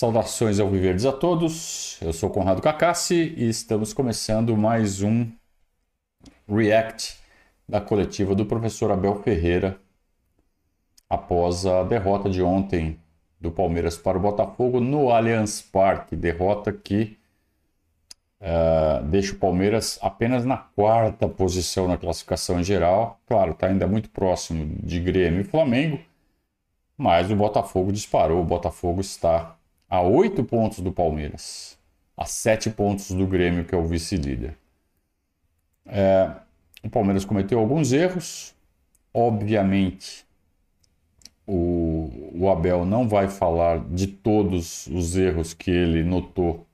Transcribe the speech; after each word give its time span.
Saudações 0.00 0.58
ao 0.58 0.70
Viverdes 0.70 1.04
a 1.04 1.12
todos. 1.12 1.98
Eu 2.00 2.14
sou 2.14 2.30
Conrado 2.30 2.62
Cacassi 2.62 3.34
e 3.36 3.50
estamos 3.50 3.92
começando 3.92 4.56
mais 4.56 5.02
um 5.02 5.30
React 6.48 7.18
da 7.68 7.82
coletiva 7.82 8.34
do 8.34 8.46
professor 8.46 8.90
Abel 8.90 9.22
Ferreira 9.22 9.78
após 11.06 11.66
a 11.66 11.82
derrota 11.82 12.30
de 12.30 12.40
ontem 12.40 12.98
do 13.38 13.50
Palmeiras 13.50 13.98
para 13.98 14.16
o 14.16 14.20
Botafogo 14.22 14.80
no 14.80 15.10
Allianz 15.10 15.60
Parque. 15.60 16.16
Derrota 16.16 16.72
que 16.72 17.18
uh, 18.40 19.04
deixa 19.04 19.34
o 19.34 19.38
Palmeiras 19.38 19.98
apenas 20.00 20.46
na 20.46 20.56
quarta 20.56 21.28
posição 21.28 21.86
na 21.86 21.98
classificação 21.98 22.58
em 22.58 22.64
geral. 22.64 23.20
Claro, 23.26 23.52
está 23.52 23.66
ainda 23.66 23.86
muito 23.86 24.08
próximo 24.08 24.76
de 24.82 24.98
Grêmio 24.98 25.42
e 25.42 25.44
Flamengo, 25.44 26.00
mas 26.96 27.30
o 27.30 27.36
Botafogo 27.36 27.92
disparou. 27.92 28.40
O 28.40 28.46
Botafogo 28.46 29.02
está 29.02 29.59
a 29.90 30.00
oito 30.00 30.44
pontos 30.44 30.78
do 30.78 30.92
Palmeiras, 30.92 31.76
a 32.16 32.24
sete 32.24 32.70
pontos 32.70 33.10
do 33.10 33.26
Grêmio, 33.26 33.64
que 33.64 33.74
é 33.74 33.78
o 33.78 33.84
vice-líder. 33.84 34.56
É, 35.84 36.30
o 36.84 36.88
Palmeiras 36.88 37.24
cometeu 37.24 37.58
alguns 37.58 37.92
erros, 37.92 38.54
obviamente. 39.12 40.24
O, 41.44 42.30
o 42.32 42.48
Abel 42.48 42.86
não 42.86 43.08
vai 43.08 43.28
falar 43.28 43.80
de 43.90 44.06
todos 44.06 44.86
os 44.86 45.16
erros 45.16 45.52
que 45.52 45.72
ele 45.72 46.04
notou 46.04 46.64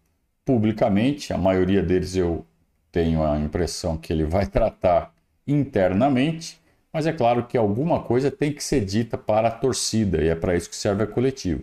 publicamente, 0.45 1.33
a 1.33 1.39
maioria 1.39 1.83
deles 1.83 2.15
eu 2.15 2.45
tenho 2.93 3.25
a 3.25 3.39
impressão 3.39 3.97
que 3.97 4.13
ele 4.13 4.25
vai 4.25 4.47
tratar 4.47 5.13
internamente, 5.47 6.61
mas 6.93 7.07
é 7.07 7.13
claro 7.13 7.47
que 7.47 7.57
alguma 7.57 8.03
coisa 8.03 8.31
tem 8.31 8.53
que 8.53 8.63
ser 8.63 8.85
dita 8.85 9.17
para 9.19 9.49
a 9.49 9.51
torcida 9.51 10.23
e 10.23 10.29
é 10.29 10.35
para 10.35 10.55
isso 10.55 10.69
que 10.69 10.77
serve 10.77 11.03
a 11.03 11.07
coletiva. 11.07 11.63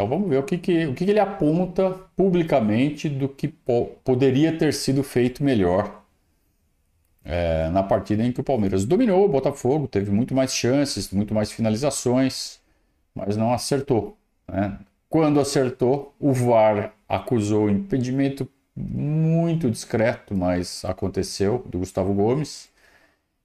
Então 0.00 0.08
vamos 0.08 0.30
ver 0.30 0.38
o 0.38 0.42
que, 0.42 0.56
que, 0.56 0.86
o 0.86 0.94
que, 0.94 1.04
que 1.04 1.10
ele 1.10 1.20
aponta 1.20 1.90
publicamente 2.16 3.06
do 3.06 3.28
que 3.28 3.46
po 3.46 3.88
poderia 4.02 4.56
ter 4.56 4.72
sido 4.72 5.02
feito 5.02 5.44
melhor 5.44 6.02
é, 7.22 7.68
na 7.68 7.82
partida 7.82 8.24
em 8.24 8.32
que 8.32 8.40
o 8.40 8.44
Palmeiras 8.44 8.86
dominou 8.86 9.26
o 9.26 9.28
Botafogo, 9.28 9.86
teve 9.86 10.10
muito 10.10 10.34
mais 10.34 10.54
chances, 10.54 11.10
muito 11.12 11.34
mais 11.34 11.52
finalizações, 11.52 12.60
mas 13.14 13.36
não 13.36 13.52
acertou. 13.52 14.16
Né? 14.48 14.78
Quando 15.06 15.38
acertou, 15.38 16.14
o 16.18 16.32
VAR 16.32 16.94
acusou 17.06 17.68
impedimento 17.68 18.48
muito 18.74 19.70
discreto, 19.70 20.34
mas 20.34 20.82
aconteceu, 20.82 21.62
do 21.68 21.80
Gustavo 21.80 22.14
Gomes. 22.14 22.70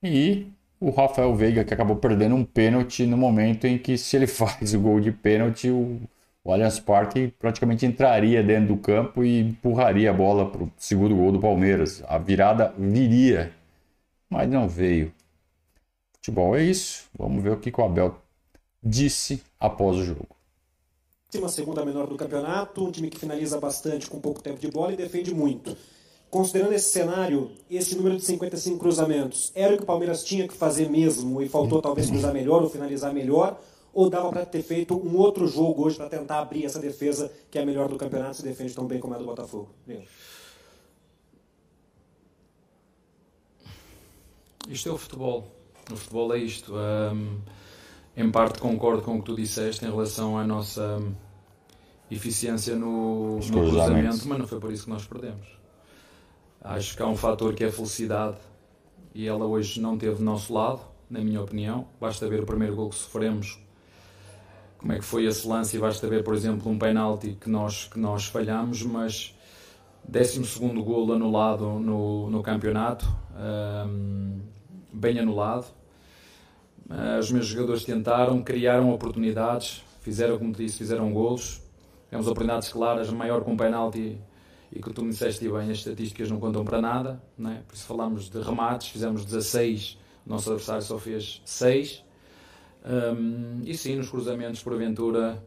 E 0.01 0.47
o 0.79 0.89
Rafael 0.89 1.35
Veiga, 1.35 1.65
que 1.65 1.73
acabou 1.73 1.97
perdendo 1.97 2.35
um 2.35 2.45
pênalti 2.45 3.05
no 3.05 3.17
momento 3.17 3.65
em 3.67 3.77
que, 3.77 3.97
se 3.97 4.15
ele 4.15 4.27
faz 4.27 4.73
o 4.73 4.79
gol 4.79 5.01
de 5.01 5.11
pênalti, 5.11 5.69
o 5.69 5.99
o 6.45 6.53
Allianz 6.53 6.79
Parque 6.79 7.33
praticamente 7.39 7.87
entraria 7.87 8.43
dentro 8.43 8.75
do 8.75 8.77
campo 8.79 9.23
e 9.23 9.39
empurraria 9.39 10.11
a 10.11 10.13
bola 10.13 10.47
para 10.47 10.63
o 10.63 10.71
segundo 10.77 11.15
gol 11.15 11.31
do 11.31 11.39
Palmeiras. 11.39 12.03
A 12.07 12.19
virada 12.19 12.71
viria, 12.77 13.51
mas 14.29 14.47
não 14.47 14.69
veio. 14.69 15.11
Futebol 16.13 16.55
é 16.55 16.61
isso. 16.61 17.05
Vamos 17.17 17.43
ver 17.43 17.53
o 17.53 17.57
que 17.57 17.73
o 17.75 17.83
Abel 17.83 18.15
disse 18.81 19.41
após 19.59 19.97
o 19.97 20.03
jogo. 20.03 20.27
Uma 21.33 21.49
segunda 21.49 21.83
menor 21.83 22.05
do 22.05 22.15
campeonato, 22.15 22.85
um 22.85 22.91
time 22.91 23.09
que 23.09 23.17
finaliza 23.17 23.59
bastante 23.59 24.07
com 24.07 24.19
pouco 24.19 24.39
tempo 24.39 24.59
de 24.59 24.69
bola 24.69 24.93
e 24.93 24.95
defende 24.95 25.33
muito. 25.33 25.75
Considerando 26.29 26.73
esse 26.73 26.91
cenário, 26.91 27.49
esse 27.71 27.95
número 27.95 28.17
de 28.17 28.23
55 28.23 28.77
cruzamentos, 28.77 29.51
era 29.55 29.73
o 29.73 29.77
que 29.77 29.83
o 29.83 29.85
Palmeiras 29.87 30.23
tinha 30.23 30.47
que 30.47 30.53
fazer 30.53 30.91
mesmo 30.91 31.41
e 31.41 31.49
faltou 31.49 31.81
talvez 31.81 32.07
cruzar 32.07 32.31
melhor 32.31 32.61
ou 32.61 32.69
finalizar 32.69 33.11
melhor? 33.11 33.59
Ou 33.95 34.09
dava 34.09 34.29
para 34.29 34.45
ter 34.45 34.61
feito 34.61 34.93
um 34.93 35.15
outro 35.15 35.47
jogo 35.47 35.85
hoje 35.85 35.95
para 35.95 36.09
tentar 36.09 36.39
abrir 36.39 36.65
essa 36.65 36.79
defesa 36.79 37.31
que 37.49 37.57
é 37.57 37.61
a 37.61 37.65
melhor 37.65 37.87
do 37.87 37.95
campeonato, 37.95 38.35
se 38.35 38.43
defende 38.43 38.75
tão 38.75 38.85
bem 38.85 38.99
como 38.99 39.15
é 39.15 39.17
do 39.17 39.25
Botafogo? 39.25 39.69
Isto 44.67 44.89
é 44.89 44.91
o 44.91 44.97
futebol. 44.97 45.47
O 45.89 45.95
futebol 45.95 46.33
é 46.33 46.39
isto. 46.39 46.73
Um, 46.75 47.39
em 48.17 48.29
parte 48.29 48.59
concordo 48.59 49.01
com 49.01 49.15
o 49.15 49.19
que 49.19 49.25
tu 49.25 49.35
disseste 49.35 49.85
em 49.85 49.89
relação 49.89 50.37
à 50.37 50.45
nossa 50.45 51.01
eficiência 52.11 52.75
no, 52.75 53.37
no 53.37 53.41
cruzamento, 53.41 54.27
mas 54.27 54.39
não 54.39 54.47
foi 54.47 54.59
por 54.59 54.73
isso 54.73 54.83
que 54.83 54.89
nós 54.89 55.05
perdemos. 55.05 55.47
Acho 56.59 56.97
que 56.97 57.01
há 57.01 57.07
um 57.07 57.15
fator 57.15 57.53
que 57.53 57.63
é 57.63 57.67
a 57.67 57.71
felicidade 57.71 58.37
e 59.13 59.25
ela 59.25 59.45
hoje 59.45 59.79
não 59.79 59.97
teve 59.97 60.15
do 60.15 60.23
nosso 60.23 60.53
lado, 60.53 60.81
na 61.09 61.21
minha 61.21 61.41
opinião. 61.41 61.87
Basta 62.01 62.27
ver 62.27 62.41
o 62.41 62.45
primeiro 62.45 62.75
gol 62.75 62.89
que 62.89 62.95
sofremos 62.95 63.63
como 64.85 64.93
é 64.93 64.99
que 64.99 65.03
foi 65.05 65.25
esse 65.25 65.47
lance 65.47 65.75
e 65.75 65.79
basta 65.79 66.07
ver, 66.07 66.23
por 66.23 66.35
exemplo, 66.35 66.71
um 66.71 66.77
penalti 66.77 67.35
que 67.41 67.49
nós, 67.49 67.85
que 67.85 67.97
nós 67.97 68.25
falhamos, 68.25 68.83
mas 68.83 69.35
12 70.07 70.59
golo 70.83 71.13
anulado 71.13 71.65
no, 71.79 72.29
no 72.29 72.43
campeonato, 72.43 73.03
um, 73.35 74.41
bem 74.93 75.17
anulado. 75.17 75.65
Uh, 76.87 77.17
os 77.19 77.31
meus 77.31 77.47
jogadores 77.47 77.83
tentaram, 77.83 78.43
criaram 78.43 78.93
oportunidades, 78.93 79.83
fizeram, 80.01 80.37
como 80.37 80.53
disse, 80.53 80.77
fizeram 80.77 81.11
golos. 81.11 81.63
Temos 82.11 82.27
oportunidades 82.27 82.69
claras, 82.69 83.09
maior 83.09 83.43
com 83.43 83.53
um 83.53 83.57
penalti 83.57 84.19
e 84.71 84.79
que 84.79 84.93
tu 84.93 85.01
me 85.01 85.09
disseste 85.09 85.49
bem, 85.49 85.71
as 85.71 85.79
estatísticas 85.79 86.29
não 86.29 86.39
contam 86.39 86.63
para 86.63 86.79
nada, 86.79 87.19
não 87.35 87.49
é? 87.49 87.55
por 87.67 87.73
isso 87.73 87.87
falamos 87.87 88.29
de 88.29 88.39
remates, 88.39 88.89
fizemos 88.89 89.25
16, 89.25 89.97
o 90.27 90.29
nosso 90.29 90.51
adversário 90.51 90.83
só 90.83 90.99
fez 90.99 91.41
6. 91.43 92.04
Um, 92.85 93.61
e 93.65 93.75
sim, 93.75 93.95
nos 93.95 94.09
cruzamentos, 94.09 94.61
porventura, 94.61 95.43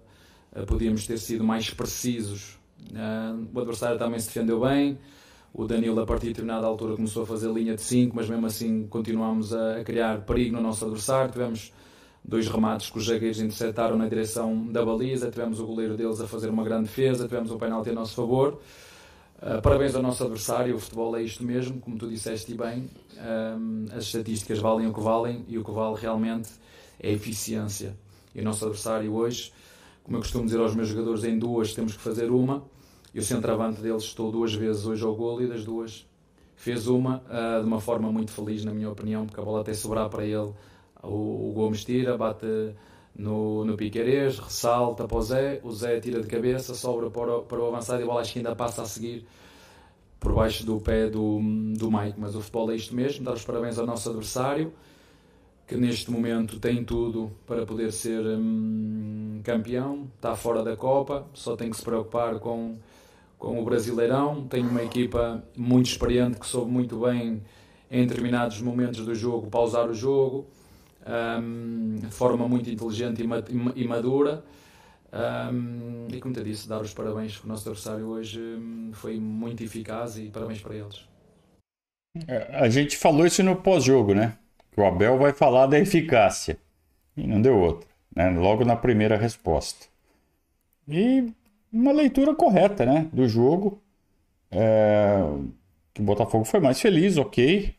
uh, 0.52 0.66
podíamos 0.66 1.06
ter 1.06 1.18
sido 1.18 1.44
mais 1.44 1.70
precisos. 1.70 2.58
Uh, 2.90 3.46
o 3.54 3.60
adversário 3.60 3.96
também 3.96 4.18
se 4.18 4.26
defendeu 4.26 4.60
bem. 4.60 4.98
O 5.54 5.64
Danilo, 5.64 6.00
a 6.00 6.06
partir 6.06 6.26
de 6.26 6.32
determinada 6.34 6.66
altura, 6.66 6.96
começou 6.96 7.22
a 7.22 7.26
fazer 7.26 7.50
linha 7.50 7.74
de 7.74 7.80
5, 7.80 8.14
mas 8.14 8.28
mesmo 8.28 8.46
assim 8.46 8.86
continuámos 8.88 9.54
a, 9.54 9.76
a, 9.76 9.84
criar 9.84 10.22
perigo 10.22 10.56
no 10.56 10.62
nosso 10.62 10.84
adversário. 10.84 11.30
Tivemos 11.30 11.72
dois 12.24 12.48
remates 12.48 12.90
que 12.90 12.98
os 12.98 13.06
zagueiros 13.06 13.38
interceptaram 13.40 13.96
na 13.96 14.08
direção 14.08 14.66
da 14.66 14.84
baliza. 14.84 15.30
Tivemos 15.30 15.60
o 15.60 15.66
goleiro 15.66 15.96
deles 15.96 16.20
a 16.20 16.26
fazer 16.26 16.48
uma 16.48 16.64
grande 16.64 16.84
defesa. 16.84 17.24
Tivemos 17.28 17.50
um 17.52 17.56
penalti 17.58 17.90
a 17.90 17.92
nosso 17.92 18.14
favor. 18.14 18.60
Uh, 19.40 19.62
parabéns 19.62 19.94
ao 19.94 20.02
nosso 20.02 20.24
adversário, 20.24 20.74
o 20.74 20.80
futebol 20.80 21.16
é 21.16 21.22
isto 21.22 21.44
mesmo, 21.44 21.80
como 21.80 21.96
tu 21.96 22.08
disseste 22.08 22.52
bem, 22.54 22.90
as 23.96 24.02
estatísticas 24.02 24.58
valem 24.58 24.88
o 24.88 24.92
que 24.92 25.00
valem 25.00 25.44
e 25.46 25.56
o 25.56 25.62
que 25.62 25.70
vale 25.70 25.96
realmente 25.96 26.50
é 27.00 27.10
eficiência. 27.10 27.96
E 28.34 28.40
o 28.40 28.44
nosso 28.44 28.64
adversário 28.64 29.12
hoje, 29.12 29.52
como 30.02 30.16
eu 30.16 30.20
costumo 30.20 30.44
dizer 30.44 30.60
aos 30.60 30.74
meus 30.74 30.88
jogadores, 30.88 31.24
em 31.24 31.38
duas 31.38 31.72
temos 31.72 31.96
que 31.96 32.02
fazer 32.02 32.30
uma. 32.30 32.64
E 33.14 33.18
o 33.18 33.22
centroavante 33.22 33.80
deles 33.80 34.04
estou 34.04 34.30
duas 34.30 34.54
vezes 34.54 34.86
hoje 34.86 35.04
ao 35.04 35.14
golo 35.14 35.42
e 35.42 35.46
das 35.46 35.64
duas 35.64 36.06
fez 36.54 36.86
uma 36.88 37.22
uh, 37.26 37.60
de 37.60 37.66
uma 37.66 37.80
forma 37.80 38.10
muito 38.10 38.32
feliz, 38.32 38.64
na 38.64 38.72
minha 38.72 38.90
opinião, 38.90 39.26
porque 39.26 39.40
a 39.40 39.44
bola 39.44 39.60
até 39.60 39.72
sobrar 39.72 40.08
para 40.08 40.24
ele. 40.24 40.52
O, 41.02 41.50
o 41.50 41.52
Gomes 41.54 41.84
tira, 41.84 42.16
bate 42.18 42.46
no, 43.14 43.64
no 43.64 43.76
Piquerez, 43.76 44.38
ressalta 44.38 45.06
para 45.06 45.16
o 45.16 45.22
Zé, 45.22 45.60
o 45.62 45.72
Zé 45.72 46.00
tira 46.00 46.20
de 46.20 46.26
cabeça, 46.26 46.74
sobra 46.74 47.10
para 47.10 47.38
o, 47.38 47.42
para 47.42 47.60
o 47.60 47.66
avançado 47.66 48.00
e 48.00 48.02
a 48.02 48.06
bola 48.06 48.20
acho 48.20 48.32
que 48.32 48.40
ainda 48.40 48.54
passa 48.56 48.82
a 48.82 48.84
seguir 48.84 49.24
por 50.18 50.34
baixo 50.34 50.66
do 50.66 50.80
pé 50.80 51.08
do, 51.08 51.40
do 51.76 51.90
Mike. 51.90 52.18
Mas 52.18 52.34
o 52.34 52.40
futebol 52.40 52.70
é 52.72 52.76
isto 52.76 52.94
mesmo, 52.94 53.24
dar 53.24 53.34
os 53.34 53.44
parabéns 53.44 53.78
ao 53.78 53.86
nosso 53.86 54.08
adversário 54.08 54.72
que 55.68 55.76
neste 55.76 56.10
momento 56.10 56.58
tem 56.58 56.82
tudo 56.82 57.30
para 57.46 57.66
poder 57.66 57.92
ser 57.92 58.24
hum, 58.24 59.42
campeão, 59.44 60.08
está 60.16 60.34
fora 60.34 60.64
da 60.64 60.74
Copa, 60.74 61.26
só 61.34 61.54
tem 61.54 61.68
que 61.70 61.76
se 61.76 61.82
preocupar 61.84 62.38
com, 62.38 62.78
com 63.38 63.60
o 63.60 63.64
Brasileirão. 63.64 64.48
Tem 64.48 64.66
uma 64.66 64.82
equipa 64.82 65.44
muito 65.54 65.90
experiente 65.90 66.40
que 66.40 66.46
soube 66.46 66.70
muito 66.72 66.98
bem, 67.00 67.42
em 67.90 68.06
determinados 68.06 68.62
momentos 68.62 69.04
do 69.04 69.14
jogo, 69.14 69.50
pausar 69.50 69.90
o 69.90 69.94
jogo 69.94 70.46
hum, 71.38 71.96
de 72.00 72.06
forma 72.06 72.48
muito 72.48 72.70
inteligente 72.70 73.22
e 73.76 73.86
madura. 73.86 74.42
Um, 75.12 76.06
e 76.10 76.18
como 76.18 76.34
te 76.34 76.42
disse, 76.42 76.66
dar 76.66 76.80
os 76.80 76.94
parabéns 76.94 77.36
que 77.36 77.44
o 77.44 77.48
nosso 77.48 77.68
adversário 77.68 78.06
hoje 78.06 78.40
hum, 78.40 78.90
foi 78.94 79.20
muito 79.20 79.62
eficaz 79.62 80.16
e 80.16 80.30
parabéns 80.30 80.62
para 80.62 80.74
eles. 80.74 81.06
É, 82.26 82.56
a 82.56 82.70
gente 82.70 82.96
falou 82.96 83.26
isso 83.26 83.42
no 83.42 83.56
pós-jogo, 83.56 84.14
né? 84.14 84.38
Que 84.72 84.80
o 84.80 84.84
Abel 84.84 85.18
vai 85.18 85.32
falar 85.32 85.66
da 85.66 85.78
eficácia. 85.78 86.58
E 87.16 87.26
não 87.26 87.42
deu 87.42 87.58
outra, 87.58 87.88
né? 88.14 88.30
logo 88.30 88.64
na 88.64 88.76
primeira 88.76 89.16
resposta. 89.16 89.86
E 90.86 91.32
uma 91.72 91.92
leitura 91.92 92.34
correta 92.34 92.86
né? 92.86 93.08
do 93.12 93.28
jogo. 93.28 93.80
É... 94.50 95.18
Que 95.92 96.00
o 96.00 96.04
Botafogo 96.04 96.44
foi 96.44 96.60
mais 96.60 96.80
feliz, 96.80 97.16
ok. 97.16 97.74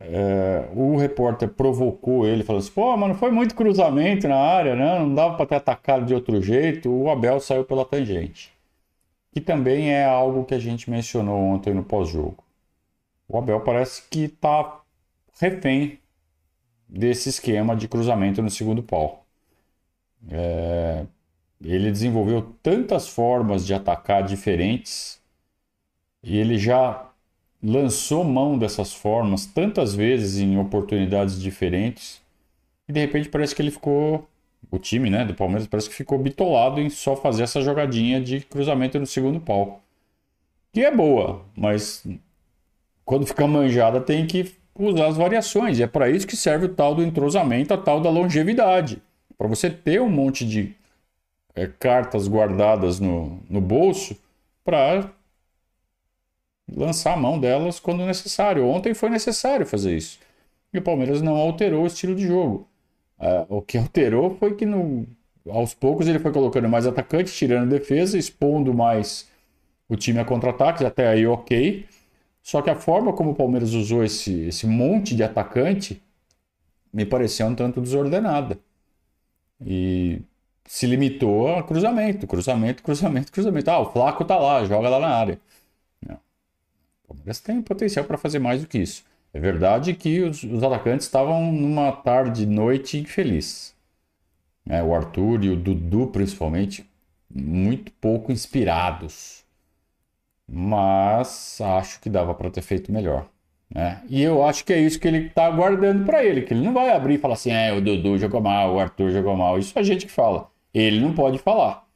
É... 0.00 0.68
O 0.74 0.96
repórter 0.96 1.48
provocou 1.48 2.26
ele, 2.26 2.44
falou 2.44 2.60
assim: 2.60 2.72
pô, 2.72 2.96
mas 2.96 3.08
não 3.08 3.16
foi 3.16 3.30
muito 3.30 3.54
cruzamento 3.54 4.28
na 4.28 4.36
área, 4.36 4.74
né? 4.74 4.98
não 4.98 5.14
dava 5.14 5.36
para 5.36 5.46
ter 5.46 5.54
atacado 5.56 6.04
de 6.04 6.14
outro 6.14 6.42
jeito. 6.42 6.90
O 6.90 7.10
Abel 7.10 7.40
saiu 7.40 7.64
pela 7.64 7.84
tangente. 7.84 8.52
Que 9.32 9.40
também 9.40 9.92
é 9.92 10.04
algo 10.04 10.44
que 10.44 10.54
a 10.54 10.58
gente 10.58 10.90
mencionou 10.90 11.38
ontem 11.40 11.72
no 11.72 11.84
pós-jogo. 11.84 12.42
O 13.28 13.38
Abel 13.38 13.60
parece 13.60 14.02
que 14.10 14.24
está 14.24 14.79
refém 15.40 15.98
desse 16.88 17.30
esquema 17.30 17.74
de 17.74 17.88
cruzamento 17.88 18.42
no 18.42 18.50
segundo 18.50 18.82
pau. 18.82 19.24
É, 20.28 21.06
ele 21.64 21.90
desenvolveu 21.90 22.54
tantas 22.62 23.08
formas 23.08 23.66
de 23.66 23.72
atacar 23.72 24.22
diferentes 24.22 25.20
e 26.22 26.36
ele 26.36 26.58
já 26.58 27.10
lançou 27.62 28.22
mão 28.22 28.58
dessas 28.58 28.92
formas 28.92 29.46
tantas 29.46 29.94
vezes 29.94 30.38
em 30.38 30.58
oportunidades 30.58 31.40
diferentes 31.40 32.20
e 32.88 32.92
de 32.92 33.00
repente 33.00 33.28
parece 33.28 33.54
que 33.54 33.62
ele 33.62 33.70
ficou 33.70 34.28
o 34.70 34.78
time 34.78 35.08
né, 35.08 35.24
do 35.24 35.34
Palmeiras 35.34 35.66
parece 35.66 35.88
que 35.88 35.94
ficou 35.94 36.18
bitolado 36.18 36.80
em 36.80 36.90
só 36.90 37.16
fazer 37.16 37.44
essa 37.44 37.62
jogadinha 37.62 38.20
de 38.20 38.40
cruzamento 38.40 38.98
no 38.98 39.06
segundo 39.06 39.40
pau. 39.40 39.82
Que 40.72 40.84
é 40.84 40.94
boa, 40.94 41.44
mas 41.56 42.06
quando 43.04 43.26
fica 43.26 43.46
manjada 43.46 44.00
tem 44.00 44.26
que 44.26 44.59
as 45.06 45.16
variações. 45.16 45.78
E 45.78 45.82
é 45.82 45.86
para 45.86 46.10
isso 46.10 46.26
que 46.26 46.36
serve 46.36 46.66
o 46.66 46.74
tal 46.74 46.94
do 46.94 47.02
entrosamento, 47.02 47.74
a 47.74 47.78
tal 47.78 48.00
da 48.00 48.10
longevidade. 48.10 49.02
Para 49.36 49.48
você 49.48 49.70
ter 49.70 50.00
um 50.00 50.10
monte 50.10 50.46
de 50.46 50.74
é, 51.54 51.66
cartas 51.66 52.28
guardadas 52.28 53.00
no, 53.00 53.40
no 53.48 53.60
bolso 53.60 54.16
para 54.64 55.10
lançar 56.74 57.14
a 57.14 57.16
mão 57.16 57.38
delas 57.38 57.80
quando 57.80 58.04
necessário. 58.06 58.66
Ontem 58.66 58.94
foi 58.94 59.10
necessário 59.10 59.66
fazer 59.66 59.96
isso. 59.96 60.18
E 60.72 60.78
o 60.78 60.82
Palmeiras 60.82 61.20
não 61.20 61.36
alterou 61.36 61.84
o 61.84 61.86
estilo 61.86 62.14
de 62.14 62.26
jogo. 62.26 62.68
Uh, 63.18 63.56
o 63.56 63.62
que 63.62 63.76
alterou 63.76 64.36
foi 64.36 64.54
que 64.54 64.64
no, 64.64 65.06
aos 65.48 65.74
poucos 65.74 66.08
ele 66.08 66.18
foi 66.18 66.32
colocando 66.32 66.68
mais 66.68 66.86
atacante, 66.86 67.32
tirando 67.32 67.68
defesa, 67.68 68.16
expondo 68.16 68.72
mais 68.72 69.28
o 69.88 69.96
time 69.96 70.20
a 70.20 70.24
contra-ataques, 70.24 70.82
até 70.82 71.08
aí 71.08 71.26
ok. 71.26 71.86
Só 72.42 72.62
que 72.62 72.70
a 72.70 72.74
forma 72.74 73.12
como 73.12 73.30
o 73.30 73.34
Palmeiras 73.34 73.74
usou 73.74 74.02
esse, 74.02 74.42
esse 74.42 74.66
monte 74.66 75.14
de 75.14 75.22
atacante 75.22 76.02
me 76.92 77.04
pareceu 77.04 77.46
um 77.46 77.54
tanto 77.54 77.80
desordenada. 77.80 78.58
E 79.64 80.22
se 80.64 80.86
limitou 80.86 81.54
a 81.54 81.62
cruzamento, 81.62 82.26
cruzamento, 82.26 82.82
cruzamento, 82.82 83.32
cruzamento. 83.32 83.70
Ah, 83.70 83.80
o 83.80 83.92
Flaco 83.92 84.24
tá 84.24 84.38
lá, 84.38 84.64
joga 84.64 84.88
lá 84.88 84.98
na 85.00 85.08
área. 85.08 85.40
Não. 86.06 86.18
O 87.04 87.08
Palmeiras 87.08 87.40
tem 87.40 87.60
potencial 87.62 88.04
para 88.04 88.18
fazer 88.18 88.38
mais 88.38 88.62
do 88.62 88.68
que 88.68 88.78
isso. 88.78 89.04
É 89.32 89.38
verdade 89.38 89.94
que 89.94 90.20
os, 90.22 90.42
os 90.42 90.62
atacantes 90.62 91.06
estavam 91.06 91.52
numa 91.52 91.92
tarde, 91.92 92.46
noite 92.46 92.98
infeliz. 92.98 93.74
É, 94.66 94.82
o 94.82 94.94
Arthur 94.94 95.44
e 95.44 95.50
o 95.50 95.56
Dudu, 95.56 96.08
principalmente, 96.08 96.88
muito 97.28 97.92
pouco 97.92 98.32
inspirados. 98.32 99.44
Mas 100.52 101.60
acho 101.60 102.00
que 102.00 102.10
dava 102.10 102.34
para 102.34 102.50
ter 102.50 102.62
feito 102.62 102.92
melhor. 102.92 103.28
Né? 103.72 104.02
E 104.08 104.20
eu 104.20 104.44
acho 104.44 104.64
que 104.64 104.72
é 104.72 104.80
isso 104.80 104.98
que 104.98 105.06
ele 105.06 105.28
está 105.28 105.46
aguardando 105.46 106.04
para 106.04 106.24
ele, 106.24 106.42
que 106.42 106.52
ele 106.52 106.64
não 106.64 106.74
vai 106.74 106.90
abrir 106.90 107.14
e 107.14 107.18
falar 107.18 107.34
assim, 107.34 107.52
é, 107.52 107.72
o 107.72 107.80
Dudu 107.80 108.18
jogou 108.18 108.40
mal, 108.40 108.74
o 108.74 108.80
Arthur 108.80 109.10
jogou 109.10 109.36
mal. 109.36 109.58
Isso 109.58 109.78
é 109.78 109.80
a 109.80 109.84
gente 109.84 110.06
que 110.06 110.12
fala. 110.12 110.50
Ele 110.74 111.00
não 111.00 111.14
pode 111.14 111.38
falar 111.38 111.86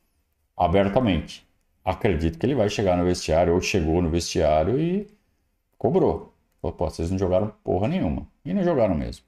abertamente. 0.57 1.45
Acredito 1.85 2.39
que 2.39 2.47
ele 2.47 2.55
vai 2.55 2.69
chegar 2.69 2.97
no 2.97 3.05
vestiário, 3.05 3.53
ou 3.55 3.61
chegou 3.61 4.01
no 4.01 4.09
vestiário 4.09 4.79
e 4.81 5.09
cobrou. 5.77 6.33
Falou, 6.63 6.77
pô, 6.77 6.89
vocês 6.89 7.11
não 7.11 7.19
jogaram 7.19 7.53
porra 7.65 7.89
nenhuma. 7.89 8.27
E 8.45 8.55
não 8.55 8.63
jogaram 8.63 8.95
mesmo. 8.95 9.25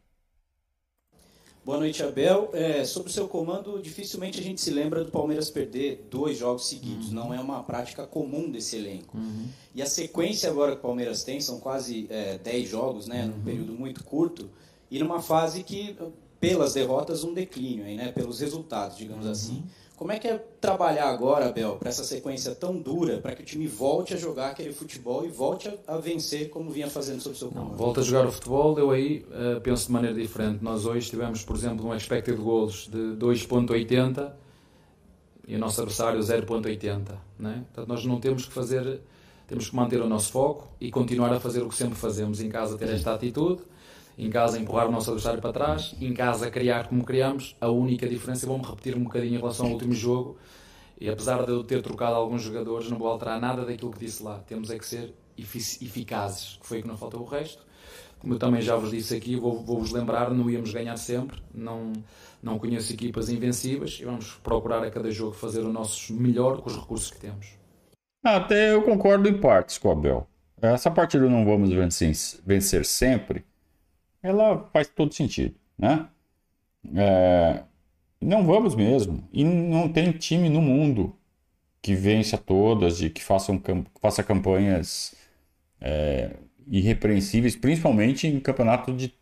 Boa 1.66 1.78
noite, 1.78 2.00
Abel. 2.00 2.50
É, 2.52 2.84
sobre 2.84 3.10
o 3.10 3.12
seu 3.12 3.26
comando, 3.26 3.82
dificilmente 3.82 4.38
a 4.38 4.42
gente 4.42 4.60
se 4.60 4.70
lembra 4.70 5.02
do 5.02 5.10
Palmeiras 5.10 5.50
perder 5.50 6.06
dois 6.08 6.38
jogos 6.38 6.68
seguidos. 6.68 7.08
Uhum. 7.08 7.14
Não 7.14 7.34
é 7.34 7.40
uma 7.40 7.60
prática 7.64 8.06
comum 8.06 8.48
desse 8.48 8.76
elenco. 8.76 9.18
Uhum. 9.18 9.48
E 9.74 9.82
a 9.82 9.86
sequência 9.86 10.48
agora 10.48 10.74
que 10.74 10.78
o 10.78 10.80
Palmeiras 10.80 11.24
tem 11.24 11.40
são 11.40 11.58
quase 11.58 12.06
é, 12.08 12.38
dez 12.38 12.68
jogos, 12.68 13.08
né, 13.08 13.22
uhum. 13.24 13.30
num 13.30 13.42
período 13.42 13.72
muito 13.72 14.04
curto, 14.04 14.48
e 14.88 15.00
numa 15.00 15.20
fase 15.20 15.64
que, 15.64 15.96
pelas 16.38 16.74
derrotas, 16.74 17.24
um 17.24 17.34
declínio, 17.34 17.84
aí, 17.84 17.96
né, 17.96 18.12
pelos 18.12 18.38
resultados, 18.38 18.96
digamos 18.96 19.26
uhum. 19.26 19.32
assim. 19.32 19.64
Como 19.96 20.12
é 20.12 20.18
que 20.18 20.28
é 20.28 20.36
trabalhar 20.60 21.08
agora, 21.08 21.48
Abel, 21.48 21.76
para 21.76 21.88
essa 21.88 22.04
sequência 22.04 22.54
tão 22.54 22.78
dura, 22.78 23.16
para 23.18 23.34
que 23.34 23.42
o 23.42 23.44
time 23.46 23.66
volte 23.66 24.12
a 24.12 24.16
jogar 24.18 24.50
aquele 24.50 24.74
futebol 24.74 25.24
e 25.24 25.28
volte 25.28 25.72
a, 25.86 25.96
vencer 25.96 26.50
como 26.50 26.70
vinha 26.70 26.88
fazendo 26.88 27.22
sob 27.22 27.34
o 27.34 27.38
seu 27.38 27.48
comando? 27.48 27.76
Volta 27.76 28.02
a 28.02 28.04
jogar 28.04 28.26
o 28.26 28.32
futebol, 28.32 28.78
eu 28.78 28.90
aí 28.90 29.24
uh, 29.30 29.58
penso 29.62 29.86
de 29.86 29.92
maneira 29.92 30.14
diferente. 30.14 30.62
Nós 30.62 30.84
hoje 30.84 31.08
tivemos, 31.08 31.42
por 31.42 31.56
exemplo, 31.56 31.86
um 31.86 31.94
expected 31.94 32.36
goals 32.36 32.88
de 32.92 33.16
2.80 33.16 34.32
e 35.48 35.56
o 35.56 35.58
nosso 35.58 35.80
adversário 35.80 36.20
0.80, 36.20 37.12
né? 37.38 37.64
Portanto, 37.72 37.88
nós 37.88 38.04
não 38.04 38.20
temos 38.20 38.44
que 38.44 38.52
fazer, 38.52 39.00
temos 39.48 39.70
que 39.70 39.76
manter 39.76 40.02
o 40.02 40.08
nosso 40.08 40.30
foco 40.30 40.68
e 40.78 40.90
continuar 40.90 41.32
a 41.32 41.40
fazer 41.40 41.62
o 41.62 41.70
que 41.70 41.74
sempre 41.74 41.94
fazemos 41.94 42.42
em 42.42 42.50
casa, 42.50 42.76
ter 42.76 42.90
esta 42.90 43.14
atitude 43.14 43.62
em 44.18 44.30
casa 44.30 44.58
empurrar 44.58 44.88
o 44.88 44.90
nosso 44.90 45.10
adversário 45.10 45.40
para 45.40 45.52
trás, 45.52 45.94
em 46.00 46.14
casa 46.14 46.50
criar 46.50 46.88
como 46.88 47.04
criamos. 47.04 47.56
A 47.60 47.68
única 47.68 48.08
diferença, 48.08 48.46
vou-me 48.46 48.64
repetir 48.64 48.96
um 48.96 49.04
bocadinho 49.04 49.34
em 49.34 49.38
relação 49.38 49.66
ao 49.66 49.72
último 49.72 49.92
jogo, 49.92 50.38
e 50.98 51.08
apesar 51.10 51.44
de 51.44 51.50
eu 51.50 51.62
ter 51.62 51.82
trocado 51.82 52.14
alguns 52.14 52.42
jogadores, 52.42 52.88
não 52.88 52.98
vou 52.98 53.08
alterar 53.08 53.40
nada 53.40 53.64
daquilo 53.64 53.90
que 53.90 53.98
disse 53.98 54.22
lá. 54.22 54.38
Temos 54.46 54.70
é 54.70 54.78
que 54.78 54.86
ser 54.86 55.14
eficazes, 55.38 56.58
que 56.60 56.66
foi 56.66 56.78
o 56.78 56.82
que 56.82 56.88
não 56.88 56.96
faltou 56.96 57.20
o 57.20 57.26
resto. 57.26 57.66
Como 58.18 58.32
eu 58.32 58.38
também 58.38 58.62
já 58.62 58.74
vos 58.76 58.90
disse 58.90 59.14
aqui, 59.14 59.36
vou-vos 59.36 59.90
vou 59.90 59.98
lembrar, 59.98 60.30
não 60.30 60.48
íamos 60.50 60.72
ganhar 60.72 60.96
sempre, 60.96 61.38
não, 61.54 61.92
não 62.42 62.58
conheço 62.58 62.92
equipas 62.92 63.28
invencíveis 63.28 63.98
e 64.00 64.04
vamos 64.06 64.32
procurar 64.42 64.82
a 64.82 64.90
cada 64.90 65.10
jogo 65.10 65.34
fazer 65.34 65.60
o 65.60 65.72
nosso 65.72 66.14
melhor 66.14 66.62
com 66.62 66.70
os 66.70 66.76
recursos 66.76 67.10
que 67.10 67.18
temos. 67.18 67.48
Até 68.24 68.72
eu 68.72 68.82
concordo 68.82 69.28
em 69.28 69.38
partes 69.38 69.76
com 69.76 69.88
o 69.88 69.92
Abel. 69.92 70.26
Essa 70.60 70.90
partida 70.90 71.28
não 71.28 71.44
vamos 71.44 71.70
vencer, 71.70 72.40
vencer 72.44 72.84
sempre, 72.86 73.44
ela 74.26 74.68
faz 74.72 74.88
todo 74.88 75.14
sentido, 75.14 75.54
né? 75.78 76.08
É, 76.94 77.62
não 78.20 78.44
vamos 78.46 78.74
mesmo. 78.74 79.28
E 79.32 79.44
não 79.44 79.88
tem 79.92 80.12
time 80.12 80.48
no 80.48 80.60
mundo 80.60 81.16
que 81.82 81.94
vença 81.94 82.36
todas 82.38 83.00
e 83.02 83.10
que 83.10 83.22
façam, 83.22 83.62
faça 84.00 84.22
campanhas 84.22 85.14
é, 85.80 86.36
irrepreensíveis, 86.66 87.56
principalmente 87.56 88.26
em 88.26 88.40
campeonato 88.40 88.92
de 88.92 89.14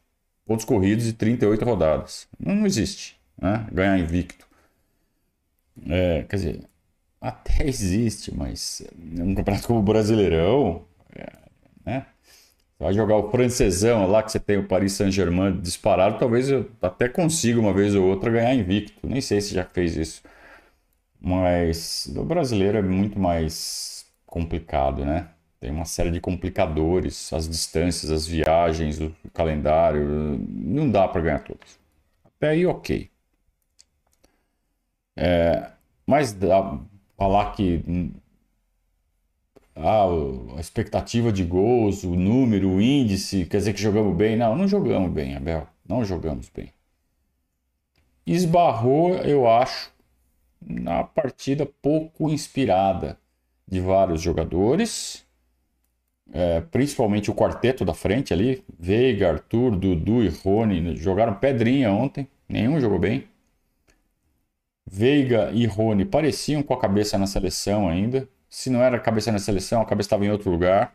pontos 0.47 0.65
corridos 0.65 1.05
de 1.05 1.13
38 1.15 1.65
rodadas. 1.65 2.29
Não, 2.39 2.67
existe, 2.67 3.19
né? 3.41 3.67
Ganhar 3.73 3.99
invicto. 3.99 4.47
É, 5.89 6.23
quer 6.25 6.37
dizer, 6.37 6.69
até 7.21 7.65
existe, 7.69 8.35
mas 8.35 8.83
um 9.19 9.35
campeonato 9.35 9.67
como 9.67 9.81
o 9.81 9.83
Brasileirão, 9.83 10.85
é, 11.15 11.33
né? 11.85 12.07
Vai 12.85 12.93
jogar 12.93 13.17
o 13.17 13.31
francesão 13.31 14.07
lá 14.07 14.23
que 14.23 14.31
você 14.31 14.39
tem 14.39 14.59
o 14.59 14.69
Paris 14.69 14.93
Saint-Germain 14.93 15.59
disparado, 15.59 16.19
talvez 16.19 16.51
eu 16.51 16.71
até 16.83 17.09
consiga 17.09 17.59
uma 17.59 17.73
vez 17.73 17.95
ou 17.95 18.05
outra 18.07 18.31
ganhar 18.31 18.55
invicto. 18.55 19.09
Nem 19.09 19.23
sei 19.23 19.41
se 19.41 19.55
já 19.55 19.65
fez 19.65 19.97
isso. 19.97 20.23
Mas 21.19 22.13
o 22.15 22.23
brasileiro 22.23 22.77
é 22.77 22.83
muito 22.83 23.19
mais 23.19 24.05
complicado, 24.27 25.03
né? 25.03 25.31
Tem 25.59 25.71
uma 25.71 25.87
série 25.87 26.11
de 26.11 26.21
complicadores, 26.21 27.33
as 27.33 27.49
distâncias, 27.49 28.13
as 28.13 28.27
viagens, 28.27 29.01
o 29.01 29.11
calendário. 29.33 30.39
Não 30.47 30.91
dá 30.91 31.09
para 31.09 31.23
ganhar 31.23 31.39
todos. 31.39 31.79
Até 32.37 32.51
aí, 32.51 32.67
ok. 32.67 33.09
É, 35.17 35.71
mas 36.07 36.35
dá, 36.35 36.79
falar 37.17 37.53
que 37.53 37.83
ah, 39.77 40.07
a 40.57 40.61
expectativa 40.61 41.33
de 41.33 41.45
gols, 41.45 42.05
o 42.05 42.15
número, 42.15 42.71
o 42.71 42.81
índice, 42.81 43.47
quer 43.47 43.59
dizer 43.59 43.73
que 43.73 43.81
jogamos 43.81 44.17
bem. 44.17 44.37
Não, 44.37 44.57
não 44.57 44.69
jogamos 44.69 45.11
bem, 45.13 45.37
Abel. 45.37 45.67
Não 45.87 46.05
jogamos 46.05 46.49
bem. 46.49 46.73
Esbarrou, 48.27 49.17
eu 49.17 49.49
acho, 49.49 49.93
na 50.61 51.05
partida 51.05 51.67
pouco 51.67 52.31
inspirada 52.31 53.19
de 53.67 53.81
vários 53.81 54.23
jogadores, 54.23 55.25
é, 56.33 56.61
principalmente 56.63 57.31
o 57.31 57.35
quarteto 57.35 57.85
da 57.85 57.93
frente 57.93 58.33
ali, 58.33 58.65
Veiga, 58.79 59.31
Arthur, 59.31 59.77
Dudu 59.77 60.23
e 60.23 60.29
Rony, 60.29 60.97
jogaram 60.97 61.35
pedrinha 61.35 61.93
ontem, 61.93 62.27
nenhum 62.49 62.81
jogou 62.81 62.99
bem. 62.99 63.29
Veiga 64.87 65.51
e 65.53 65.67
Rony 65.67 66.05
pareciam 66.05 66.63
com 66.63 66.73
a 66.73 66.81
cabeça 66.81 67.19
na 67.19 67.27
seleção 67.27 67.89
ainda, 67.89 68.29
se 68.55 68.71
não 68.71 68.81
era 68.81 68.99
a 68.99 69.01
cabeça 69.01 69.33
na 69.33 69.41
seleção, 69.41 69.83
a 69.83 69.85
cabeça 69.85 70.07
estava 70.07 70.25
em 70.25 70.31
outro 70.31 70.49
lugar. 70.49 70.95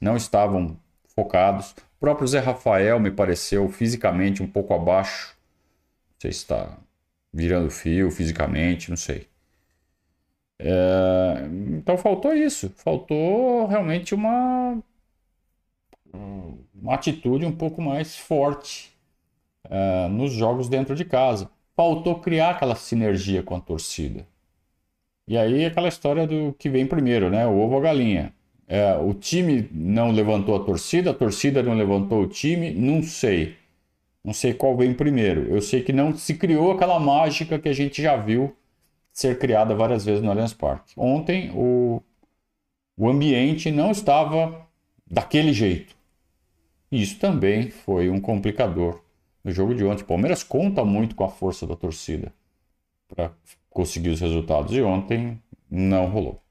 Não 0.00 0.16
estavam 0.16 0.76
focados. 1.14 1.70
O 1.70 2.00
próprio 2.00 2.26
Zé 2.26 2.40
Rafael 2.40 2.98
me 2.98 3.12
pareceu 3.12 3.68
fisicamente 3.68 4.42
um 4.42 4.48
pouco 4.48 4.74
abaixo. 4.74 5.36
Não 6.08 6.20
sei 6.20 6.32
se 6.32 6.38
está 6.38 6.76
virando 7.32 7.70
fio 7.70 8.10
fisicamente, 8.10 8.90
não 8.90 8.96
sei. 8.96 9.28
É... 10.58 11.48
Então 11.78 11.96
faltou 11.96 12.34
isso. 12.34 12.70
Faltou 12.70 13.68
realmente 13.68 14.12
uma, 14.12 14.82
uma 16.74 16.94
atitude 16.94 17.46
um 17.46 17.56
pouco 17.56 17.80
mais 17.80 18.16
forte 18.16 18.92
é, 19.62 20.08
nos 20.08 20.32
jogos 20.32 20.68
dentro 20.68 20.96
de 20.96 21.04
casa. 21.04 21.48
Faltou 21.76 22.18
criar 22.18 22.50
aquela 22.50 22.74
sinergia 22.74 23.44
com 23.44 23.54
a 23.54 23.60
torcida. 23.60 24.26
E 25.30 25.38
aí 25.38 25.64
aquela 25.64 25.86
história 25.86 26.26
do 26.26 26.52
que 26.58 26.68
vem 26.68 26.84
primeiro, 26.84 27.30
né? 27.30 27.46
O 27.46 27.56
ovo 27.56 27.74
ou 27.74 27.78
a 27.78 27.82
galinha. 27.84 28.34
É, 28.66 28.96
o 28.96 29.14
time 29.14 29.68
não 29.70 30.10
levantou 30.10 30.56
a 30.56 30.64
torcida, 30.64 31.12
a 31.12 31.14
torcida 31.14 31.62
não 31.62 31.74
levantou 31.74 32.22
o 32.22 32.26
time, 32.26 32.72
não 32.72 33.00
sei. 33.00 33.54
Não 34.24 34.32
sei 34.32 34.52
qual 34.52 34.76
vem 34.76 34.92
primeiro. 34.92 35.42
Eu 35.42 35.62
sei 35.62 35.84
que 35.84 35.92
não 35.92 36.12
se 36.16 36.34
criou 36.34 36.72
aquela 36.72 36.98
mágica 36.98 37.60
que 37.60 37.68
a 37.68 37.72
gente 37.72 38.02
já 38.02 38.16
viu 38.16 38.56
ser 39.12 39.38
criada 39.38 39.72
várias 39.72 40.04
vezes 40.04 40.20
no 40.20 40.32
Allianz 40.32 40.52
Parque. 40.52 40.94
Ontem 40.96 41.52
o, 41.54 42.02
o 42.96 43.08
ambiente 43.08 43.70
não 43.70 43.92
estava 43.92 44.66
daquele 45.08 45.52
jeito. 45.52 45.94
Isso 46.90 47.20
também 47.20 47.70
foi 47.70 48.10
um 48.10 48.20
complicador 48.20 49.00
no 49.44 49.52
jogo 49.52 49.76
de 49.76 49.84
ontem. 49.84 50.02
O 50.02 50.06
Palmeiras 50.06 50.42
conta 50.42 50.84
muito 50.84 51.14
com 51.14 51.22
a 51.22 51.28
força 51.28 51.68
da 51.68 51.76
torcida 51.76 52.32
para 53.06 53.30
conseguir 53.70 54.10
os 54.10 54.20
resultados 54.20 54.72
e 54.72 54.82
ontem 54.82 55.40
não 55.70 56.08
rolou. 56.08 56.42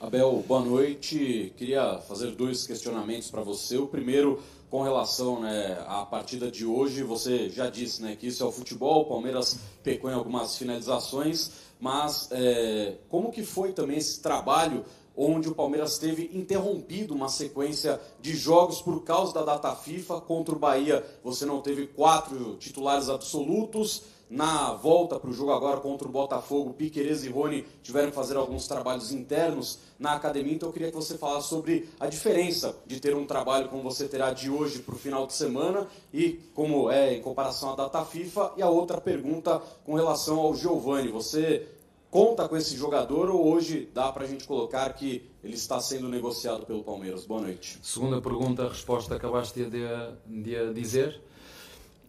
Abel, 0.00 0.44
boa 0.46 0.60
noite. 0.60 1.54
Queria 1.56 1.98
fazer 2.00 2.32
dois 2.32 2.66
questionamentos 2.66 3.30
para 3.30 3.40
você. 3.40 3.78
O 3.78 3.86
primeiro, 3.86 4.42
com 4.68 4.82
relação 4.82 5.40
né, 5.40 5.82
à 5.86 6.04
partida 6.04 6.50
de 6.50 6.66
hoje, 6.66 7.02
você 7.02 7.48
já 7.48 7.70
disse 7.70 8.02
né, 8.02 8.14
que 8.14 8.26
isso 8.26 8.42
é 8.42 8.46
o 8.46 8.52
futebol, 8.52 9.02
o 9.02 9.04
Palmeiras 9.06 9.58
pecou 9.82 10.10
em 10.10 10.14
algumas 10.14 10.58
finalizações, 10.58 11.52
mas 11.80 12.28
é, 12.32 12.96
como 13.08 13.32
que 13.32 13.42
foi 13.42 13.72
também 13.72 13.96
esse 13.96 14.20
trabalho 14.20 14.84
onde 15.16 15.48
o 15.48 15.54
Palmeiras 15.54 15.96
teve 15.96 16.30
interrompido 16.34 17.14
uma 17.14 17.28
sequência 17.28 18.00
de 18.20 18.34
jogos 18.36 18.82
por 18.82 19.04
causa 19.04 19.32
da 19.32 19.42
data 19.42 19.74
FIFA 19.74 20.20
contra 20.20 20.54
o 20.54 20.58
Bahia. 20.58 21.04
Você 21.22 21.46
não 21.46 21.60
teve 21.60 21.86
quatro 21.86 22.56
titulares 22.56 23.08
absolutos. 23.08 24.02
Na 24.34 24.72
volta 24.72 25.16
para 25.20 25.30
o 25.30 25.32
jogo 25.32 25.52
agora 25.52 25.76
contra 25.76 26.08
o 26.08 26.10
Botafogo, 26.10 26.74
Piqueires 26.74 27.22
e 27.22 27.28
Rony 27.28 27.64
tiveram 27.84 28.08
que 28.08 28.16
fazer 28.16 28.36
alguns 28.36 28.66
trabalhos 28.66 29.12
internos 29.12 29.78
na 29.96 30.14
academia. 30.14 30.54
Então 30.54 30.70
eu 30.70 30.72
queria 30.72 30.90
que 30.90 30.96
você 30.96 31.16
falasse 31.16 31.50
sobre 31.50 31.88
a 32.00 32.08
diferença 32.08 32.74
de 32.84 32.98
ter 32.98 33.14
um 33.14 33.26
trabalho 33.26 33.68
como 33.68 33.84
você 33.84 34.08
terá 34.08 34.32
de 34.32 34.50
hoje 34.50 34.80
para 34.80 34.96
o 34.96 34.98
final 34.98 35.24
de 35.24 35.34
semana 35.34 35.86
e 36.12 36.40
como 36.52 36.90
é 36.90 37.14
em 37.14 37.22
comparação 37.22 37.74
à 37.74 37.76
data 37.76 38.04
FIFA. 38.04 38.54
E 38.56 38.62
a 38.62 38.68
outra 38.68 39.00
pergunta 39.00 39.62
com 39.84 39.94
relação 39.94 40.40
ao 40.40 40.52
Giovani. 40.52 41.12
Você 41.12 41.68
conta 42.10 42.48
com 42.48 42.56
esse 42.56 42.76
jogador 42.76 43.30
ou 43.30 43.46
hoje 43.46 43.88
dá 43.94 44.10
para 44.10 44.24
a 44.24 44.26
gente 44.26 44.48
colocar 44.48 44.92
que 44.94 45.30
ele 45.44 45.54
está 45.54 45.78
sendo 45.78 46.08
negociado 46.08 46.66
pelo 46.66 46.82
Palmeiras? 46.82 47.24
Boa 47.24 47.42
noite. 47.42 47.78
Segunda 47.84 48.20
pergunta, 48.20 48.64
a 48.64 48.68
resposta 48.68 49.14
acabaste 49.14 49.64
de, 49.66 49.86
de 50.26 50.74
dizer. 50.74 51.22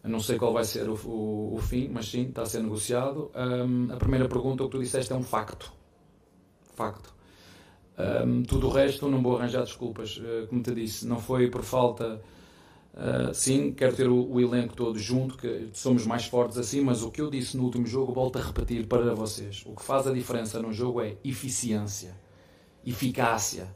Não 0.05 0.19
sei 0.19 0.37
qual 0.37 0.53
vai 0.53 0.63
ser 0.63 0.89
o, 0.89 0.95
o, 1.05 1.55
o, 1.55 1.59
fim, 1.59 1.89
mas 1.89 2.09
sim, 2.09 2.27
está 2.27 2.43
a 2.43 2.45
ser 2.45 2.61
negociado. 2.61 3.31
Um, 3.35 3.91
a 3.91 3.97
primeira 3.97 4.27
pergunta, 4.27 4.63
o 4.63 4.67
que 4.67 4.77
tu 4.77 4.83
disseste, 4.83 5.11
é 5.11 5.15
um 5.15 5.23
facto. 5.23 5.71
Facto. 6.75 7.13
Um, 7.97 8.43
tudo 8.43 8.67
o 8.67 8.69
resto, 8.69 9.09
não 9.09 9.21
vou 9.21 9.37
arranjar 9.37 9.63
desculpas. 9.63 10.17
Uh, 10.17 10.47
como 10.47 10.61
te 10.61 10.73
disse, 10.73 11.07
não 11.07 11.19
foi 11.19 11.49
por 11.49 11.63
falta 11.63 12.21
Uh, 12.95 13.33
sim, 13.33 13.73
quero 13.73 13.93
ter 13.93 14.07
o, 14.07 14.31
o, 14.31 14.39
elenco 14.39 14.73
todo 14.73 14.97
junto, 14.97 15.37
que 15.37 15.69
somos 15.73 16.07
mais 16.07 16.27
fortes 16.27 16.57
assim, 16.57 16.79
mas 16.79 17.03
o 17.03 17.11
que 17.11 17.19
eu 17.19 17.29
disse 17.29 17.57
no 17.57 17.63
último 17.63 17.85
jogo, 17.85 18.13
volto 18.13 18.39
a 18.39 18.41
repetir 18.41 18.87
para 18.87 19.13
vocês. 19.13 19.63
O 19.65 19.75
que 19.75 19.83
faz 19.83 20.07
a 20.07 20.13
diferença 20.13 20.61
no 20.61 20.71
jogo 20.71 21.01
é 21.01 21.17
eficiência, 21.21 22.15
eficácia. 22.85 23.67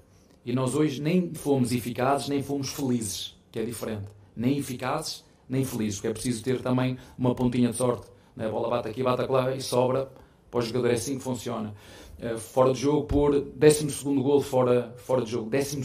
E 0.45 0.53
nós 0.53 0.74
hoje 0.74 1.01
nem 1.01 1.33
fomos 1.33 1.74
eficazes, 1.74 2.29
nem 2.29 2.41
fomos 2.41 2.69
felizes, 2.69 3.36
que 3.51 3.59
é 3.59 3.65
diferente. 3.65 4.07
Nem 4.33 4.57
eficazes, 4.57 5.25
nem 5.50 5.65
felizes, 5.65 5.96
porque 5.96 6.08
é 6.08 6.13
preciso 6.13 6.44
ter 6.44 6.62
também 6.62 6.98
uma 7.18 7.34
pontinha 7.34 7.70
de 7.70 7.75
sorte. 7.75 8.08
Né? 8.36 8.46
A 8.46 8.50
bola 8.50 8.70
bate 8.70 8.88
aqui, 8.88 9.03
bate 9.03 9.29
lá 9.29 9.53
e 9.56 9.62
sobra. 9.62 10.10
Para 10.51 10.60
o 10.60 10.62
jogador 10.62 10.89
é 10.89 10.94
assim 10.94 11.18
que 11.18 11.24
funciona. 11.24 11.74
Uh, 12.20 12.38
fora 12.38 12.74
de 12.74 12.79
jogo 12.79 13.06
por 13.06 13.39
12 13.39 14.03
gol 14.15 14.41
fora, 14.41 14.94
fora 14.98 15.24
de 15.24 15.32
jogo, 15.32 15.50
12 15.50 15.77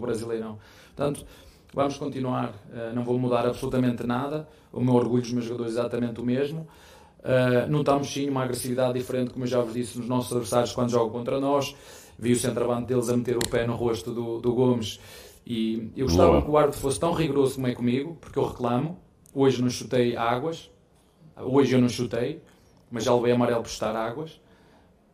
brasileirão. 0.00 0.58
Portanto, 0.94 1.24
Vamos 1.74 1.98
continuar, 1.98 2.54
uh, 2.70 2.94
não 2.94 3.04
vou 3.04 3.18
mudar 3.18 3.46
absolutamente 3.46 4.06
nada. 4.06 4.48
O 4.72 4.80
meu 4.80 4.94
orgulho 4.94 5.22
dos 5.22 5.32
meus 5.32 5.44
jogadores 5.44 5.76
é 5.76 5.80
exatamente 5.80 6.20
o 6.20 6.24
mesmo. 6.24 6.66
Uh, 7.20 7.70
notamos 7.70 8.10
sim 8.10 8.28
uma 8.28 8.42
agressividade 8.42 8.98
diferente, 8.98 9.32
como 9.32 9.44
eu 9.44 9.48
já 9.48 9.60
vos 9.60 9.74
disse, 9.74 9.98
nos 9.98 10.08
nossos 10.08 10.32
adversários 10.32 10.72
quando 10.72 10.90
jogam 10.90 11.10
contra 11.10 11.38
nós. 11.38 11.76
Vi 12.18 12.32
o 12.32 12.36
centroavante 12.36 12.86
deles 12.86 13.08
a 13.10 13.16
meter 13.16 13.36
o 13.36 13.48
pé 13.48 13.66
no 13.66 13.76
rosto 13.76 14.12
do, 14.12 14.40
do 14.40 14.52
Gomes 14.54 14.98
e 15.46 15.92
eu 15.96 16.06
gostava 16.06 16.32
Boa. 16.32 16.42
que 16.42 16.50
o 16.50 16.56
árbitro 16.58 16.80
fosse 16.80 16.98
tão 16.98 17.12
rigoroso 17.12 17.54
como 17.56 17.66
é 17.66 17.74
comigo, 17.74 18.16
porque 18.20 18.38
eu 18.38 18.46
reclamo. 18.46 18.98
Hoje 19.40 19.62
não 19.62 19.70
chutei 19.70 20.16
águas, 20.16 20.68
hoje 21.36 21.72
eu 21.72 21.80
não 21.80 21.88
chutei, 21.88 22.42
mas 22.90 23.04
já 23.04 23.14
levei 23.14 23.30
amarelo 23.30 23.62
por 23.62 23.68
estar 23.68 23.94
águas. 23.94 24.40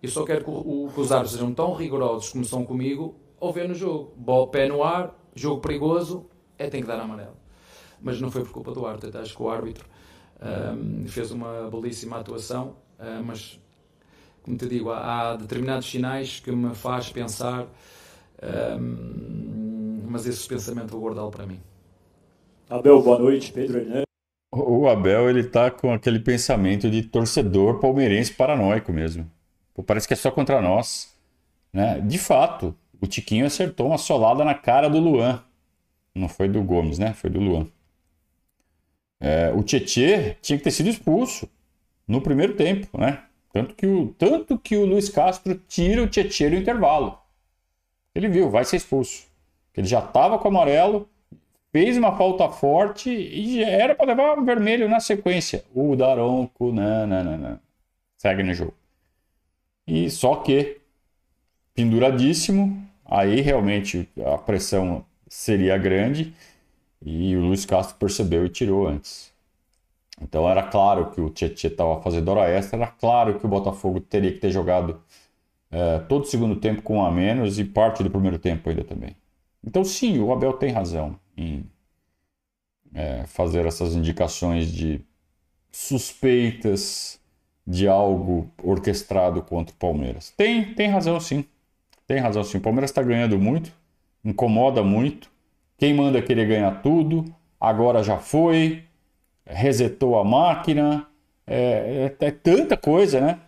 Eu 0.02 0.08
só 0.08 0.24
quero 0.24 0.42
que, 0.42 0.50
o, 0.50 0.90
que 0.94 0.98
os 0.98 1.12
árbitros 1.12 1.32
sejam 1.32 1.52
tão 1.52 1.74
rigorosos 1.74 2.30
como 2.30 2.42
são 2.42 2.64
comigo 2.64 3.14
ao 3.38 3.52
ver 3.52 3.68
no 3.68 3.74
jogo. 3.74 4.14
Bola, 4.16 4.46
pé 4.46 4.66
no 4.66 4.82
ar, 4.82 5.14
jogo 5.34 5.60
perigoso, 5.60 6.24
é 6.56 6.70
tem 6.70 6.80
que 6.80 6.86
dar 6.86 6.98
amarelo. 6.98 7.36
Mas 8.00 8.18
não 8.18 8.30
foi 8.30 8.42
por 8.44 8.50
culpa 8.50 8.72
do 8.72 8.86
árbitro, 8.86 9.20
acho 9.20 9.36
que 9.36 9.42
o 9.42 9.50
árbitro 9.50 9.86
um, 10.40 11.06
fez 11.06 11.30
uma 11.30 11.68
belíssima 11.70 12.18
atuação, 12.18 12.76
uh, 12.98 13.22
mas 13.22 13.60
como 14.42 14.56
te 14.56 14.66
digo, 14.66 14.88
há, 14.88 15.32
há, 15.32 15.36
determinados 15.36 15.86
sinais 15.86 16.40
que 16.40 16.50
me 16.50 16.74
faz 16.74 17.10
pensar, 17.10 17.66
um, 18.80 20.00
mas 20.08 20.24
esse 20.26 20.48
pensamento 20.48 20.92
vou 20.92 21.02
guardá-lo 21.02 21.30
para 21.30 21.44
mim. 21.44 21.60
Abel, 22.70 23.02
boa 23.02 23.18
noite, 23.18 23.52
Pedro 23.52 23.80
Hernandes. 23.80 24.03
O 24.56 24.88
Abel, 24.88 25.28
ele 25.28 25.44
tá 25.44 25.70
com 25.70 25.92
aquele 25.92 26.20
pensamento 26.20 26.88
de 26.88 27.02
torcedor 27.02 27.80
palmeirense 27.80 28.32
paranoico 28.32 28.92
mesmo. 28.92 29.28
Pô, 29.74 29.82
parece 29.82 30.06
que 30.06 30.14
é 30.14 30.16
só 30.16 30.30
contra 30.30 30.62
nós. 30.62 31.12
Né? 31.72 32.00
De 32.00 32.18
fato, 32.18 32.74
o 33.00 33.06
Tiquinho 33.06 33.46
acertou 33.46 33.88
uma 33.88 33.98
solada 33.98 34.44
na 34.44 34.54
cara 34.54 34.88
do 34.88 35.00
Luan. 35.00 35.42
Não 36.14 36.28
foi 36.28 36.48
do 36.48 36.62
Gomes, 36.62 36.98
né? 36.98 37.12
Foi 37.12 37.28
do 37.28 37.40
Luan. 37.40 37.66
É, 39.18 39.52
o 39.52 39.62
Tietê 39.62 40.36
tinha 40.40 40.56
que 40.56 40.64
ter 40.64 40.70
sido 40.70 40.88
expulso 40.88 41.48
no 42.06 42.20
primeiro 42.20 42.54
tempo, 42.54 42.98
né? 42.98 43.24
Tanto 43.52 43.74
que 43.74 43.86
o, 43.86 44.08
tanto 44.18 44.58
que 44.58 44.76
o 44.76 44.84
Luiz 44.84 45.08
Castro 45.08 45.54
tira 45.66 46.02
o 46.02 46.08
Tietê 46.08 46.48
no 46.48 46.56
intervalo. 46.56 47.18
Ele 48.14 48.28
viu, 48.28 48.50
vai 48.50 48.64
ser 48.64 48.76
expulso. 48.76 49.26
Ele 49.76 49.86
já 49.86 49.98
estava 49.98 50.38
com 50.38 50.44
o 50.44 50.50
amarelo, 50.50 51.08
fez 51.74 51.96
uma 51.96 52.16
falta 52.16 52.48
forte 52.50 53.10
e 53.10 53.58
já 53.58 53.66
era 53.66 53.96
para 53.96 54.06
levar 54.06 54.40
vermelho 54.44 54.88
na 54.88 55.00
sequência. 55.00 55.64
O 55.74 55.96
Daronco, 55.96 56.70
não, 56.70 57.04
não, 57.04 57.24
não, 57.24 57.36
não. 57.36 57.60
Segue 58.16 58.44
no 58.44 58.54
jogo. 58.54 58.74
E 59.84 60.08
só 60.08 60.36
que, 60.36 60.78
penduradíssimo, 61.74 62.80
aí 63.04 63.40
realmente 63.40 64.08
a 64.24 64.38
pressão 64.38 65.04
seria 65.28 65.76
grande 65.76 66.32
e 67.04 67.36
o 67.36 67.40
Luiz 67.40 67.66
Castro 67.66 67.96
percebeu 67.96 68.46
e 68.46 68.50
tirou 68.50 68.86
antes. 68.86 69.32
Então 70.22 70.48
era 70.48 70.62
claro 70.62 71.10
que 71.10 71.20
o 71.20 71.28
Tietchan 71.28 71.66
estava 71.66 72.00
fazendo 72.00 72.28
hora 72.28 72.48
extra, 72.48 72.78
era 72.78 72.86
claro 72.86 73.40
que 73.40 73.46
o 73.46 73.48
Botafogo 73.48 74.00
teria 74.00 74.30
que 74.30 74.38
ter 74.38 74.52
jogado 74.52 75.02
é, 75.72 75.98
todo 75.98 76.22
o 76.22 76.26
segundo 76.26 76.54
tempo 76.54 76.82
com 76.82 76.98
um 76.98 77.04
a 77.04 77.10
menos 77.10 77.58
e 77.58 77.64
parte 77.64 78.00
do 78.04 78.10
primeiro 78.10 78.38
tempo 78.38 78.70
ainda 78.70 78.84
também. 78.84 79.16
Então 79.66 79.84
sim, 79.84 80.20
o 80.20 80.32
Abel 80.32 80.52
tem 80.52 80.70
razão 80.70 81.18
em 81.36 81.64
é, 82.94 83.24
fazer 83.26 83.66
essas 83.66 83.94
indicações 83.94 84.70
de 84.70 85.00
suspeitas 85.70 87.20
de 87.66 87.88
algo 87.88 88.50
orquestrado 88.62 89.42
contra 89.42 89.74
o 89.74 89.78
Palmeiras. 89.78 90.32
Tem, 90.36 90.74
tem 90.74 90.88
razão 90.88 91.18
sim. 91.18 91.44
Tem 92.06 92.18
razão 92.18 92.44
sim. 92.44 92.58
O 92.58 92.60
Palmeiras 92.60 92.90
está 92.90 93.02
ganhando 93.02 93.38
muito 93.38 93.72
incomoda 94.24 94.82
muito. 94.82 95.30
Quem 95.76 95.92
manda 95.92 96.22
querer 96.22 96.46
ganhar 96.46 96.82
tudo, 96.82 97.24
agora 97.60 98.02
já 98.02 98.16
foi, 98.16 98.84
resetou 99.44 100.18
a 100.18 100.24
máquina, 100.24 101.06
é, 101.46 102.14
é, 102.20 102.26
é 102.26 102.30
tanta 102.30 102.76
coisa, 102.76 103.20
né? 103.20 103.38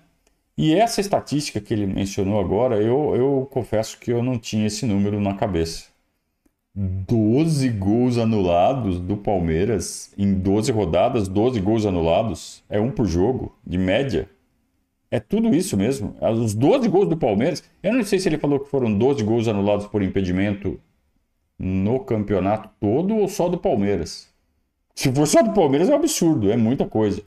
E 0.59 0.75
essa 0.75 1.01
estatística 1.01 1.61
que 1.61 1.73
ele 1.73 1.87
mencionou 1.87 2.41
agora, 2.41 2.77
eu, 2.77 3.15
eu 3.15 3.49
confesso 3.51 3.99
que 3.99 4.11
eu 4.11 4.23
não 4.23 4.39
tinha 4.39 4.67
esse 4.67 4.87
número 4.87 5.21
na 5.21 5.35
cabeça. 5.35 5.87
12 6.79 7.71
gols 7.71 8.19
anulados 8.19 9.01
do 9.01 9.17
Palmeiras 9.17 10.13
em 10.19 10.35
12 10.35 10.71
rodadas, 10.73 11.27
12 11.27 11.59
gols 11.59 11.87
anulados, 11.87 12.63
é 12.69 12.79
um 12.79 12.91
por 12.91 13.07
jogo, 13.07 13.57
de 13.67 13.79
média. 13.79 14.29
É 15.11 15.19
tudo 15.19 15.55
isso 15.55 15.75
mesmo. 15.75 16.15
Os 16.21 16.55
12 16.55 16.87
gols 16.91 17.09
do 17.09 17.17
Palmeiras. 17.17 17.65
Eu 17.83 17.95
não 17.95 18.03
sei 18.03 18.19
se 18.19 18.29
ele 18.29 18.37
falou 18.37 18.61
que 18.61 18.69
foram 18.69 18.93
12 18.93 19.25
gols 19.25 19.49
anulados 19.49 19.87
por 19.87 20.03
impedimento 20.03 20.79
no 21.59 22.01
campeonato 22.01 22.69
todo 22.79 23.17
ou 23.17 23.27
só 23.27 23.49
do 23.49 23.57
Palmeiras. 23.57 24.29
Se 24.95 25.11
for 25.11 25.27
só 25.27 25.43
do 25.43 25.55
Palmeiras 25.55 25.89
é 25.89 25.93
um 25.93 25.97
absurdo, 25.97 26.53
é 26.53 26.59
muita 26.59 26.85
coisa. 26.85 27.23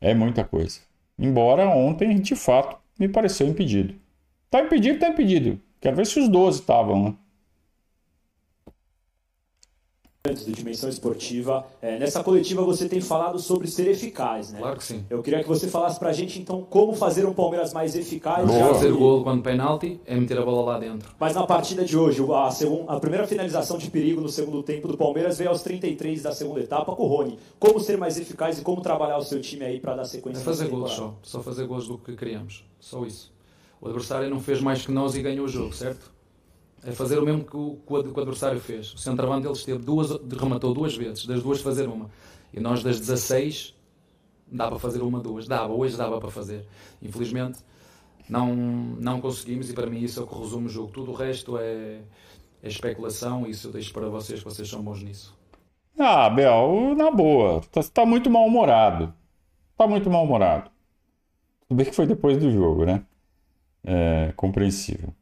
É 0.00 0.14
muita 0.14 0.42
coisa. 0.42 0.80
Embora 1.18 1.68
ontem, 1.68 2.18
de 2.18 2.34
fato, 2.34 2.78
me 2.98 3.08
pareceu 3.10 3.46
impedido. 3.46 3.94
Tá 4.50 4.62
impedido, 4.62 5.00
tá 5.00 5.08
impedido. 5.10 5.60
Quero 5.82 5.96
ver 5.96 6.06
se 6.06 6.18
os 6.18 6.28
12 6.28 6.60
estavam, 6.60 7.02
né? 7.04 7.14
Do 10.34 10.52
Dimensão 10.52 10.88
Esportiva. 10.88 11.66
É, 11.80 11.98
nessa 11.98 12.22
coletiva 12.22 12.62
você 12.62 12.88
tem 12.88 13.00
falado 13.00 13.38
sobre 13.38 13.68
ser 13.68 13.88
eficaz, 13.88 14.52
né? 14.52 14.58
Claro 14.58 14.76
que 14.76 14.84
sim. 14.84 15.04
Eu 15.08 15.22
queria 15.22 15.42
que 15.42 15.48
você 15.48 15.68
falasse 15.68 15.98
pra 15.98 16.12
gente 16.12 16.40
então 16.40 16.62
como 16.62 16.94
fazer 16.94 17.26
um 17.26 17.32
Palmeiras 17.32 17.72
mais 17.72 17.94
eficaz. 17.94 18.46
Boa. 18.46 18.74
Fazer 18.74 18.92
o 18.92 18.98
gol 18.98 19.22
quando 19.22 19.42
penalti 19.42 20.00
é 20.06 20.16
meter 20.16 20.38
a 20.38 20.42
bola 20.42 20.72
lá 20.72 20.78
dentro. 20.78 21.14
Mas 21.18 21.34
na 21.34 21.46
partida 21.46 21.84
de 21.84 21.96
hoje, 21.96 22.22
a, 22.30 22.94
a 22.94 23.00
primeira 23.00 23.26
finalização 23.26 23.78
de 23.78 23.90
perigo 23.90 24.20
no 24.20 24.28
segundo 24.28 24.62
tempo 24.62 24.88
do 24.88 24.96
Palmeiras 24.96 25.38
veio 25.38 25.50
aos 25.50 25.62
33 25.62 26.22
da 26.22 26.32
segunda 26.32 26.60
etapa 26.60 26.94
com 26.94 27.04
o 27.04 27.06
Rony. 27.06 27.38
Como 27.58 27.78
ser 27.80 27.96
mais 27.96 28.18
eficaz 28.18 28.58
e 28.58 28.62
como 28.62 28.80
trabalhar 28.80 29.18
o 29.18 29.22
seu 29.22 29.40
time 29.40 29.64
aí 29.64 29.80
para 29.80 29.96
dar 29.96 30.04
sequência? 30.04 30.40
É 30.40 30.44
fazer 30.44 30.68
gols 30.68 30.92
só. 30.92 31.14
Só 31.22 31.42
fazer 31.42 31.66
gols 31.66 31.86
do 31.86 31.98
que 31.98 32.14
criamos. 32.14 32.64
Só 32.80 33.04
isso. 33.04 33.32
O 33.80 33.86
adversário 33.86 34.30
não 34.30 34.40
fez 34.40 34.60
mais 34.60 34.84
que 34.84 34.92
nós 34.92 35.14
e 35.14 35.22
ganhou 35.22 35.46
o 35.46 35.48
jogo, 35.48 35.72
certo? 35.74 36.15
É 36.84 36.92
fazer 36.92 37.18
o 37.18 37.24
mesmo 37.24 37.44
que 37.44 37.56
o, 37.56 37.78
que 37.84 37.92
o 37.92 38.20
adversário 38.20 38.60
fez. 38.60 38.94
O 38.94 38.98
centroavante 38.98 39.46
ele 39.46 39.54
esteve 39.54 39.82
duas, 39.82 40.10
rematou 40.38 40.72
duas 40.72 40.96
vezes, 40.96 41.26
das 41.26 41.42
duas 41.42 41.60
fazer 41.60 41.88
uma. 41.88 42.10
E 42.52 42.60
nós 42.60 42.82
das 42.82 43.00
16 43.00 43.74
dá 44.46 44.68
para 44.68 44.78
fazer 44.78 45.02
uma, 45.02 45.18
duas. 45.18 45.48
Dava, 45.48 45.72
hoje 45.72 45.96
dava 45.96 46.20
para 46.20 46.30
fazer. 46.30 46.64
Infelizmente 47.02 47.58
não, 48.28 48.54
não 48.54 49.20
conseguimos 49.20 49.70
e 49.70 49.72
para 49.72 49.86
mim 49.86 50.00
isso 50.00 50.20
é 50.20 50.22
o 50.22 50.26
que 50.26 50.38
resume 50.38 50.66
o 50.66 50.70
jogo. 50.70 50.92
Tudo 50.92 51.12
o 51.12 51.14
resto 51.14 51.58
é, 51.58 52.00
é 52.62 52.68
especulação 52.68 53.46
e 53.46 53.50
isso 53.50 53.68
eu 53.68 53.72
deixo 53.72 53.92
para 53.92 54.08
vocês, 54.08 54.40
que 54.40 54.44
vocês 54.44 54.68
são 54.68 54.82
bons 54.82 55.02
nisso. 55.02 55.36
Ah, 55.98 56.28
Bel, 56.28 56.94
na 56.96 57.10
boa, 57.10 57.62
tá, 57.72 57.82
tá 57.82 58.04
muito 58.04 58.28
mal-humorado. 58.28 59.14
Tá 59.76 59.86
muito 59.86 60.10
mal-humorado. 60.10 60.70
Tudo 61.68 61.76
bem 61.76 61.86
que 61.86 61.92
foi 61.92 62.06
depois 62.06 62.38
do 62.38 62.50
jogo, 62.50 62.84
né? 62.84 63.02
É 63.84 64.32
compreensível. 64.36 65.14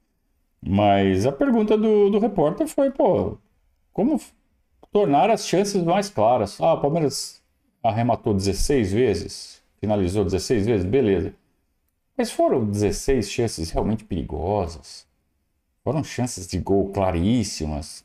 Mas 0.67 1.27
a 1.27 1.33
pergunta 1.33 1.77
do, 1.77 2.09
do 2.09 2.19
repórter 2.19 2.67
foi, 2.67 2.91
pô, 2.91 3.37
como 3.93 4.19
tornar 4.91 5.29
as 5.31 5.47
chances 5.47 5.83
mais 5.83 6.09
claras? 6.09 6.59
Ah, 6.61 6.73
o 6.73 6.81
Palmeiras 6.81 7.43
arrematou 7.83 8.33
16 8.33 8.93
vezes, 8.93 9.63
finalizou 9.79 10.25
16 10.25 10.67
vezes, 10.67 10.87
beleza. 10.87 11.35
Mas 12.17 12.31
foram 12.31 12.65
16 12.65 13.31
chances 13.31 13.71
realmente 13.71 14.05
perigosas? 14.05 15.07
Foram 15.83 16.03
chances 16.03 16.47
de 16.47 16.59
gol 16.59 16.91
claríssimas? 16.93 18.05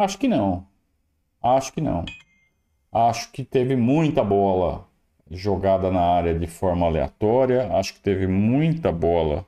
Acho 0.00 0.18
que 0.18 0.28
não. 0.28 0.64
Acho 1.42 1.72
que 1.72 1.80
não. 1.80 2.04
Acho 2.92 3.32
que 3.32 3.42
teve 3.42 3.74
muita 3.74 4.22
bola 4.22 4.86
jogada 5.28 5.90
na 5.90 6.02
área 6.02 6.38
de 6.38 6.46
forma 6.46 6.86
aleatória. 6.86 7.66
Acho 7.76 7.94
que 7.94 8.00
teve 8.00 8.28
muita 8.28 8.92
bola 8.92 9.44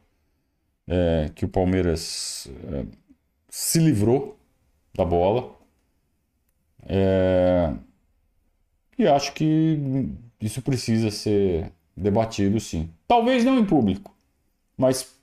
é, 0.86 1.30
que 1.34 1.44
o 1.44 1.48
Palmeiras 1.48 2.48
é, 2.72 2.86
se 3.48 3.78
livrou 3.78 4.38
da 4.94 5.04
bola. 5.04 5.54
É, 6.86 7.72
e 8.98 9.06
acho 9.06 9.32
que 9.32 9.78
isso 10.40 10.62
precisa 10.62 11.10
ser 11.10 11.72
debatido, 11.96 12.60
sim. 12.60 12.90
Talvez 13.08 13.44
não 13.44 13.58
em 13.58 13.64
público, 13.64 14.14
mas 14.76 15.14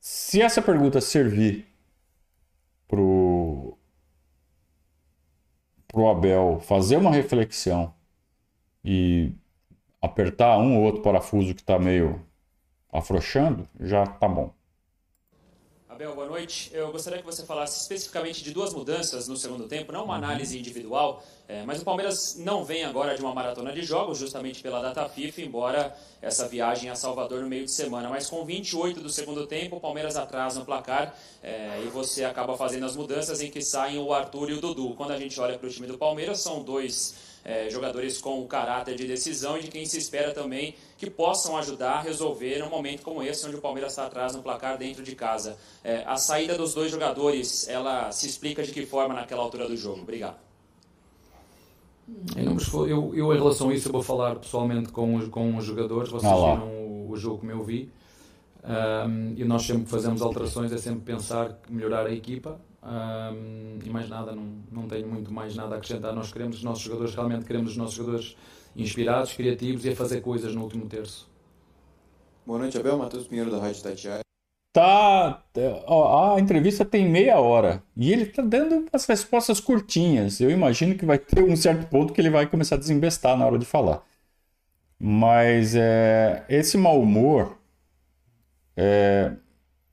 se 0.00 0.40
essa 0.40 0.62
pergunta 0.62 1.00
servir 1.00 1.66
pro 2.88 3.76
pro 5.88 6.08
Abel 6.08 6.60
fazer 6.60 6.96
uma 6.96 7.10
reflexão 7.12 7.94
e 8.84 9.32
apertar 10.02 10.58
um 10.58 10.76
ou 10.76 10.82
outro 10.82 11.02
parafuso 11.02 11.54
que 11.54 11.60
está 11.60 11.78
meio 11.78 12.20
afrouxando, 12.92 13.68
já 13.80 14.06
tá 14.06 14.28
bom. 14.28 14.52
Abel, 15.94 16.12
boa 16.12 16.26
noite. 16.26 16.70
Eu 16.72 16.90
gostaria 16.90 17.20
que 17.20 17.24
você 17.24 17.46
falasse 17.46 17.80
especificamente 17.80 18.42
de 18.42 18.50
duas 18.50 18.74
mudanças 18.74 19.28
no 19.28 19.36
segundo 19.36 19.68
tempo, 19.68 19.92
não 19.92 20.02
uma 20.04 20.14
uhum. 20.14 20.24
análise 20.24 20.58
individual, 20.58 21.22
é, 21.46 21.62
mas 21.62 21.82
o 21.82 21.84
Palmeiras 21.84 22.34
não 22.36 22.64
vem 22.64 22.82
agora 22.82 23.14
de 23.14 23.22
uma 23.22 23.32
maratona 23.32 23.72
de 23.72 23.80
jogos, 23.82 24.18
justamente 24.18 24.60
pela 24.60 24.82
data 24.82 25.08
FIFA, 25.08 25.42
embora 25.42 25.96
essa 26.20 26.48
viagem 26.48 26.90
a 26.90 26.96
Salvador 26.96 27.42
no 27.42 27.48
meio 27.48 27.64
de 27.64 27.70
semana. 27.70 28.08
Mas 28.08 28.28
com 28.28 28.44
28 28.44 29.00
do 29.00 29.08
segundo 29.08 29.46
tempo, 29.46 29.76
o 29.76 29.80
Palmeiras 29.80 30.16
atrasa 30.16 30.58
no 30.58 30.66
placar 30.66 31.14
é, 31.40 31.80
e 31.86 31.88
você 31.90 32.24
acaba 32.24 32.56
fazendo 32.56 32.86
as 32.86 32.96
mudanças 32.96 33.40
em 33.40 33.48
que 33.48 33.62
saem 33.62 33.96
o 33.96 34.12
Arthur 34.12 34.50
e 34.50 34.54
o 34.54 34.60
Dudu. 34.60 34.94
Quando 34.96 35.12
a 35.12 35.16
gente 35.16 35.40
olha 35.40 35.56
para 35.56 35.68
o 35.68 35.70
time 35.70 35.86
do 35.86 35.96
Palmeiras, 35.96 36.40
são 36.40 36.64
dois 36.64 37.14
é, 37.44 37.68
jogadores 37.68 38.18
com 38.18 38.46
caráter 38.46 38.96
de 38.96 39.06
decisão 39.06 39.58
e 39.58 39.62
de 39.62 39.68
quem 39.68 39.84
se 39.84 39.98
espera 39.98 40.32
também 40.32 40.74
que 40.96 41.10
possam 41.10 41.56
ajudar 41.56 41.98
a 41.98 42.00
resolver 42.00 42.62
um 42.62 42.70
momento 42.70 43.02
como 43.02 43.22
esse, 43.22 43.46
onde 43.46 43.56
o 43.56 43.60
Palmeiras 43.60 43.92
está 43.92 44.06
atrás 44.06 44.34
no 44.34 44.42
placar 44.42 44.78
dentro 44.78 45.02
de 45.02 45.14
casa. 45.14 45.56
É, 45.82 46.02
a 46.06 46.16
saída 46.16 46.56
dos 46.56 46.72
dois 46.72 46.90
jogadores, 46.90 47.68
ela 47.68 48.10
se 48.10 48.26
explica 48.26 48.62
de 48.62 48.72
que 48.72 48.86
forma 48.86 49.14
naquela 49.14 49.42
altura 49.42 49.68
do 49.68 49.76
jogo? 49.76 50.00
Obrigado. 50.00 50.36
Eu, 52.36 52.86
eu, 52.86 53.14
eu, 53.14 53.32
em 53.32 53.36
relação 53.36 53.70
a 53.70 53.74
isso, 53.74 53.88
eu 53.88 53.92
vou 53.92 54.02
falar 54.02 54.36
pessoalmente 54.36 54.90
com 54.90 55.14
os, 55.14 55.28
com 55.28 55.56
os 55.56 55.64
jogadores. 55.64 56.10
Vocês 56.10 56.30
ah 56.30 56.36
viram 56.36 56.68
o, 56.68 57.10
o, 57.10 57.16
jogo 57.16 57.38
como 57.38 57.50
eu 57.50 57.62
vi. 57.64 57.90
Um, 58.62 59.34
e 59.36 59.44
nós 59.44 59.62
sempre 59.62 59.84
que 59.84 59.90
fazemos 59.90 60.20
alterações 60.20 60.72
é 60.72 60.78
sempre 60.78 61.00
pensar 61.00 61.58
melhorar 61.68 62.06
a 62.06 62.12
equipa. 62.12 62.60
E 63.82 63.88
mais 63.90 64.08
nada, 64.08 64.34
não, 64.34 64.46
não 64.70 64.88
tenho 64.88 65.08
muito 65.08 65.32
mais 65.32 65.56
nada 65.56 65.74
a 65.74 65.78
acrescentar. 65.78 66.14
Nós 66.14 66.32
queremos 66.32 66.58
os 66.58 66.62
nossos 66.62 66.82
jogadores, 66.82 67.14
realmente 67.14 67.44
queremos 67.44 67.72
os 67.72 67.76
nossos 67.76 67.94
jogadores 67.94 68.36
inspirados, 68.76 69.32
criativos 69.32 69.84
e 69.84 69.90
a 69.90 69.96
fazer 69.96 70.20
coisas 70.20 70.54
no 70.54 70.62
último 70.62 70.86
terço. 70.86 71.28
Boa 72.46 72.58
noite, 72.58 72.76
Abel. 72.76 72.98
Matheus 72.98 73.26
Pinheiro 73.26 73.50
da 73.50 73.58
Rádio 73.58 73.82
Tatiaia. 73.82 74.20
Tá, 74.74 75.40
ó, 75.86 76.34
a 76.34 76.40
entrevista 76.40 76.84
tem 76.84 77.08
meia 77.08 77.38
hora 77.38 77.80
e 77.96 78.12
ele 78.12 78.26
tá 78.26 78.42
dando 78.42 78.86
as 78.92 79.06
respostas 79.06 79.60
curtinhas. 79.60 80.40
Eu 80.40 80.50
imagino 80.50 80.96
que 80.96 81.06
vai 81.06 81.16
ter 81.16 81.44
um 81.44 81.54
certo 81.56 81.88
ponto 81.88 82.12
que 82.12 82.20
ele 82.20 82.28
vai 82.28 82.46
começar 82.46 82.74
a 82.74 82.78
desembestar 82.78 83.36
na 83.38 83.46
hora 83.46 83.56
de 83.58 83.64
falar. 83.64 84.02
Mas 84.98 85.74
é, 85.76 86.44
esse 86.48 86.76
mau 86.76 87.00
humor, 87.00 87.56
é, 88.76 89.32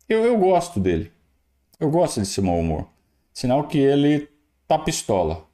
eu, 0.10 0.26
eu 0.26 0.38
gosto 0.38 0.80
dele. 0.80 1.12
Eu 1.82 1.90
gosto 1.90 2.20
desse 2.20 2.40
mau 2.42 2.60
humor. 2.60 2.88
Sinal 3.34 3.68
que 3.68 3.80
ele 3.80 4.30
tá 4.68 4.78
pistola. 4.78 5.48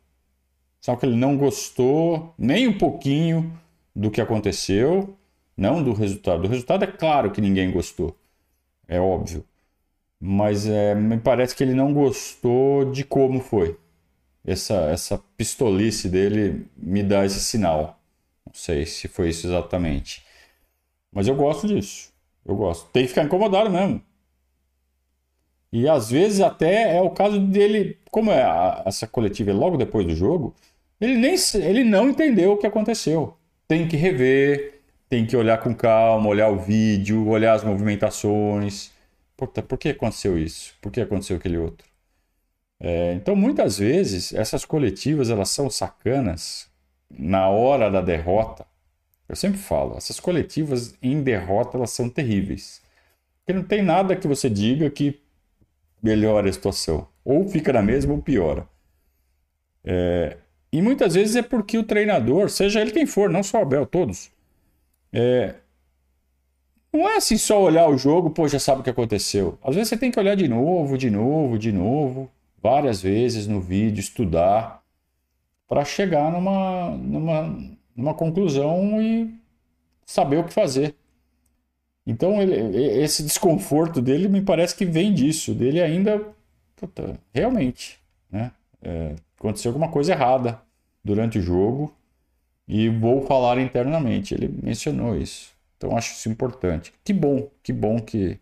Sinal 0.82 1.00
que 1.00 1.06
ele 1.06 1.16
não 1.16 1.38
gostou 1.38 2.34
nem 2.38 2.68
um 2.68 2.78
pouquinho 2.78 3.58
do 3.96 4.12
que 4.12 4.20
aconteceu, 4.20 5.18
não 5.56 5.82
do 5.82 5.94
resultado. 5.94 6.42
Do 6.42 6.50
resultado 6.50 6.84
é 6.84 6.88
claro 6.88 7.32
que 7.32 7.40
ninguém 7.40 7.72
gostou. 7.72 8.13
É 8.90 9.00
óbvio. 9.00 9.46
Mas 10.20 10.68
é, 10.68 10.94
me 10.94 11.18
parece 11.18 11.56
que 11.56 11.63
ele 11.63 11.74
não 11.74 11.94
gostou 11.94 12.92
de 12.92 13.06
como 13.06 13.40
foi. 13.40 13.80
Essa, 14.46 14.76
essa 14.92 15.18
pistolice 15.38 16.10
dele 16.10 16.68
me 16.76 17.04
dá 17.04 17.26
esse 17.26 17.40
sinal. 17.40 18.02
Não 18.46 18.54
sei 18.54 18.86
se 18.86 19.08
foi 19.08 19.30
isso 19.30 19.48
exatamente. 19.48 20.26
Mas 21.10 21.26
eu 21.30 21.36
gosto 21.38 21.68
disso. 21.68 22.12
Eu 22.46 22.58
gosto. 22.58 22.90
Tem 22.92 23.04
que 23.04 23.10
ficar 23.10 23.24
incomodado 23.24 23.70
mesmo. 23.70 24.02
E 25.72 25.88
às 25.88 26.10
vezes 26.10 26.42
até 26.42 26.96
é 26.98 27.02
o 27.02 27.10
caso 27.10 27.40
dele, 27.40 28.00
como 28.12 28.32
é 28.32 28.42
a, 28.44 28.84
essa 28.86 29.08
coletiva 29.08 29.52
é 29.52 29.54
logo 29.54 29.78
depois 29.78 30.06
do 30.06 30.16
jogo, 30.16 30.56
ele 31.00 31.16
nem 31.18 31.36
ele 31.56 31.84
não 31.84 32.10
entendeu 32.10 32.54
o 32.54 32.58
que 32.58 32.68
aconteceu. 32.68 33.38
Tem 33.68 33.88
que 33.88 33.98
rever, 33.98 34.82
tem 35.10 35.26
que 35.26 35.36
olhar 35.38 35.60
com 35.60 35.76
calma, 35.76 36.28
olhar 36.30 36.50
o 36.50 36.58
vídeo, 36.58 37.28
olhar 37.28 37.54
as 37.54 37.64
movimentações. 37.64 38.92
Puta, 39.36 39.62
por 39.62 39.78
que 39.78 39.90
aconteceu 39.90 40.38
isso? 40.38 40.74
Por 40.82 40.92
que 40.92 41.02
aconteceu 41.02 41.38
aquele 41.38 41.58
outro? 41.58 41.88
É, 42.80 43.14
então, 43.14 43.36
muitas 43.36 43.78
vezes, 43.80 44.34
essas 44.34 44.66
coletivas 44.66 45.30
elas 45.30 45.50
são 45.50 45.70
sacanas 45.70 46.70
na 47.10 47.50
hora 47.50 47.90
da 47.90 48.02
derrota. 48.02 48.66
Eu 49.28 49.36
sempre 49.36 49.60
falo, 49.60 49.98
essas 49.98 50.20
coletivas 50.20 50.96
em 51.02 51.22
derrota 51.22 51.78
elas 51.78 51.92
são 51.92 52.10
terríveis. 52.10 52.82
Porque 53.40 53.54
não 53.54 53.64
tem 53.64 53.82
nada 53.82 54.16
que 54.16 54.28
você 54.28 54.50
diga 54.50 54.90
que 54.90 55.20
melhora 56.02 56.50
a 56.50 56.54
situação. 56.54 57.08
Ou 57.24 57.48
fica 57.48 57.74
na 57.74 57.82
mesma 57.82 58.14
ou 58.14 58.22
piora. 58.22 58.68
É, 59.84 60.38
e 60.72 60.82
muitas 60.82 61.14
vezes 61.14 61.36
é 61.36 61.42
porque 61.42 61.78
o 61.78 61.84
treinador, 61.84 62.50
seja 62.50 62.82
ele 62.82 62.92
quem 62.92 63.06
for, 63.06 63.30
não 63.30 63.44
só 63.44 63.60
o 63.60 63.62
Abel, 63.62 63.86
todos, 63.86 64.30
é, 65.14 65.56
não 66.92 67.08
é 67.08 67.18
assim 67.18 67.38
só 67.38 67.62
olhar 67.62 67.88
o 67.88 67.98
jogo, 67.98 68.30
pô, 68.30 68.48
já 68.48 68.60
sabe 68.60 68.82
o 68.82 68.84
que 68.84 68.90
aconteceu. 68.90 69.58
Às 69.64 69.76
vezes 69.76 69.90
você 69.90 69.98
tem 69.98 70.12
que 70.12 70.20
olhar 70.20 70.36
de 70.36 70.48
novo, 70.48 70.98
de 70.98 71.10
novo, 71.10 71.58
de 71.58 71.72
novo, 71.72 72.30
várias 72.62 73.02
vezes 73.02 73.48
no 73.48 73.62
vídeo, 73.62 74.00
estudar, 74.00 74.84
para 75.68 75.84
chegar 75.86 76.32
numa, 76.32 76.92
numa, 76.92 77.72
numa 77.96 78.14
conclusão 78.14 79.02
e 79.02 79.34
saber 80.06 80.38
o 80.38 80.44
que 80.44 80.54
fazer. 80.54 80.96
Então, 82.08 82.41
ele, 82.41 82.56
esse 83.04 83.22
desconforto 83.22 84.02
dele 84.02 84.30
me 84.30 84.41
parece 84.41 84.74
que 84.74 84.86
vem 84.86 85.13
disso, 85.13 85.54
dele 85.54 85.82
ainda, 85.82 86.26
puta, 86.78 87.20
realmente, 87.34 88.00
né? 88.32 88.50
É, 88.82 89.13
aconteceu 89.38 89.72
alguma 89.72 89.89
coisa 89.89 90.13
errada 90.13 90.62
durante 91.04 91.38
o 91.38 91.41
jogo 91.41 91.93
e 92.65 92.88
vou 92.88 93.24
falar 93.24 93.60
internamente. 93.60 94.34
Ele 94.34 94.48
mencionou 94.63 95.17
isso. 95.17 95.52
Então, 95.76 95.98
acho 95.98 96.13
isso 96.13 96.30
importante. 96.30 96.93
Que 97.04 97.12
bom, 97.12 97.50
que 97.62 97.74
bom 97.74 98.00
que, 98.00 98.39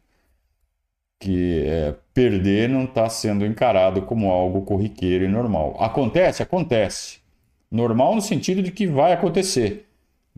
que 1.19 1.63
é, 1.65 1.95
perder 2.13 2.69
não 2.69 2.83
está 2.83 3.09
sendo 3.09 3.47
encarado 3.47 4.03
como 4.03 4.29
algo 4.29 4.61
corriqueiro 4.61 5.25
e 5.25 5.27
normal. 5.27 5.75
Acontece? 5.79 6.43
Acontece. 6.43 7.17
Normal 7.71 8.13
no 8.13 8.21
sentido 8.21 8.61
de 8.61 8.71
que 8.71 8.85
vai 8.85 9.11
acontecer, 9.11 9.84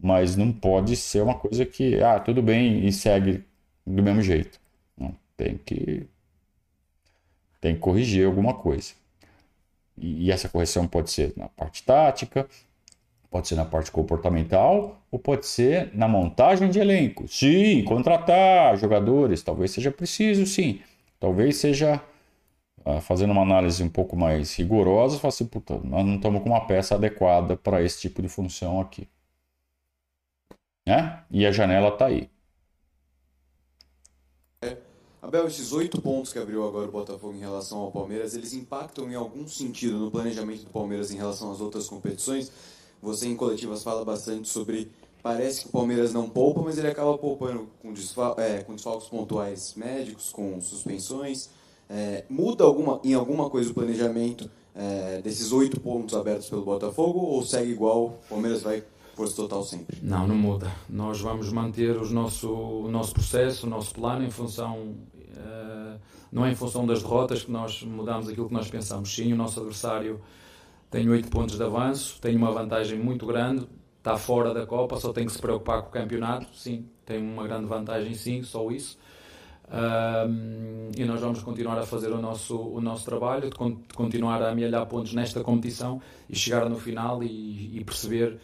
mas 0.02 0.36
não 0.36 0.52
pode 0.52 0.96
ser 0.96 1.22
uma 1.22 1.36
coisa 1.36 1.66
que, 1.66 2.02
ah, 2.02 2.20
tudo 2.20 2.42
bem 2.42 2.86
e 2.88 2.92
segue 2.92 3.44
do 3.86 4.04
mesmo 4.04 4.22
jeito. 4.22 4.60
Não, 4.98 5.16
tem 5.36 5.58
que 5.58 6.08
tem 7.60 7.76
que 7.76 7.82
corrigir 7.82 8.26
alguma 8.26 8.54
coisa. 8.54 8.94
E, 9.98 10.26
e 10.26 10.32
essa 10.32 10.48
correção 10.50 10.88
pode 10.88 11.10
ser 11.12 11.34
na 11.36 11.48
parte 11.50 11.84
tática, 11.84 12.48
pode 13.30 13.48
ser 13.48 13.56
na 13.56 13.66
parte 13.66 13.92
comportamental 13.92 15.02
ou 15.12 15.20
pode 15.20 15.46
ser 15.48 15.92
na 15.94 16.08
montagem 16.08 16.70
de 16.70 16.80
elenco. 16.80 17.28
Sim, 17.28 17.84
contratar 17.84 18.78
jogadores, 18.78 19.42
talvez 19.44 19.72
seja 19.72 19.92
preciso, 19.92 20.46
sim. 20.46 20.82
Talvez 21.20 21.58
seja 21.58 22.02
uh, 22.86 23.02
fazendo 23.02 23.32
uma 23.32 23.42
análise 23.42 23.84
um 23.84 23.90
pouco 23.90 24.16
mais 24.16 24.56
rigorosa, 24.56 25.20
falar 25.20 25.30
assim, 25.30 25.46
puta, 25.46 25.80
nós 25.84 26.06
não 26.06 26.16
estamos 26.16 26.42
com 26.44 26.50
uma 26.50 26.66
peça 26.66 26.96
adequada 26.96 27.58
para 27.58 27.82
esse 27.82 28.02
tipo 28.02 28.22
de 28.22 28.30
função 28.30 28.80
aqui. 28.80 29.08
Né? 30.88 31.20
E 31.30 31.46
a 31.46 31.52
janela 31.52 31.90
está 31.90 32.06
aí. 32.06 32.30
Abel, 35.22 35.46
esses 35.48 35.74
oito 35.74 36.02
pontos 36.02 36.32
que 36.32 36.40
abriu 36.40 36.66
agora 36.66 36.88
o 36.88 36.92
Botafogo 36.92 37.34
em 37.34 37.42
relação 37.42 37.80
ao 37.80 37.92
Palmeiras, 37.92 38.34
eles 38.34 38.54
impactam 38.54 39.12
em 39.12 39.16
algum 39.16 39.46
sentido 39.50 39.98
no 39.98 40.10
planejamento 40.10 40.64
do 40.64 40.70
Palmeiras 40.70 41.12
em 41.12 41.18
relação 41.18 41.52
às 41.52 41.60
outras 41.60 41.90
competições? 41.90 42.50
Você 43.02 43.28
em 43.28 43.36
coletivas 43.36 43.84
fala 43.84 44.06
bastante 44.06 44.48
sobre. 44.48 44.90
Parece 45.22 45.64
que 45.64 45.68
o 45.68 45.72
Palmeiras 45.74 46.14
não 46.14 46.30
poupa, 46.30 46.62
mas 46.62 46.78
ele 46.78 46.88
acaba 46.88 47.18
poupando 47.18 47.68
com, 47.82 47.92
desfal 47.92 48.40
é, 48.40 48.64
com 48.64 48.74
desfalques 48.74 49.10
pontuais 49.10 49.74
médicos, 49.76 50.30
com 50.30 50.62
suspensões. 50.62 51.50
É, 51.90 52.24
muda 52.30 52.64
alguma, 52.64 53.02
em 53.04 53.14
alguma 53.14 53.50
coisa 53.50 53.72
o 53.72 53.74
planejamento 53.74 54.50
é, 54.74 55.22
desses 55.22 55.52
oito 55.52 55.82
pontos 55.82 56.16
abertos 56.16 56.50
pelo 56.50 56.64
Botafogo 56.64 57.20
ou 57.20 57.44
segue 57.44 57.72
igual? 57.72 58.06
O 58.06 58.30
Palmeiras 58.30 58.62
vai 58.62 58.82
força 59.18 59.36
total 59.36 59.64
sempre? 59.64 59.98
Não, 60.04 60.28
não 60.28 60.36
muda. 60.36 60.72
Nós 60.88 61.20
vamos 61.20 61.52
manter 61.52 61.98
os 61.98 62.12
nosso, 62.12 62.54
o 62.54 62.88
nosso 62.88 63.14
processo, 63.14 63.66
o 63.66 63.70
nosso 63.70 63.92
plano 63.96 64.24
em 64.24 64.30
função 64.30 64.96
eh, 65.36 65.98
não 66.32 66.46
é 66.46 66.52
em 66.52 66.56
função 66.56 66.86
das 66.86 67.02
derrotas 67.02 67.44
que 67.44 67.52
nós 67.52 67.82
mudamos 67.82 68.30
aquilo 68.30 68.48
que 68.48 68.54
nós 68.54 68.70
pensamos. 68.70 69.14
Sim, 69.14 69.34
o 69.34 69.36
nosso 69.36 69.60
adversário 69.60 70.22
tem 70.92 71.10
8 71.10 71.30
pontos 71.30 71.58
de 71.58 71.64
avanço, 71.64 72.22
tem 72.22 72.36
uma 72.36 72.52
vantagem 72.52 73.00
muito 73.00 73.26
grande, 73.26 73.68
está 73.98 74.18
fora 74.18 74.54
da 74.54 74.68
Copa, 74.68 74.98
só 74.98 75.12
tem 75.12 75.26
que 75.26 75.32
se 75.32 75.40
preocupar 75.40 75.82
com 75.82 75.90
o 75.90 75.92
campeonato. 75.92 76.46
Sim, 76.56 76.86
tem 77.04 77.18
uma 77.18 77.44
grande 77.44 77.66
vantagem, 77.66 78.14
sim, 78.14 78.44
só 78.44 78.70
isso. 78.70 79.00
Um, 79.70 80.92
e 80.96 81.04
nós 81.06 81.20
vamos 81.20 81.42
continuar 81.42 81.78
a 81.80 81.86
fazer 81.86 82.12
o 82.12 82.22
nosso, 82.22 82.56
o 82.56 82.80
nosso 82.80 83.04
trabalho, 83.04 83.50
de, 83.50 83.50
de 83.50 83.94
continuar 83.96 84.42
a 84.44 84.52
amealhar 84.52 84.86
pontos 84.86 85.14
nesta 85.14 85.42
competição 85.42 86.00
e 86.30 86.36
chegar 86.36 86.70
no 86.70 86.78
final 86.78 87.24
e, 87.24 87.78
e 87.78 87.84
perceber 87.84 88.40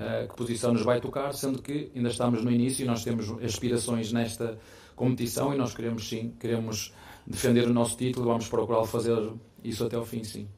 uh, 0.00 0.28
que 0.28 0.34
posição 0.34 0.72
nos 0.72 0.82
vai 0.82 1.00
tocar, 1.00 1.32
sendo 1.34 1.60
que 1.60 1.90
ainda 1.94 2.08
estamos 2.08 2.42
no 2.42 2.50
início 2.50 2.82
e 2.82 2.86
nós 2.86 3.04
temos 3.04 3.30
aspirações 3.42 4.12
nesta 4.12 4.58
competição 4.96 5.54
e 5.54 5.56
nós 5.56 5.74
queremos 5.74 6.08
sim, 6.08 6.34
queremos 6.40 6.92
defender 7.26 7.66
o 7.68 7.72
nosso 7.72 7.96
título, 7.96 8.26
vamos 8.26 8.48
procurar 8.48 8.84
fazer 8.84 9.16
isso 9.62 9.84
até 9.84 9.96
o 9.96 10.04
fim, 10.04 10.24
sim. 10.24 10.48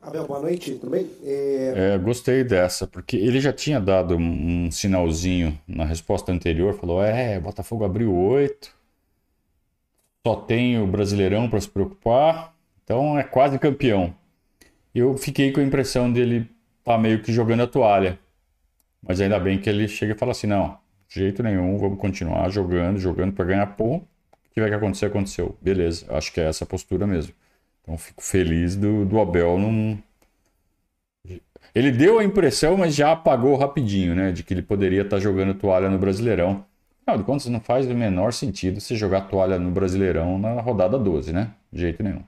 Abel, 0.00 0.26
boa 0.26 0.40
noite, 0.40 0.74
tudo 0.74 0.90
bem? 0.90 1.08
É... 1.22 1.94
É, 1.94 1.98
gostei 1.98 2.42
dessa, 2.42 2.88
porque 2.88 3.16
ele 3.16 3.40
já 3.40 3.52
tinha 3.52 3.80
dado 3.80 4.16
um, 4.16 4.66
um 4.66 4.70
sinalzinho 4.70 5.56
na 5.66 5.84
resposta 5.84 6.32
anterior, 6.32 6.74
falou, 6.74 7.00
é, 7.02 7.38
Botafogo 7.38 7.84
abriu 7.84 8.12
oito, 8.12 8.74
só 10.26 10.34
tem 10.34 10.80
o 10.80 10.86
Brasileirão 10.86 11.48
para 11.48 11.60
se 11.60 11.68
preocupar, 11.68 12.52
então 12.82 13.16
é 13.16 13.22
quase 13.22 13.58
campeão. 13.60 14.12
Eu 14.92 15.16
fiquei 15.16 15.52
com 15.52 15.60
a 15.60 15.64
impressão 15.64 16.12
dele 16.12 16.50
tá 16.84 16.98
meio 16.98 17.22
que 17.22 17.32
jogando 17.32 17.62
a 17.62 17.66
toalha, 17.66 18.18
mas 19.02 19.20
ainda 19.20 19.38
bem 19.38 19.58
que 19.58 19.68
ele 19.68 19.88
chega 19.88 20.12
e 20.12 20.16
fala 20.16 20.32
assim, 20.32 20.46
não, 20.46 20.78
de 21.08 21.20
jeito 21.20 21.42
nenhum, 21.42 21.76
vamos 21.76 21.98
continuar 21.98 22.48
jogando, 22.48 22.98
jogando 22.98 23.32
para 23.32 23.44
ganhar 23.44 23.66
ponto. 23.76 24.04
O 24.04 24.36
que 24.44 24.54
tiver 24.54 24.68
que 24.68 24.74
acontecer, 24.74 25.06
aconteceu. 25.06 25.56
Beleza, 25.60 26.06
acho 26.08 26.32
que 26.32 26.40
é 26.40 26.44
essa 26.44 26.64
postura 26.64 27.06
mesmo. 27.06 27.34
Então 27.82 27.98
fico 27.98 28.22
feliz 28.22 28.76
do, 28.76 29.04
do 29.04 29.20
Abel 29.20 29.58
não. 29.58 29.98
Ele 31.74 31.90
deu 31.90 32.18
a 32.18 32.24
impressão, 32.24 32.76
mas 32.76 32.94
já 32.94 33.12
apagou 33.12 33.56
rapidinho, 33.56 34.14
né? 34.14 34.30
De 34.30 34.42
que 34.42 34.54
ele 34.54 34.62
poderia 34.62 35.02
estar 35.02 35.16
tá 35.16 35.22
jogando 35.22 35.54
toalha 35.54 35.88
no 35.88 35.98
Brasileirão. 35.98 36.64
Afinal 37.00 37.18
de 37.18 37.24
contas, 37.24 37.46
não 37.46 37.60
faz 37.60 37.86
o 37.86 37.94
menor 37.94 38.32
sentido 38.32 38.80
você 38.80 38.94
jogar 38.94 39.22
toalha 39.22 39.58
no 39.58 39.70
Brasileirão 39.70 40.38
na 40.38 40.60
rodada 40.60 40.98
12, 40.98 41.32
né? 41.32 41.50
De 41.72 41.80
jeito 41.80 42.02
nenhum. 42.02 42.22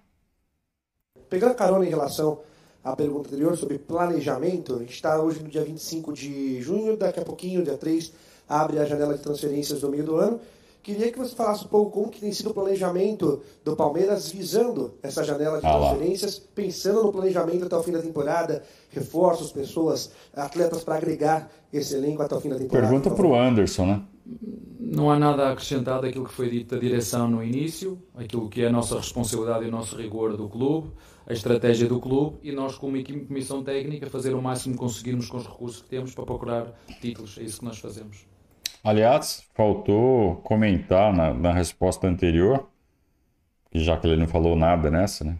Pegando 1.28 1.54
carona 1.54 1.84
em 1.84 1.90
relação 1.90 2.40
à 2.84 2.94
pergunta 2.94 3.28
anterior 3.28 3.56
sobre 3.56 3.78
planejamento, 3.78 4.76
a 4.76 4.78
gente 4.80 4.92
está 4.92 5.18
hoje 5.18 5.42
no 5.42 5.48
dia 5.48 5.64
25 5.64 6.12
de 6.12 6.60
junho, 6.60 6.98
daqui 6.98 7.18
a 7.18 7.24
pouquinho, 7.24 7.64
dia 7.64 7.78
3, 7.78 8.12
abre 8.46 8.78
a 8.78 8.84
janela 8.84 9.14
de 9.14 9.22
transferências 9.22 9.80
do 9.80 9.88
meio 9.88 10.04
do 10.04 10.16
ano. 10.16 10.38
Queria 10.82 11.10
que 11.10 11.18
você 11.18 11.34
falasse 11.34 11.64
um 11.64 11.68
pouco 11.68 11.92
como 11.92 12.10
que 12.10 12.20
tem 12.20 12.30
sido 12.30 12.50
o 12.50 12.54
planejamento 12.54 13.40
do 13.64 13.74
Palmeiras 13.74 14.30
visando 14.30 14.92
essa 15.02 15.24
janela 15.24 15.58
de 15.58 15.66
ah, 15.66 15.78
transferências, 15.78 16.38
pensando 16.38 17.02
no 17.02 17.10
planejamento 17.10 17.64
até 17.64 17.74
o 17.74 17.82
fim 17.82 17.92
da 17.92 18.02
temporada, 18.02 18.62
reforços, 18.90 19.50
pessoas, 19.50 20.12
atletas 20.36 20.84
para 20.84 20.96
agregar 20.96 21.50
esse 21.72 21.94
elenco 21.94 22.20
até 22.20 22.34
o 22.34 22.40
fim 22.40 22.50
da 22.50 22.58
temporada. 22.58 22.86
Pergunta 22.86 23.10
para 23.10 23.26
o 23.26 23.34
Anderson, 23.34 23.86
né? 23.86 24.02
Não 24.78 25.10
há 25.10 25.18
nada 25.18 25.44
a 25.44 25.52
acrescentar 25.52 26.02
daquilo 26.02 26.26
que 26.26 26.34
foi 26.34 26.50
dito 26.50 26.74
da 26.74 26.80
direção 26.80 27.30
no 27.30 27.42
início, 27.42 27.98
aquilo 28.14 28.50
que 28.50 28.62
é 28.62 28.66
a 28.66 28.70
nossa 28.70 28.96
responsabilidade 28.96 29.64
e 29.64 29.68
o 29.68 29.70
nosso 29.70 29.96
rigor 29.96 30.36
do 30.36 30.50
clube, 30.50 30.92
a 31.26 31.32
estratégia 31.32 31.88
do 31.88 31.98
clube 32.00 32.38
e 32.42 32.52
nós, 32.52 32.76
como 32.76 32.96
equipe 32.96 33.26
comissão 33.26 33.62
técnica, 33.62 34.10
fazer 34.10 34.34
o 34.34 34.42
máximo 34.42 34.74
que 34.74 34.80
conseguirmos 34.80 35.28
com 35.28 35.38
os 35.38 35.46
recursos 35.46 35.82
que 35.82 35.88
temos 35.88 36.14
para 36.14 36.24
procurar 36.24 36.66
títulos. 37.00 37.38
É 37.38 37.42
isso 37.42 37.60
que 37.60 37.64
nós 37.64 37.78
fazemos. 37.78 38.26
Aliás, 38.82 39.46
faltou 39.54 40.36
comentar 40.36 41.12
na, 41.12 41.32
na 41.32 41.52
resposta 41.52 42.06
anterior, 42.06 42.68
já 43.72 43.96
que 43.96 44.06
ele 44.06 44.16
não 44.16 44.28
falou 44.28 44.54
nada 44.54 44.90
nessa, 44.90 45.24
né? 45.24 45.38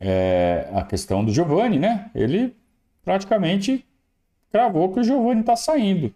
É 0.00 0.68
a 0.74 0.82
questão 0.82 1.24
do 1.24 1.32
Giovani, 1.32 1.78
né? 1.78 2.10
Ele 2.14 2.56
praticamente 3.04 3.86
cravou 4.50 4.92
que 4.92 5.00
o 5.00 5.04
Giovani 5.04 5.40
está 5.40 5.54
saindo. 5.54 6.12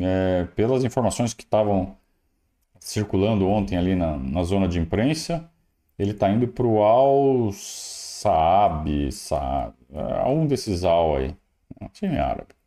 É, 0.00 0.46
pelas 0.54 0.84
informações 0.84 1.34
que 1.34 1.42
estavam 1.42 1.96
circulando 2.78 3.48
ontem 3.48 3.76
ali 3.76 3.96
na, 3.96 4.16
na 4.16 4.44
zona 4.44 4.68
de 4.68 4.78
imprensa, 4.78 5.50
ele 5.98 6.12
está 6.12 6.30
indo 6.30 6.48
para 6.48 6.66
o 6.66 6.82
Al 6.82 7.52
Saab, 7.52 9.12
Saab, 9.12 9.74
é, 9.92 10.28
um 10.28 10.46
desses 10.46 10.84
Al 10.84 11.16
aí, 11.16 11.36
um 11.80 11.88
time 11.88 12.18
árabe 12.18 12.58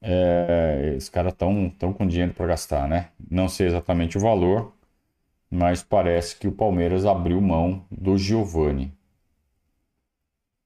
é, 0.00 0.98
caras 1.12 1.32
estão 1.32 1.70
tão 1.70 1.92
com 1.92 2.06
dinheiro 2.06 2.32
para 2.34 2.46
gastar, 2.46 2.88
né? 2.88 3.10
Não 3.30 3.48
sei 3.48 3.66
exatamente 3.66 4.16
o 4.18 4.20
valor, 4.20 4.72
mas 5.50 5.82
parece 5.82 6.36
que 6.38 6.48
o 6.48 6.52
Palmeiras 6.52 7.06
abriu 7.06 7.40
mão 7.40 7.86
do 7.90 8.18
Giovani. 8.18 8.92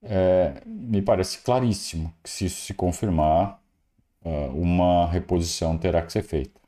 É, 0.03 0.63
me 0.67 1.01
parece 1.03 1.39
claríssimo 1.43 2.13
que 2.23 2.29
se 2.31 2.47
isso 2.47 2.63
se 2.67 2.75
confirmar, 2.75 3.61
uh, 4.25 4.31
uma 4.61 5.09
reposição 5.09 5.79
terá 5.79 6.03
que 6.03 6.13
ser 6.13 6.23
feita. 6.23 6.61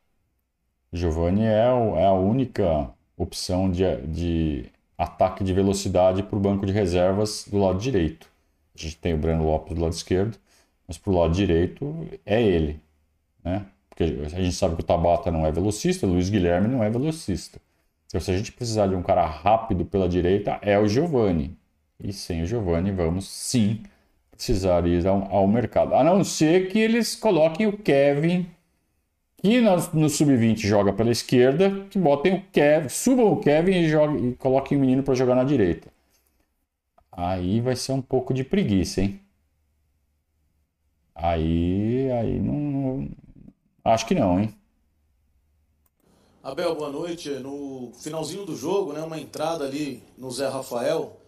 Giovani 0.93 1.45
é, 1.45 1.59
é 1.67 2.07
a 2.07 2.13
única 2.15 2.91
opção 3.17 3.71
de, 3.71 3.85
de 4.07 4.73
ataque 4.97 5.43
de 5.45 5.53
velocidade 5.53 6.23
para 6.23 6.37
o 6.37 6.41
banco 6.41 6.65
de 6.67 6.73
reservas 6.73 7.47
do 7.51 7.59
lado 7.59 7.79
direito. 7.79 8.29
A 8.77 8.81
gente 8.81 8.97
tem 8.97 9.15
o 9.15 9.19
Breno 9.19 9.45
Lopes 9.45 9.75
do 9.75 9.81
lado 9.81 9.93
esquerdo 9.93 10.39
mas 10.87 10.99
pro 10.99 11.13
lado 11.13 11.33
direito 11.33 12.07
é 12.25 12.43
ele, 12.43 12.81
né? 13.43 13.67
Porque 13.89 14.05
a 14.05 14.41
gente 14.41 14.53
sabe 14.53 14.75
que 14.75 14.83
o 14.83 14.85
Tabata 14.85 15.31
não 15.31 15.47
é 15.47 15.53
velocista, 15.53 16.07
o 16.07 16.11
Luiz 16.11 16.29
Guilherme 16.29 16.69
não 16.69 16.83
é 16.83 16.91
velocista. 16.91 17.61
Então, 18.07 18.21
se 18.21 18.31
a 18.31 18.37
gente 18.37 18.53
precisar 18.53 18.89
de 18.89 18.95
um 18.95 19.03
cara 19.03 19.25
rápido 19.25 19.85
pela 19.85 20.09
direita, 20.09 20.59
é 20.63 20.79
o 20.79 20.89
Giovani. 20.89 21.57
E 22.03 22.13
sem 22.13 22.43
o 22.43 22.47
Giovani, 22.47 22.91
vamos 22.91 23.29
sim 23.29 23.83
precisar 24.33 24.85
ir 24.87 25.07
ao, 25.07 25.23
ao 25.33 25.47
mercado. 25.47 25.95
A 25.95 26.03
não 26.03 26.25
ser 26.25 26.69
que 26.69 26.79
eles 26.79 27.15
coloquem 27.15 27.67
o 27.67 27.79
Kevin, 27.79 28.47
que 29.45 29.61
no, 29.61 29.77
no 29.93 30.09
sub-20 30.09 30.67
joga 30.67 30.91
pela 30.91 31.11
esquerda, 31.11 31.87
que 31.91 31.99
botem 31.99 32.37
o 32.37 32.43
Kevin, 32.51 32.89
subam 32.89 33.31
o 33.31 33.41
Kevin 33.43 33.73
e, 33.73 33.89
joguem, 33.91 34.31
e 34.31 34.35
coloquem 34.37 34.79
o 34.79 34.81
menino 34.81 35.03
para 35.03 35.13
jogar 35.13 35.35
na 35.35 35.45
direita. 35.45 35.93
Aí 37.13 37.61
vai 37.61 37.77
ser 37.77 37.93
um 37.93 38.01
pouco 38.01 38.33
de 38.33 38.43
preguiça, 38.43 39.03
hein? 39.03 39.21
Aí, 41.15 42.11
aí 42.13 42.41
não, 42.41 42.55
não, 42.55 43.09
Acho 43.85 44.07
que 44.07 44.15
não, 44.15 44.41
hein? 44.41 44.55
Abel, 46.43 46.75
boa 46.75 46.91
noite. 46.91 47.29
No 47.29 47.93
finalzinho 48.01 48.47
do 48.47 48.57
jogo, 48.57 48.95
né, 48.95 49.03
uma 49.03 49.21
entrada 49.21 49.67
ali 49.67 50.03
no 50.17 50.31
Zé 50.31 50.49
Rafael. 50.49 51.21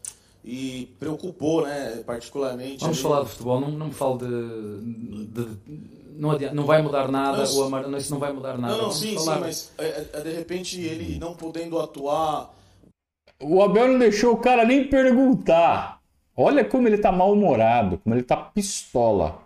E 0.47 0.95
preocupou, 1.01 1.67
né, 1.67 2.05
particularmente. 2.07 2.81
Vamos 2.81 3.01
falar 3.01 3.25
de 3.25 3.31
futebol, 3.31 3.61
não, 3.61 3.71
não 3.73 3.87
me 3.87 3.93
fale 3.93 4.19
de, 4.19 5.27
de, 5.27 5.45
de 5.45 5.97
não, 6.17 6.31
adianta, 6.31 6.55
não 6.55 6.65
vai 6.65 6.81
mudar 6.81 7.11
nada, 7.11 7.45
não, 7.45 7.59
o 7.59 7.65
Amar, 7.65 7.89
não, 7.89 7.99
isso 7.99 8.13
não 8.13 8.21
vai 8.21 8.33
mudar 8.33 8.57
nada. 8.57 8.77
Não, 8.77 8.85
não, 8.85 8.93
sim, 8.93 9.17
falar. 9.17 9.35
sim, 9.35 9.41
mas 9.41 9.73
é, 9.77 10.07
é, 10.13 10.21
de 10.21 10.33
repente 10.33 10.81
ele 10.81 11.19
não 11.19 11.35
podendo 11.35 11.81
atuar. 11.81 12.55
O 13.43 13.61
Abel 13.61 13.89
não 13.89 13.99
deixou 13.99 14.35
o 14.35 14.39
cara 14.39 14.65
nem 14.65 14.89
perguntar. 14.89 16.01
Olha 16.37 16.65
como 16.65 16.87
ele 16.87 16.99
tá 16.99 17.11
mal-humorado, 17.11 17.99
como 17.99 18.15
ele 18.15 18.23
tá 18.23 18.37
pistola. 18.37 19.46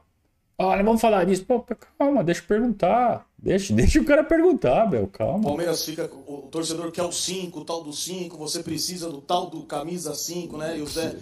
Olha, 0.62 0.84
vamos 0.84 1.00
falar 1.00 1.24
disso. 1.24 1.42
Pô, 1.46 1.64
calma, 1.98 2.22
deixa 2.22 2.42
eu 2.42 2.46
perguntar. 2.46 3.26
Deixa, 3.38 3.72
deixa 3.74 3.98
o 3.98 4.04
cara 4.04 4.22
perguntar, 4.22 4.82
Abel, 4.82 5.06
calma. 5.06 5.42
Palmeiras 5.42 5.82
fica. 5.82 6.04
O 6.26 6.48
torcedor 6.50 6.92
quer 6.92 7.02
o 7.02 7.10
5, 7.10 7.60
o 7.60 7.64
tal 7.64 7.82
do 7.82 7.94
5, 7.94 8.36
você 8.36 8.62
precisa 8.62 9.08
do 9.08 9.22
tal 9.22 9.48
do 9.48 9.62
camisa 9.62 10.14
5, 10.14 10.58
né? 10.58 10.78
E 10.78 10.82
o 10.82 10.86
Zé. 10.86 11.16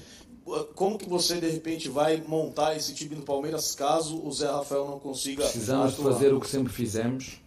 Como 0.74 0.98
que 0.98 1.08
você, 1.08 1.38
de 1.40 1.48
repente, 1.48 1.88
vai 1.88 2.20
montar 2.26 2.74
esse 2.74 2.92
time 2.94 3.14
do 3.14 3.22
Palmeiras 3.22 3.76
caso 3.76 4.20
o 4.26 4.32
Zé 4.32 4.50
Rafael 4.50 4.86
não 4.86 4.98
consiga. 4.98 5.44
Precisamos 5.44 5.92
atuar? 5.92 6.14
fazer 6.14 6.34
o 6.34 6.40
que 6.40 6.48
sempre 6.48 6.72
fizemos. 6.72 7.40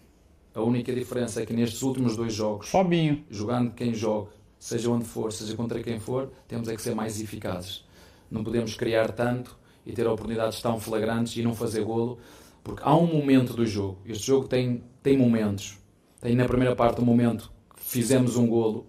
A 0.56 0.62
única 0.62 0.93
diferença 0.93 1.41
é 1.41 1.45
que 1.45 1.51
nestes 1.51 1.82
últimos 1.82 2.15
dois 2.15 2.34
jogos, 2.34 2.69
Fabinho. 2.69 3.25
jogando 3.30 3.71
quem 3.71 3.93
joga, 3.93 4.30
seja 4.60 4.89
onde 4.89 5.04
for, 5.04 5.34
seja 5.34 5.56
contra 5.56 5.82
quem 5.82 5.99
for, 5.99 6.32
temos 6.47 6.69
é 6.69 6.75
que 6.75 6.82
ser 6.82 6.93
mais 6.95 7.19
eficazes. 7.19 7.84
Não 8.30 8.43
podemos 8.43 8.75
criar 8.75 9.12
tanto 9.12 9.58
e 9.86 9.94
ter 9.94 10.08
oportunidades 10.08 10.62
tão 10.62 10.80
flagrantes 10.80 11.36
e 11.38 11.41
não 11.41 11.54
fazer 11.54 11.84
golo, 11.84 12.20
porque 12.63 12.82
há 12.84 12.96
um 12.96 13.08
momento 13.08 13.54
do 13.54 13.65
jogo. 13.65 13.98
Este 14.06 14.28
jogo 14.28 14.48
tem, 14.48 14.84
tem 15.02 15.17
momentos. 15.17 15.78
Tem 16.20 16.36
na 16.36 16.46
primeira 16.46 16.76
parte 16.76 17.02
um 17.02 17.06
momento 17.06 17.52
que 17.76 17.84
fizemos 17.84 18.36
um 18.36 18.48
golo, 18.48 18.86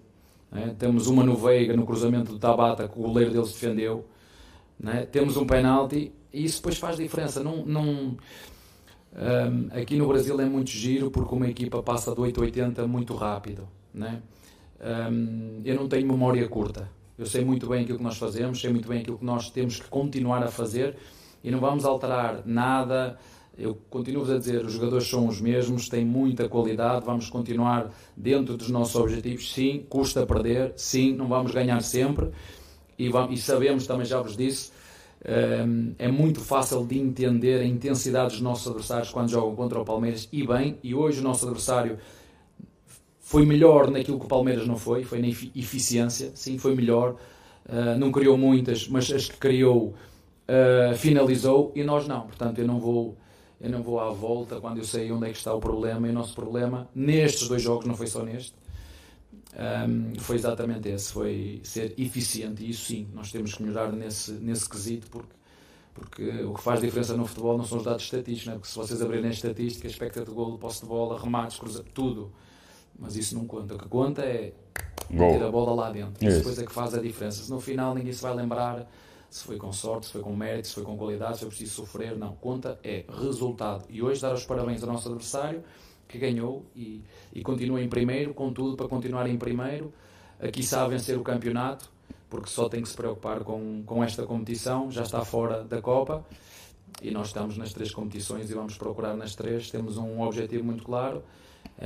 né? 0.50 0.74
temos 0.78 1.06
uma 1.06 1.24
no 1.24 1.34
Veiga, 1.36 1.74
no 1.74 1.86
cruzamento 1.86 2.32
do 2.32 2.38
Tabata, 2.38 2.86
que 2.86 2.98
o 2.98 3.02
goleiro 3.02 3.30
deles 3.30 3.52
defendeu, 3.52 4.06
né? 4.78 5.06
temos 5.06 5.36
um 5.36 5.46
penalti 5.46 6.12
e 6.32 6.44
isso 6.44 6.58
depois 6.58 6.78
faz 6.78 6.96
diferença. 6.96 7.42
Não, 7.42 7.64
não, 7.64 8.16
um, 9.14 9.68
aqui 9.78 9.96
no 9.96 10.08
Brasil 10.08 10.40
é 10.40 10.44
muito 10.46 10.70
giro 10.70 11.10
porque 11.10 11.34
uma 11.34 11.48
equipa 11.48 11.82
passa 11.82 12.14
de 12.14 12.20
880 12.20 12.86
muito 12.86 13.14
rápido. 13.14 13.68
Né? 13.92 14.22
Um, 14.80 15.60
eu 15.64 15.74
não 15.74 15.88
tenho 15.88 16.06
memória 16.06 16.46
curta. 16.48 16.88
Eu 17.18 17.26
sei 17.26 17.44
muito 17.44 17.66
bem 17.66 17.82
aquilo 17.82 17.98
que 17.98 18.04
nós 18.04 18.16
fazemos, 18.16 18.60
sei 18.60 18.70
muito 18.70 18.88
bem 18.88 19.00
aquilo 19.00 19.18
que 19.18 19.24
nós 19.24 19.50
temos 19.50 19.78
que 19.78 19.88
continuar 19.88 20.42
a 20.42 20.48
fazer 20.48 20.96
e 21.44 21.50
não 21.50 21.60
vamos 21.60 21.84
alterar 21.84 22.42
nada. 22.46 23.18
Eu 23.56 23.76
continuo 23.90 24.24
a 24.32 24.38
dizer, 24.38 24.64
os 24.64 24.72
jogadores 24.72 25.06
são 25.08 25.28
os 25.28 25.40
mesmos, 25.40 25.88
têm 25.88 26.04
muita 26.06 26.48
qualidade, 26.48 27.04
vamos 27.04 27.28
continuar 27.28 27.90
dentro 28.16 28.56
dos 28.56 28.70
nossos 28.70 28.94
objetivos. 28.96 29.52
Sim, 29.52 29.84
custa 29.88 30.26
perder, 30.26 30.72
sim, 30.74 31.14
não 31.14 31.28
vamos 31.28 31.52
ganhar 31.52 31.82
sempre 31.82 32.30
e, 32.98 33.08
vamos, 33.08 33.38
e 33.38 33.42
sabemos, 33.42 33.86
também 33.86 34.06
já 34.06 34.20
vos 34.20 34.36
disse, 34.36 34.70
ehm, 35.24 35.92
é 35.98 36.08
muito 36.08 36.40
fácil 36.40 36.86
de 36.86 36.98
entender 36.98 37.60
a 37.60 37.64
intensidade 37.64 38.30
dos 38.30 38.40
nossos 38.40 38.66
adversários 38.66 39.10
quando 39.10 39.28
jogam 39.28 39.54
contra 39.54 39.80
o 39.80 39.84
Palmeiras 39.84 40.28
e 40.32 40.46
bem, 40.46 40.78
e 40.82 40.94
hoje 40.94 41.20
o 41.20 41.22
nosso 41.22 41.44
adversário 41.44 41.98
foi 43.32 43.46
melhor 43.46 43.90
naquilo 43.90 44.18
que 44.18 44.26
o 44.26 44.28
Palmeiras 44.28 44.66
não 44.66 44.76
foi, 44.76 45.04
foi 45.04 45.18
na 45.18 45.26
eficiência, 45.26 46.32
sim, 46.34 46.58
foi 46.58 46.74
melhor. 46.74 47.16
Uh, 47.64 47.98
não 47.98 48.12
criou 48.12 48.36
muitas, 48.36 48.86
mas 48.88 49.10
as 49.10 49.26
que 49.26 49.38
criou 49.38 49.94
uh, 50.46 50.94
finalizou 50.96 51.72
e 51.74 51.82
nós 51.82 52.06
não. 52.06 52.26
Portanto, 52.26 52.58
eu 52.58 52.66
não 52.66 52.78
vou 52.78 53.16
eu 53.58 53.70
não 53.70 53.82
vou 53.82 54.00
à 54.00 54.10
volta 54.10 54.60
quando 54.60 54.78
eu 54.78 54.84
sei 54.84 55.10
onde 55.10 55.28
é 55.28 55.30
que 55.30 55.38
está 55.38 55.54
o 55.54 55.60
problema. 55.60 56.06
E 56.06 56.10
o 56.10 56.12
nosso 56.12 56.34
problema 56.34 56.86
nestes 56.94 57.48
dois 57.48 57.62
jogos, 57.62 57.86
não 57.86 57.94
foi 57.94 58.06
só 58.06 58.22
neste, 58.22 58.52
um, 59.88 60.18
foi 60.18 60.36
exatamente 60.36 60.90
esse, 60.90 61.10
foi 61.10 61.60
ser 61.64 61.94
eficiente. 61.96 62.62
E 62.62 62.68
isso 62.68 62.84
sim, 62.84 63.08
nós 63.14 63.32
temos 63.32 63.54
que 63.54 63.62
melhorar 63.62 63.90
nesse, 63.92 64.32
nesse 64.32 64.68
quesito, 64.68 65.06
porque 65.08 65.32
porque 65.94 66.22
o 66.44 66.54
que 66.54 66.62
faz 66.62 66.80
diferença 66.80 67.14
no 67.14 67.26
futebol 67.26 67.56
não 67.56 67.64
são 67.64 67.78
os 67.78 67.84
dados 67.84 68.02
estatísticos, 68.04 68.46
né? 68.46 68.52
porque 68.54 68.68
se 68.68 68.76
vocês 68.76 69.02
abrirem 69.02 69.28
a 69.28 69.32
estatística, 69.32 69.86
expectativa 69.86 70.24
de 70.24 70.32
gol, 70.32 70.56
posse 70.56 70.80
de 70.80 70.86
bola, 70.86 71.20
remates, 71.20 71.58
cruza, 71.58 71.84
tudo. 71.94 72.32
Mas 73.02 73.16
isso 73.16 73.34
não 73.34 73.44
conta. 73.44 73.74
O 73.74 73.78
que 73.78 73.88
conta 73.88 74.22
é 74.22 74.52
ter 75.08 75.42
a 75.42 75.50
bola 75.50 75.74
lá 75.74 75.90
dentro. 75.90 76.24
Isso 76.24 76.38
depois 76.38 76.58
é 76.60 76.64
que 76.64 76.72
faz 76.72 76.94
a 76.94 77.00
diferença. 77.00 77.42
Se 77.42 77.50
no 77.50 77.60
final 77.60 77.96
ninguém 77.96 78.12
se 78.12 78.22
vai 78.22 78.32
lembrar 78.32 78.88
se 79.28 79.44
foi 79.44 79.56
com 79.56 79.72
sorte, 79.72 80.06
se 80.06 80.12
foi 80.12 80.22
com 80.22 80.36
mérito, 80.36 80.68
se 80.68 80.74
foi 80.74 80.84
com 80.84 80.96
qualidade, 80.96 81.34
se 81.34 81.40
foi 81.40 81.48
preciso 81.48 81.74
sofrer. 81.74 82.16
Não. 82.16 82.36
Conta 82.36 82.78
é 82.84 83.04
resultado. 83.08 83.84
E 83.90 84.00
hoje 84.00 84.22
dar 84.22 84.32
os 84.32 84.44
parabéns 84.44 84.84
ao 84.84 84.92
nosso 84.92 85.08
adversário 85.08 85.64
que 86.06 86.16
ganhou 86.16 86.64
e, 86.76 87.02
e 87.32 87.42
continua 87.42 87.82
em 87.82 87.88
primeiro, 87.88 88.32
com 88.32 88.52
tudo 88.52 88.76
para 88.76 88.86
continuar 88.86 89.28
em 89.28 89.36
primeiro. 89.36 89.92
Aqui 90.38 90.62
sabe 90.62 90.90
vencer 90.90 91.18
o 91.18 91.22
campeonato, 91.22 91.90
porque 92.30 92.48
só 92.50 92.68
tem 92.68 92.82
que 92.82 92.88
se 92.88 92.94
preocupar 92.94 93.42
com, 93.42 93.82
com 93.84 94.04
esta 94.04 94.24
competição, 94.24 94.92
já 94.92 95.02
está 95.02 95.24
fora 95.24 95.64
da 95.64 95.82
Copa 95.82 96.24
e 97.00 97.10
nós 97.10 97.28
estamos 97.28 97.56
nas 97.56 97.72
três 97.72 97.90
competições 97.90 98.48
e 98.48 98.54
vamos 98.54 98.76
procurar 98.76 99.16
nas 99.16 99.34
três. 99.34 99.70
Temos 99.70 99.96
um 99.96 100.20
objetivo 100.20 100.62
muito 100.62 100.84
claro 100.84 101.22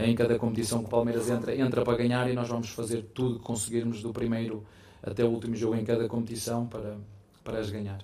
em 0.05 0.15
cada 0.15 0.39
competição 0.39 0.81
que 0.81 0.87
o 0.87 0.91
Palmeiras 0.91 1.31
entra, 1.31 1.57
entra 1.57 1.83
para 1.83 1.97
ganhar 1.97 2.29
e 2.31 2.35
nós 2.35 2.49
vamos 2.49 2.69
fazer 2.69 3.03
tudo 3.15 3.39
que 3.39 3.45
conseguirmos 3.45 4.03
do 4.03 4.13
primeiro 4.13 4.65
até 5.03 5.25
o 5.25 5.29
último 5.29 5.57
jogo 5.57 5.75
em 5.75 5.85
cada 5.85 6.07
competição 6.07 6.67
para, 6.67 6.97
para 7.43 7.59
as 7.59 7.71
ganhar. 7.71 7.99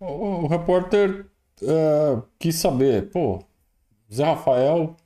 O, 0.00 0.06
o 0.06 0.46
repórter 0.46 1.26
uh, 1.62 2.22
quis 2.38 2.54
saber, 2.56 3.10
pô, 3.10 3.42
Zé 4.12 4.24
Rafael, 4.24 4.96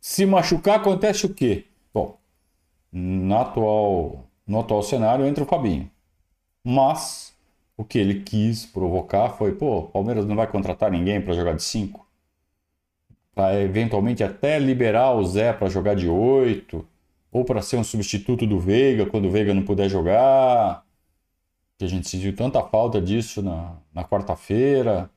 se 0.00 0.26
machucar 0.26 0.80
acontece 0.80 1.24
o 1.24 1.32
quê? 1.32 1.66
Bom, 1.94 2.18
no 2.92 3.36
atual, 3.36 4.28
no 4.46 4.60
atual 4.60 4.82
cenário 4.82 5.24
entra 5.24 5.44
o 5.44 5.46
Fabinho. 5.46 5.90
Mas 6.62 7.34
o 7.76 7.84
que 7.84 7.98
ele 7.98 8.22
quis 8.22 8.66
provocar 8.66 9.30
foi, 9.30 9.54
pô, 9.54 9.84
Palmeiras 9.84 10.26
não 10.26 10.36
vai 10.36 10.46
contratar 10.46 10.90
ninguém 10.90 11.20
para 11.20 11.32
jogar 11.32 11.54
de 11.54 11.62
5? 11.62 12.05
Para 13.36 13.60
eventualmente 13.60 14.24
até 14.24 14.58
liberar 14.58 15.12
o 15.14 15.22
Zé 15.22 15.52
para 15.52 15.68
jogar 15.68 15.94
de 15.94 16.08
8, 16.08 16.82
ou 17.30 17.44
para 17.44 17.60
ser 17.60 17.76
um 17.76 17.84
substituto 17.84 18.46
do 18.46 18.58
Veiga 18.58 19.04
quando 19.04 19.26
o 19.26 19.30
Veiga 19.30 19.52
não 19.52 19.62
puder 19.62 19.90
jogar. 19.90 20.82
Que 21.76 21.84
a 21.84 21.88
gente 21.88 22.08
sentiu 22.08 22.34
tanta 22.34 22.62
falta 22.62 22.98
disso 22.98 23.42
na, 23.42 23.76
na 23.92 24.02
quarta-feira. 24.04 25.10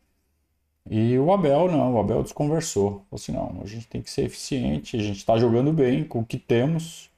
E 0.89 1.17
o 1.17 1.32
Abel 1.32 1.71
não, 1.71 1.95
o 1.95 1.99
Abel 1.99 2.21
desconversou. 2.21 2.89
Falou 2.89 3.05
assim: 3.13 3.32
não, 3.32 3.62
a 3.63 3.65
gente 3.65 3.88
tem 3.88 4.01
que 4.01 4.12
ser 4.12 4.25
eficiente, 4.25 4.97
a 4.97 5.01
gente 5.01 5.17
está 5.17 5.38
jogando 5.38 5.71
bem 5.71 6.03
com 6.03 6.19
o 6.19 6.25
que 6.25 6.38
temos, 6.38 7.10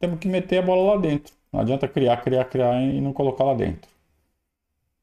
temos 0.00 0.18
que 0.18 0.26
meter 0.26 0.58
a 0.58 0.62
bola 0.62 0.94
lá 0.94 1.00
dentro. 1.00 1.32
Não 1.52 1.60
adianta 1.60 1.86
criar, 1.86 2.16
criar, 2.16 2.46
criar 2.46 2.82
e 2.82 3.00
não 3.00 3.12
colocar 3.12 3.44
lá 3.44 3.54
dentro. 3.54 3.88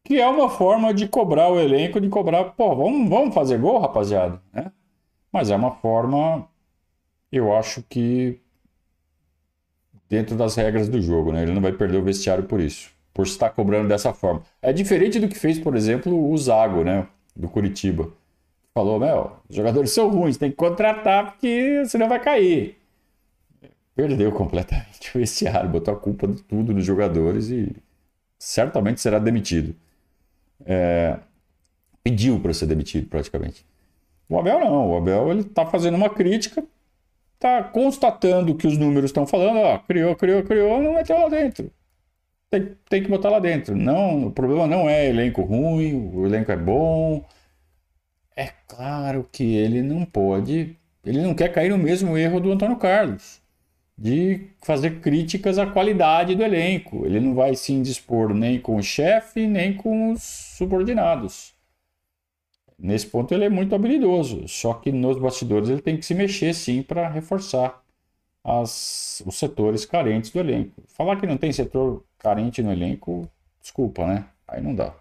Que 0.03 0.19
é 0.19 0.27
uma 0.27 0.49
forma 0.49 0.93
de 0.93 1.07
cobrar 1.07 1.49
o 1.49 1.59
elenco, 1.59 2.01
de 2.01 2.09
cobrar, 2.09 2.43
pô, 2.43 2.75
vamos, 2.75 3.09
vamos 3.09 3.33
fazer 3.33 3.57
gol, 3.59 3.79
rapaziada. 3.79 4.41
Né? 4.51 4.69
Mas 5.31 5.49
é 5.49 5.55
uma 5.55 5.71
forma, 5.71 6.47
eu 7.31 7.55
acho 7.55 7.83
que 7.83 8.39
dentro 10.09 10.35
das 10.35 10.55
regras 10.55 10.89
do 10.89 11.01
jogo, 11.01 11.31
né? 11.31 11.43
Ele 11.43 11.53
não 11.53 11.61
vai 11.61 11.71
perder 11.71 11.97
o 11.97 12.03
vestiário 12.03 12.43
por 12.43 12.59
isso, 12.59 12.91
por 13.13 13.25
estar 13.25 13.51
cobrando 13.51 13.87
dessa 13.87 14.11
forma. 14.11 14.41
É 14.61 14.73
diferente 14.73 15.19
do 15.19 15.27
que 15.27 15.37
fez, 15.37 15.59
por 15.59 15.75
exemplo, 15.75 16.31
o 16.31 16.37
Zago, 16.37 16.83
né? 16.83 17.07
Do 17.35 17.47
Curitiba. 17.47 18.11
Falou, 18.73 18.99
meu, 18.99 19.33
os 19.47 19.55
jogadores 19.55 19.91
são 19.91 20.09
ruins, 20.09 20.37
tem 20.37 20.49
que 20.49 20.57
contratar 20.57 21.31
porque 21.31 21.85
senão 21.85 22.09
vai 22.09 22.19
cair. 22.19 22.77
Perdeu 23.95 24.31
completamente 24.31 25.15
o 25.15 25.19
vestiário, 25.19 25.69
botou 25.69 25.93
a 25.93 25.97
culpa 25.97 26.27
de 26.27 26.41
tudo 26.43 26.73
nos 26.73 26.85
jogadores 26.85 27.49
e 27.49 27.75
certamente 28.37 29.01
será 29.01 29.19
demitido. 29.19 29.75
É... 30.65 31.19
Pediu 32.01 32.39
para 32.39 32.53
ser 32.53 32.65
demitido, 32.65 33.07
praticamente. 33.07 33.65
O 34.29 34.39
Abel 34.39 34.59
não. 34.59 34.91
O 34.91 34.97
Abel 34.97 35.31
ele 35.31 35.41
está 35.41 35.65
fazendo 35.65 35.95
uma 35.95 36.09
crítica, 36.09 36.63
está 37.35 37.63
constatando 37.63 38.55
que 38.55 38.67
os 38.67 38.77
números 38.77 39.09
estão 39.09 39.25
falando, 39.25 39.59
ó, 39.59 39.79
criou, 39.79 40.15
criou, 40.15 40.43
criou, 40.43 40.81
não 40.81 40.93
meteu 40.93 41.19
lá 41.19 41.27
dentro. 41.29 41.71
Tem, 42.49 42.75
tem 42.89 43.03
que 43.03 43.09
botar 43.09 43.29
lá 43.29 43.39
dentro. 43.39 43.75
Não, 43.75 44.27
o 44.27 44.31
problema 44.31 44.67
não 44.67 44.89
é 44.89 45.07
elenco 45.07 45.41
ruim, 45.41 46.11
o 46.13 46.25
elenco 46.25 46.51
é 46.51 46.57
bom. 46.57 47.23
É 48.35 48.51
claro 48.67 49.27
que 49.31 49.43
ele 49.55 49.81
não 49.81 50.05
pode, 50.05 50.77
ele 51.05 51.21
não 51.21 51.33
quer 51.35 51.49
cair 51.49 51.69
no 51.69 51.77
mesmo 51.77 52.17
erro 52.17 52.39
do 52.39 52.51
Antônio 52.51 52.77
Carlos, 52.77 53.41
de 53.97 54.47
fazer 54.61 55.01
críticas 55.01 55.59
à 55.59 55.65
qualidade 55.67 56.35
do 56.35 56.43
elenco. 56.43 57.05
Ele 57.05 57.19
não 57.19 57.35
vai 57.35 57.55
se 57.55 57.73
indispor 57.73 58.33
nem 58.33 58.59
com 58.59 58.77
o 58.77 58.83
chefe, 58.83 59.45
nem 59.47 59.73
com 59.75 60.11
os 60.11 60.23
subordinados. 60.57 61.53
Nesse 62.79 63.07
ponto 63.07 63.33
ele 63.33 63.43
é 63.43 63.49
muito 63.49 63.75
habilidoso, 63.75 64.47
só 64.47 64.73
que 64.73 64.89
nos 64.89 65.19
bastidores 65.19 65.67
ele 65.67 65.81
tem 65.81 65.97
que 65.97 66.05
se 66.05 66.13
mexer 66.13 66.53
sim 66.53 66.81
para 66.81 67.09
reforçar 67.09 67.83
as, 68.41 69.21
os 69.25 69.35
setores 69.35 69.85
carentes 69.85 70.31
do 70.31 70.39
elenco. 70.39 70.81
Falar 70.87 71.19
que 71.19 71.27
não 71.27 71.37
tem 71.37 71.51
setor 71.51 72.05
carente 72.17 72.63
no 72.63 72.71
elenco, 72.71 73.29
desculpa, 73.61 74.07
né? 74.07 74.29
Aí 74.47 74.61
não 74.61 74.73
dá. 74.73 74.95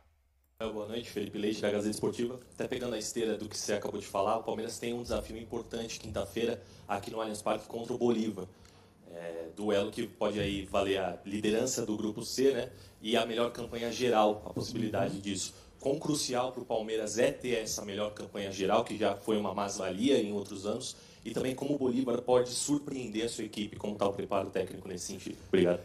Boa 0.61 0.89
noite, 0.89 1.09
Felipe 1.09 1.39
Leite, 1.39 1.63
da 1.63 1.71
Gazeta 1.71 1.91
Esportiva. 1.91 2.41
Até 2.53 2.67
pegando 2.67 2.95
a 2.95 2.99
esteira 2.99 3.39
do 3.39 3.49
que 3.49 3.57
você 3.57 3.75
acabou 3.75 4.01
de 4.01 4.07
falar, 4.07 4.39
o 4.39 4.43
Palmeiras 4.43 4.77
tem 4.77 4.93
um 4.93 5.03
desafio 5.03 5.39
importante 5.39 6.01
quinta-feira 6.01 6.61
aqui 6.89 7.13
no 7.13 7.21
Allianz 7.21 7.41
Parque 7.41 7.69
contra 7.69 7.95
o 7.95 7.99
Bolívar. 7.99 8.45
É, 9.15 9.51
duelo 9.57 9.93
que 9.93 10.05
pode 10.05 10.41
aí 10.41 10.67
valer 10.67 10.99
a 10.99 11.17
liderança 11.25 11.87
do 11.87 11.97
grupo 11.97 12.25
C, 12.25 12.53
né? 12.53 12.71
E 13.01 13.17
a 13.17 13.25
melhor 13.25 13.53
campanha 13.53 13.93
geral, 13.93 14.43
a 14.47 14.53
possibilidade 14.53 15.21
disso. 15.21 15.55
Quão 15.81 15.99
crucial 15.99 16.53
para 16.53 16.63
o 16.63 16.65
Palmeiras 16.65 17.19
é 17.19 17.31
ter 17.31 17.59
essa 17.59 17.85
melhor 17.85 18.13
campanha 18.13 18.51
geral, 18.51 18.85
que 18.85 18.97
já 18.97 19.15
foi 19.15 19.37
uma 19.37 19.55
mais-valia 19.55 20.21
em 20.21 20.33
outros 20.33 20.67
anos, 20.67 20.97
e 21.25 21.31
também 21.31 21.55
como 21.55 21.75
o 21.75 21.79
Bolívar 21.79 22.21
pode 22.23 22.51
surpreender 22.51 23.25
a 23.25 23.29
sua 23.29 23.45
equipe, 23.45 23.77
como 23.77 23.93
está 23.93 24.07
o 24.07 24.13
preparo 24.13 24.51
técnico 24.51 24.89
nesse 24.89 25.07
sentido. 25.07 25.37
Obrigado. 25.49 25.81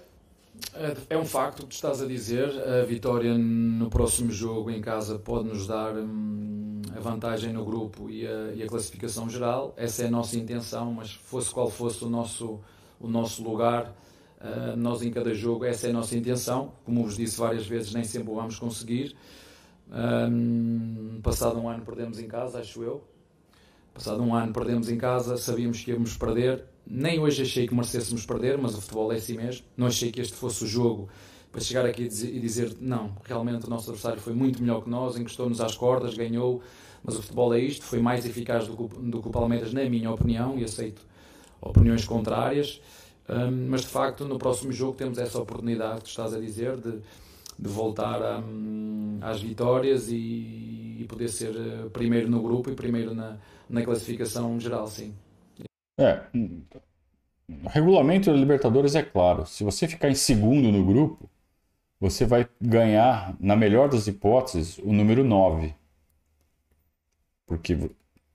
É, 1.10 1.17
um 1.17 1.25
facto 1.25 1.63
que 1.63 1.69
tu 1.69 1.71
estás 1.73 2.01
a 2.01 2.06
dizer. 2.06 2.49
A 2.67 2.84
vitória 2.84 3.38
no 3.38 3.89
próximo 3.89 4.32
jogo 4.32 4.69
em 4.69 4.82
casa 4.82 5.17
pode 5.19 5.47
nos 5.47 5.67
dar 5.67 5.95
hum, 5.95 6.82
a 6.95 6.99
vantagem 6.99 7.51
no 7.51 7.65
grupo 7.65 8.10
e 8.10 8.25
a, 8.25 8.53
e 8.53 8.63
a, 8.63 8.67
classificação 8.67 9.29
geral. 9.29 9.73
Essa 9.75 10.03
é 10.03 10.08
a 10.08 10.12
nossa 10.12 10.38
intenção, 10.38 10.93
mas 10.93 11.12
fosse 11.12 11.51
qual 11.51 11.69
fosse 11.69 12.03
o 12.03 12.10
nosso, 12.10 12.60
o 12.99 13.08
nosso 13.08 13.43
lugar, 13.43 13.95
uh, 14.41 14.75
nós 14.77 15.01
em 15.01 15.12
cada 15.12 15.34
jogo, 15.34 15.65
essa 15.65 15.88
é 15.88 15.89
a 15.89 15.93
nossa 15.93 16.15
intenção. 16.15 16.71
Como 16.86 17.03
vos 17.03 17.17
disse 17.17 17.38
várias 17.38 17.65
vezes, 17.65 17.93
nem 17.93 18.03
sempre 18.03 18.32
o 18.32 18.36
vamos 18.36 18.58
conseguir. 18.58 19.15
Um, 19.93 21.19
passado 21.21 21.60
um 21.60 21.69
ano 21.69 21.86
perdemos 21.86 22.19
em 22.19 22.27
casa, 22.27 22.60
acho 22.60 22.82
eu. 22.82 23.03
Passado 23.93 24.23
um 24.23 24.34
ano 24.34 24.51
perdemos 24.51 24.89
em 24.89 24.97
casa, 24.97 25.38
sabíamos 25.38 25.82
que 25.82 25.91
íamos 25.91 26.17
perder. 26.17 26.65
Nem 26.86 27.19
hoje 27.19 27.43
achei 27.43 27.67
que 27.67 27.75
merecêssemos 27.75 28.25
perder, 28.25 28.58
mas 28.58 28.75
o 28.75 28.82
futebol 28.82 29.13
é 29.13 29.17
assim 29.17 29.38
mesmo. 29.38 29.65
Não 29.77 29.88
achei 29.88 30.12
que 30.12 30.19
este 30.19 30.34
fosse 30.34 30.63
o 30.63 30.67
jogo 30.67 31.08
para 31.51 31.62
chegar 31.62 31.86
aqui 31.86 32.03
e 32.03 32.39
dizer 32.39 32.75
não, 32.82 33.15
realmente 33.23 33.67
o 33.67 33.69
nosso 33.69 33.91
adversário 33.91 34.19
foi 34.19 34.34
muito 34.34 34.60
melhor 34.60 34.82
que 34.82 34.89
nós, 34.89 35.15
encostou-nos 35.15 35.62
às 35.62 35.77
cordas, 35.77 36.15
ganhou, 36.15 36.63
mas 37.03 37.15
o 37.15 37.21
futebol 37.21 37.53
é 37.53 37.60
isto, 37.60 37.86
foi 37.86 37.99
mais 37.99 38.25
eficaz 38.25 38.67
do 38.67 38.75
que, 38.75 38.97
do 38.97 39.21
que 39.21 39.27
o 39.27 39.32
Palmeiras, 39.32 39.71
na 39.71 39.86
minha 39.86 40.10
opinião, 40.10 40.58
e 40.58 40.63
aceito 40.63 41.03
opiniões 41.62 42.06
contrárias. 42.06 42.82
Um, 43.29 43.69
mas 43.69 43.82
de 43.82 43.88
facto, 43.88 44.25
no 44.25 44.39
próximo 44.39 44.71
jogo 44.73 44.97
temos 44.97 45.19
essa 45.19 45.39
oportunidade 45.39 46.01
que 46.01 46.10
estás 46.10 46.34
a 46.34 46.39
dizer 46.39 46.75
de, 46.77 46.99
de 47.57 47.69
voltar 47.69 48.43
um, 48.43 49.19
às 49.21 49.41
vitórias 49.41 50.09
e, 50.09 50.97
e, 50.99 51.05
poder 51.07 51.29
ser 51.29 51.55
eh, 51.55 51.89
primeiro 51.91 52.29
no 52.29 52.41
grupo 52.41 52.69
e 52.69 52.75
primeiro 52.75 53.13
na, 53.13 53.37
na 53.69 53.83
classificação 53.83 54.59
geral, 54.59 54.87
sim. 54.87 55.13
É, 55.97 56.23
o 56.33 57.69
regulamento 57.69 58.31
da 58.31 58.37
Libertadores 58.37 58.95
é 58.95 59.03
claro. 59.03 59.45
Se 59.45 59.63
você 59.63 59.87
ficar 59.87 60.09
em 60.09 60.15
segundo 60.15 60.71
no 60.71 60.83
grupo, 60.85 61.29
você 61.99 62.25
vai 62.25 62.47
ganhar, 62.59 63.35
na 63.39 63.55
melhor 63.55 63.89
das 63.89 64.07
hipóteses, 64.07 64.77
o 64.79 64.91
número 64.91 65.23
9. 65.23 65.73
Porque 67.45 67.77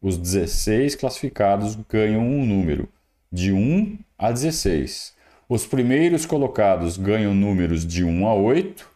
os 0.01 0.17
16 0.17 0.95
classificados 0.95 1.75
ganham 1.89 2.23
um 2.23 2.47
número 2.47 2.89
de 3.31 3.53
1 3.53 3.99
a 4.17 4.31
16. 4.31 5.15
Os 5.49 5.67
primeiros 5.67 6.25
colocados 6.25 6.97
ganham 6.97 7.35
números 7.35 7.87
de 7.87 8.05
1 8.05 8.27
a 8.27 8.35
8 8.35 8.89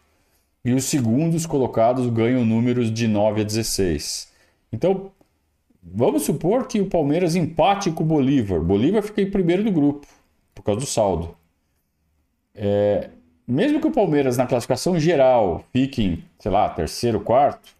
e 0.63 0.73
os 0.73 0.85
segundos 0.85 1.45
colocados 1.45 2.07
ganham 2.09 2.45
números 2.45 2.91
de 2.91 3.07
9 3.07 3.41
a 3.41 3.43
16. 3.43 4.31
Então, 4.71 5.11
Vamos 5.83 6.23
supor 6.23 6.65
que 6.67 6.79
o 6.79 6.85
Palmeiras 6.85 7.35
empate 7.35 7.91
com 7.91 8.03
o 8.03 8.05
Bolívar. 8.05 8.61
Bolívar 8.61 9.03
fica 9.03 9.21
em 9.21 9.29
primeiro 9.29 9.63
do 9.63 9.71
grupo, 9.71 10.07
por 10.55 10.63
causa 10.63 10.79
do 10.79 10.85
saldo. 10.85 11.35
É, 12.55 13.09
mesmo 13.45 13.81
que 13.81 13.87
o 13.87 13.91
Palmeiras, 13.91 14.37
na 14.37 14.47
classificação 14.47 14.97
geral, 14.97 15.65
fique 15.73 16.01
em, 16.01 16.23
sei 16.39 16.51
lá, 16.51 16.69
terceiro, 16.69 17.19
quarto, 17.19 17.75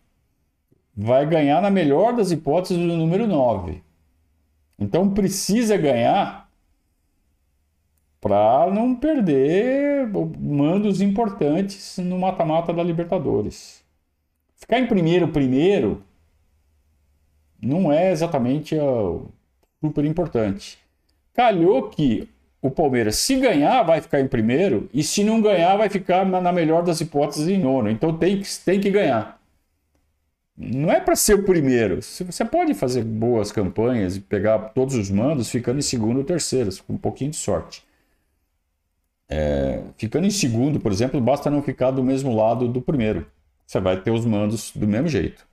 vai 0.95 1.25
ganhar, 1.25 1.61
na 1.61 1.69
melhor 1.69 2.13
das 2.13 2.31
hipóteses, 2.31 2.77
o 2.77 2.85
número 2.85 3.25
9. 3.25 3.81
Então 4.77 5.09
precisa 5.09 5.77
ganhar 5.77 6.42
para 8.23 8.71
não 8.71 8.95
perder 8.95 10.07
mandos 10.39 11.01
importantes 11.01 11.97
no 11.97 12.17
mata-mata 12.17 12.71
da 12.71 12.81
Libertadores. 12.81 13.83
Ficar 14.55 14.79
em 14.79 14.87
primeiro, 14.87 15.27
primeiro, 15.27 16.01
não 17.61 17.91
é 17.91 18.13
exatamente 18.13 18.77
uh, 18.77 19.27
super 19.81 20.05
importante. 20.05 20.77
Calhou 21.33 21.89
que 21.89 22.29
o 22.61 22.71
Palmeiras, 22.71 23.17
se 23.17 23.35
ganhar, 23.35 23.83
vai 23.83 23.99
ficar 23.99 24.21
em 24.21 24.27
primeiro, 24.29 24.89
e 24.93 25.03
se 25.03 25.21
não 25.21 25.41
ganhar, 25.41 25.75
vai 25.75 25.89
ficar, 25.89 26.25
na 26.25 26.53
melhor 26.53 26.81
das 26.81 27.01
hipóteses, 27.01 27.49
em 27.49 27.59
nono. 27.59 27.89
Então 27.89 28.17
tem 28.17 28.39
que, 28.39 28.47
tem 28.63 28.79
que 28.79 28.89
ganhar. 28.89 29.37
Não 30.55 30.89
é 30.89 31.01
para 31.01 31.17
ser 31.17 31.33
o 31.33 31.43
primeiro. 31.43 32.01
Você 32.01 32.45
pode 32.45 32.73
fazer 32.73 33.03
boas 33.03 33.51
campanhas 33.51 34.15
e 34.15 34.21
pegar 34.21 34.59
todos 34.69 34.95
os 34.95 35.09
mandos 35.09 35.49
ficando 35.49 35.79
em 35.79 35.81
segundo 35.81 36.19
ou 36.19 36.23
terceiro, 36.23 36.69
com 36.87 36.93
um 36.93 36.97
pouquinho 36.97 37.31
de 37.31 37.37
sorte. 37.37 37.83
É, 39.35 39.81
ficando 39.97 40.27
em 40.27 40.29
segundo, 40.29 40.79
por 40.79 40.91
exemplo, 40.91 41.19
basta 41.19 41.49
não 41.49 41.63
ficar 41.63 41.89
do 41.89 42.03
mesmo 42.03 42.35
lado 42.35 42.67
do 42.67 42.79
primeiro. 42.79 43.25
Você 43.65 43.79
vai 43.79 43.99
ter 43.99 44.11
os 44.11 44.25
mandos 44.25 44.71
do 44.75 44.87
mesmo 44.87 45.07
jeito. 45.07 45.47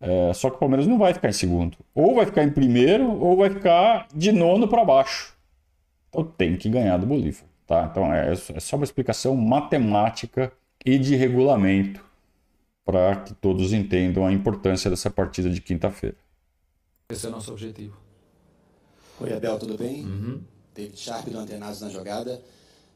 É, 0.00 0.32
só 0.32 0.50
que 0.50 0.56
o 0.56 0.58
Palmeiras 0.58 0.88
não 0.88 0.98
vai 0.98 1.14
ficar 1.14 1.28
em 1.28 1.32
segundo. 1.32 1.76
Ou 1.94 2.16
vai 2.16 2.26
ficar 2.26 2.42
em 2.42 2.50
primeiro, 2.50 3.08
ou 3.08 3.36
vai 3.36 3.50
ficar 3.50 4.08
de 4.12 4.32
nono 4.32 4.66
para 4.66 4.84
baixo. 4.84 5.36
Então 6.08 6.24
tem 6.24 6.56
que 6.56 6.68
ganhar 6.68 6.96
do 6.96 7.06
Bolívar. 7.06 7.44
Tá? 7.64 7.88
Então 7.88 8.12
é, 8.12 8.32
é 8.32 8.60
só 8.60 8.74
uma 8.74 8.84
explicação 8.84 9.36
matemática 9.36 10.52
e 10.84 10.98
de 10.98 11.14
regulamento 11.14 12.04
para 12.84 13.14
que 13.16 13.34
todos 13.34 13.72
entendam 13.72 14.26
a 14.26 14.32
importância 14.32 14.90
dessa 14.90 15.08
partida 15.08 15.48
de 15.48 15.60
quinta-feira. 15.60 16.16
Esse 17.08 17.26
é 17.26 17.28
o 17.28 17.32
nosso 17.32 17.52
objetivo. 17.52 17.96
Oi, 19.20 19.32
Abel, 19.32 19.58
tudo 19.60 19.78
bem? 19.78 20.04
Uhum. 20.04 20.40
David 20.74 20.98
Sharp 20.98 21.28
do 21.28 21.38
Antenados 21.38 21.80
na 21.82 21.88
jogada. 21.88 22.42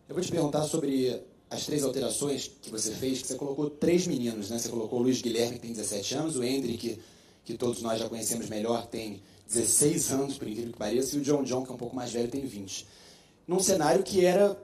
Eu 0.09 0.15
vou 0.15 0.23
te 0.23 0.31
perguntar 0.31 0.63
sobre 0.65 1.23
as 1.51 1.65
três 1.65 1.83
alterações 1.83 2.51
que 2.61 2.71
você 2.71 2.93
fez, 2.93 3.23
que 3.23 3.29
você 3.29 3.37
colocou 3.37 3.71
três 3.71 4.07
meninos, 4.07 4.51
né? 4.51 4.59
Você 4.59 4.69
colocou 4.69 4.99
o 4.99 5.03
Luiz 5.03 5.23
Guilherme, 5.23 5.55
que 5.55 5.61
tem 5.61 5.73
17 5.73 6.15
anos, 6.15 6.37
o 6.37 6.45
Hendrick, 6.45 6.99
que 7.45 7.55
todos 7.57 7.81
nós 7.81 8.01
já 8.01 8.09
conhecemos 8.09 8.49
melhor, 8.49 8.87
tem 8.87 9.23
16 9.49 10.13
anos, 10.13 10.39
por 10.39 10.47
incrível 10.47 10.73
que 10.73 10.79
pareça, 10.79 11.17
e 11.17 11.21
o 11.21 11.23
John 11.23 11.43
John, 11.43 11.65
que 11.65 11.71
é 11.71 11.75
um 11.75 11.79
pouco 11.79 11.97
mais 11.97 12.13
velho, 12.13 12.29
tem 12.29 12.45
20. 12.45 12.87
Num 13.47 13.61
cenário 13.61 14.03
que 14.03 14.25
era 14.25 14.59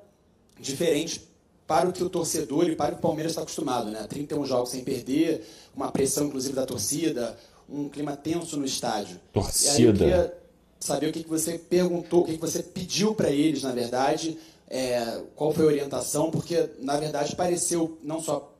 diferente 0.58 1.22
para 1.66 1.88
o 1.88 1.92
que 1.92 2.02
o 2.02 2.10
torcedor 2.10 2.68
e 2.68 2.76
para 2.76 2.92
o 2.92 2.94
que 2.96 2.98
o 2.98 3.02
Palmeiras 3.02 3.32
está 3.32 3.42
acostumado, 3.42 3.90
né? 3.90 4.06
31 4.06 4.44
jogos 4.44 4.70
sem 4.70 4.84
perder, 4.84 5.46
uma 5.74 5.90
pressão, 5.90 6.26
inclusive, 6.26 6.54
da 6.54 6.66
torcida, 6.66 7.38
um 7.68 7.88
clima 7.88 8.16
tenso 8.16 8.58
no 8.58 8.66
estádio. 8.66 9.18
Torcida. 9.32 9.70
E 9.70 9.76
aí 9.76 9.84
eu 9.84 9.94
queria 9.94 10.40
saber 10.80 11.08
o 11.08 11.12
que, 11.12 11.22
que 11.22 11.28
você 11.28 11.58
perguntou, 11.58 12.22
o 12.22 12.24
que, 12.24 12.32
que 12.32 12.40
você 12.40 12.62
pediu 12.62 13.14
para 13.14 13.30
eles, 13.30 13.62
na 13.62 13.72
verdade, 13.72 14.36
é, 14.70 15.22
qual 15.34 15.52
foi 15.52 15.64
a 15.64 15.66
orientação, 15.66 16.30
porque 16.30 16.70
na 16.78 16.96
verdade 16.96 17.34
pareceu, 17.34 17.98
não 18.04 18.22
só 18.22 18.54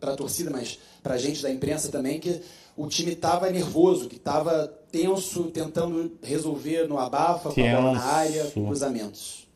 para 0.00 0.12
a 0.12 0.16
torcida, 0.16 0.50
mas 0.50 0.78
para 1.02 1.14
a 1.14 1.18
gente 1.18 1.40
da 1.40 1.50
imprensa 1.50 1.90
também, 1.90 2.18
que 2.18 2.42
o 2.76 2.88
time 2.88 3.12
estava 3.12 3.48
nervoso, 3.48 4.08
que 4.08 4.16
estava 4.16 4.66
tenso, 4.90 5.44
tentando 5.44 6.18
resolver 6.22 6.88
no 6.88 6.98
abafa, 6.98 7.50
com 7.50 7.60
a 7.60 7.80
bola 7.80 7.92
na 7.92 8.02
área, 8.02 8.44
com 8.50 8.66
cruzamentos. 8.66 9.48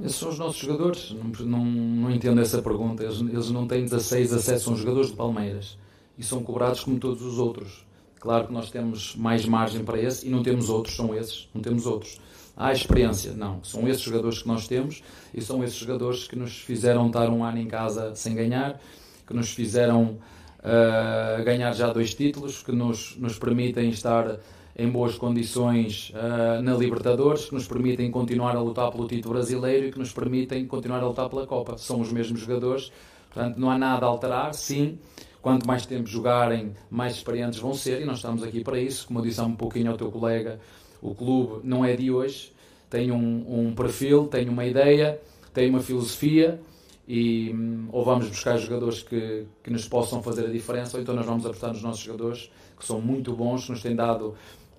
Esses 0.00 0.14
são 0.14 0.28
os 0.28 0.38
nossos 0.38 0.58
jogadores, 0.58 1.10
não, 1.10 1.46
não, 1.46 1.64
não 1.64 2.10
entendo 2.10 2.40
essa 2.40 2.62
pergunta. 2.62 3.02
Eles, 3.02 3.20
eles 3.20 3.50
não 3.50 3.66
têm 3.66 3.82
16, 3.82 4.30
17, 4.30 4.62
são 4.62 4.76
jogadores 4.76 5.10
do 5.10 5.16
Palmeiras 5.16 5.76
e 6.16 6.22
são 6.22 6.40
cobrados 6.42 6.84
como 6.84 7.00
todos 7.00 7.22
os 7.22 7.38
outros. 7.38 7.84
Claro 8.20 8.46
que 8.46 8.52
nós 8.52 8.70
temos 8.70 9.16
mais 9.16 9.44
margem 9.44 9.84
para 9.84 10.00
esse 10.00 10.26
e 10.26 10.30
não 10.30 10.42
temos 10.42 10.68
outros, 10.68 10.94
são 10.94 11.14
esses, 11.14 11.48
não 11.52 11.60
temos 11.62 11.86
outros 11.86 12.20
há 12.58 12.72
experiência. 12.72 13.32
Não, 13.32 13.62
são 13.62 13.86
esses 13.88 14.02
jogadores 14.02 14.42
que 14.42 14.48
nós 14.48 14.66
temos 14.66 15.02
e 15.32 15.40
são 15.40 15.62
esses 15.62 15.76
jogadores 15.76 16.26
que 16.26 16.34
nos 16.34 16.58
fizeram 16.58 17.06
estar 17.06 17.30
um 17.30 17.44
ano 17.44 17.58
em 17.58 17.68
casa 17.68 18.14
sem 18.16 18.34
ganhar, 18.34 18.80
que 19.24 19.32
nos 19.32 19.50
fizeram 19.50 20.18
uh, 20.58 21.44
ganhar 21.44 21.72
já 21.72 21.92
dois 21.92 22.12
títulos, 22.14 22.60
que 22.62 22.72
nos, 22.72 23.16
nos 23.16 23.38
permitem 23.38 23.90
estar 23.90 24.38
em 24.76 24.88
boas 24.88 25.16
condições 25.16 26.12
uh, 26.14 26.60
na 26.62 26.74
Libertadores, 26.74 27.46
que 27.46 27.54
nos 27.54 27.66
permitem 27.66 28.10
continuar 28.10 28.56
a 28.56 28.60
lutar 28.60 28.90
pelo 28.90 29.06
título 29.06 29.34
brasileiro 29.34 29.86
e 29.86 29.92
que 29.92 29.98
nos 29.98 30.12
permitem 30.12 30.66
continuar 30.66 31.00
a 31.00 31.06
lutar 31.06 31.28
pela 31.28 31.46
Copa. 31.46 31.78
São 31.78 32.00
os 32.00 32.12
mesmos 32.12 32.40
jogadores, 32.40 32.92
portanto 33.32 33.56
não 33.58 33.70
há 33.70 33.78
nada 33.78 34.04
a 34.04 34.08
alterar, 34.08 34.52
sim. 34.54 34.98
Quanto 35.40 35.66
mais 35.66 35.86
tempo 35.86 36.08
jogarem, 36.08 36.74
mais 36.90 37.14
experientes 37.14 37.60
vão 37.60 37.72
ser 37.72 38.02
e 38.02 38.04
nós 38.04 38.16
estamos 38.16 38.42
aqui 38.42 38.62
para 38.62 38.78
isso. 38.78 39.06
Como 39.06 39.20
eu 39.20 39.22
disse 39.22 39.40
há 39.40 39.44
um 39.44 39.54
pouquinho 39.54 39.90
ao 39.90 39.96
teu 39.96 40.10
colega, 40.10 40.58
o 41.00 41.14
clube 41.14 41.60
não 41.66 41.84
é 41.84 41.94
de 41.94 42.10
hoje, 42.10 42.52
tem 42.90 43.10
um, 43.10 43.68
um 43.68 43.74
perfil, 43.74 44.26
tem 44.26 44.48
uma 44.48 44.64
ideia, 44.64 45.20
tem 45.52 45.68
uma 45.70 45.80
filosofia 45.80 46.60
e 47.06 47.50
hum, 47.54 47.88
ou 47.90 48.04
vamos 48.04 48.28
buscar 48.28 48.56
jogadores 48.58 49.02
que, 49.02 49.46
que 49.62 49.70
nos 49.70 49.88
possam 49.88 50.22
fazer 50.22 50.46
a 50.46 50.50
diferença 50.50 50.96
ou 50.96 51.02
então 51.02 51.14
nós 51.14 51.26
vamos 51.26 51.44
apostar 51.44 51.72
nos 51.72 51.82
nossos 51.82 52.00
jogadores 52.00 52.50
que 52.78 52.84
são 52.84 53.00
muito 53.00 53.34
bons, 53.34 53.64
que 53.64 53.72
nos 53.72 53.82
têm 53.82 53.96
dado 53.96 54.34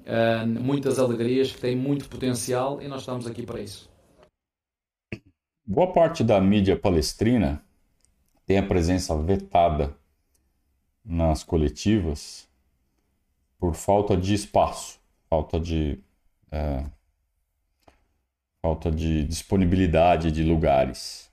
uh, 0.06 0.48
muitas 0.48 1.00
alegrias, 1.00 1.52
que 1.52 1.60
têm 1.60 1.76
muito 1.76 2.08
potencial 2.08 2.82
e 2.82 2.88
nós 2.88 3.02
estamos 3.02 3.28
aqui 3.28 3.46
para 3.46 3.60
isso. 3.60 3.90
Boa 5.66 5.92
parte 5.92 6.24
da 6.24 6.40
mídia 6.40 6.78
palestrina 6.78 7.64
tem 8.46 8.58
a 8.58 8.66
presença 8.66 9.16
vetada 9.16 9.96
nas 11.04 11.44
coletivas 11.44 12.48
por 13.60 13.76
falta 13.76 14.16
de 14.16 14.34
espaço, 14.34 15.00
falta 15.30 15.60
de 15.60 16.00
é, 16.52 16.84
falta 18.62 18.92
de 18.92 19.24
disponibilidade 19.26 20.32
de 20.32 20.44
lugares. 20.44 21.30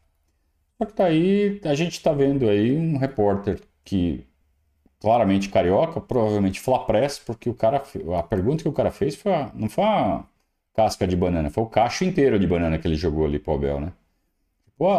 Só 0.79 0.87
que 0.87 0.95
tá 0.95 1.07
aí, 1.07 1.61
a 1.65 1.75
gente 1.75 1.95
está 1.95 2.13
vendo 2.13 2.49
aí 2.49 2.77
um 2.77 2.99
repórter 2.99 3.61
que 3.85 4.27
claramente 5.01 5.49
carioca, 5.51 6.01
provavelmente 6.01 6.61
flapress, 6.61 7.19
porque 7.21 7.51
o 7.51 7.55
cara, 7.55 7.83
a 8.19 8.23
pergunta 8.23 8.63
que 8.63 8.69
o 8.69 8.73
cara 8.73 8.91
fez 8.91 9.17
foi, 9.17 9.33
não 9.55 9.69
foi 9.69 9.85
uma 9.85 10.27
casca 10.75 11.07
de 11.07 11.17
banana, 11.17 11.51
foi 11.51 11.65
o 11.65 11.69
cacho 11.69 12.05
inteiro 12.05 12.39
de 12.39 12.47
banana 12.47 12.79
que 12.79 12.89
ele 12.89 12.97
jogou 12.97 13.27
ali 13.27 13.39
pro 13.39 13.55
Abel, 13.55 13.81
né? 13.81 13.93
Pô, 14.79 14.93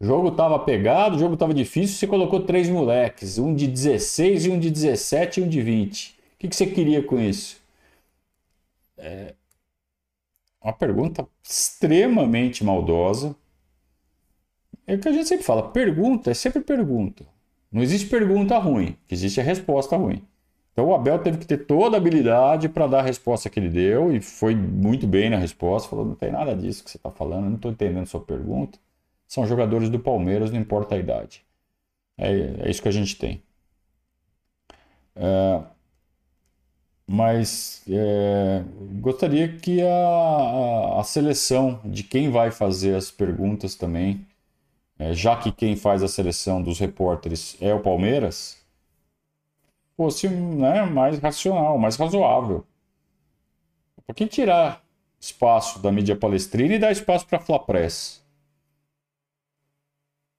o 0.00 0.04
jogo 0.04 0.30
tava 0.32 0.58
pegado, 0.60 1.16
o 1.16 1.18
jogo 1.18 1.36
tava 1.36 1.54
difícil, 1.54 1.96
você 1.96 2.06
colocou 2.06 2.40
três 2.44 2.68
moleques, 2.70 3.38
um 3.38 3.54
de 3.54 3.66
16 3.66 4.46
e 4.46 4.50
um 4.50 4.58
de 4.58 4.70
17 4.70 5.40
e 5.40 5.44
um 5.44 5.48
de 5.48 5.60
20. 5.62 6.18
O 6.36 6.38
que, 6.40 6.48
que 6.48 6.56
você 6.56 6.66
queria 6.66 7.02
com 7.02 7.20
isso? 7.20 7.60
É 8.96 9.34
uma 10.62 10.72
pergunta 10.72 11.26
extremamente 11.42 12.64
maldosa. 12.64 13.34
É 14.86 14.94
o 14.94 14.98
que 14.98 15.08
a 15.08 15.12
gente 15.12 15.28
sempre 15.28 15.44
fala, 15.44 15.70
pergunta 15.70 16.30
é 16.30 16.34
sempre 16.34 16.60
pergunta. 16.62 17.26
Não 17.70 17.82
existe 17.82 18.08
pergunta 18.08 18.58
ruim, 18.58 18.96
existe 19.10 19.40
a 19.40 19.44
resposta 19.44 19.96
ruim. 19.96 20.22
Então 20.72 20.86
o 20.86 20.94
Abel 20.94 21.18
teve 21.18 21.38
que 21.38 21.46
ter 21.46 21.66
toda 21.66 21.96
a 21.96 21.98
habilidade 21.98 22.68
para 22.68 22.86
dar 22.86 23.00
a 23.00 23.02
resposta 23.02 23.50
que 23.50 23.58
ele 23.58 23.68
deu 23.68 24.12
e 24.14 24.20
foi 24.20 24.54
muito 24.54 25.06
bem 25.06 25.28
na 25.28 25.36
resposta. 25.36 25.88
Falou: 25.88 26.04
não 26.04 26.14
tem 26.14 26.30
nada 26.30 26.54
disso 26.54 26.84
que 26.84 26.90
você 26.90 26.96
está 26.96 27.10
falando, 27.10 27.46
não 27.46 27.56
estou 27.56 27.72
entendendo 27.72 28.06
sua 28.06 28.20
pergunta. 28.20 28.78
São 29.26 29.46
jogadores 29.46 29.90
do 29.90 29.98
Palmeiras, 29.98 30.50
não 30.50 30.60
importa 30.60 30.94
a 30.94 30.98
idade. 30.98 31.44
É, 32.16 32.30
é 32.60 32.70
isso 32.70 32.80
que 32.80 32.88
a 32.88 32.92
gente 32.92 33.16
tem. 33.16 33.42
É, 35.16 35.62
mas 37.10 37.82
é, 37.88 38.62
gostaria 39.00 39.48
que 39.56 39.80
a, 39.80 41.00
a, 41.00 41.02
seleção 41.04 41.80
de 41.82 42.02
quem 42.02 42.30
vai 42.30 42.50
fazer 42.50 42.94
as 42.94 43.10
perguntas 43.10 43.74
também, 43.74 44.26
é, 44.98 45.14
já 45.14 45.34
que 45.34 45.50
quem 45.50 45.74
faz 45.74 46.02
a 46.02 46.08
seleção 46.08 46.62
dos 46.62 46.78
repórteres 46.78 47.56
é 47.62 47.72
o 47.72 47.80
Palmeiras, 47.80 48.62
fosse 49.96 50.28
né, 50.28 50.84
mais 50.84 51.18
racional, 51.18 51.78
mais 51.78 51.96
razoável. 51.96 52.66
Por 54.06 54.14
que 54.14 54.26
tirar 54.26 54.84
espaço 55.18 55.78
da 55.78 55.90
mídia 55.90 56.14
palestrina 56.14 56.74
e 56.74 56.78
dar 56.78 56.92
espaço 56.92 57.26
para 57.26 57.38
a 57.38 57.40
Flapress? 57.40 58.22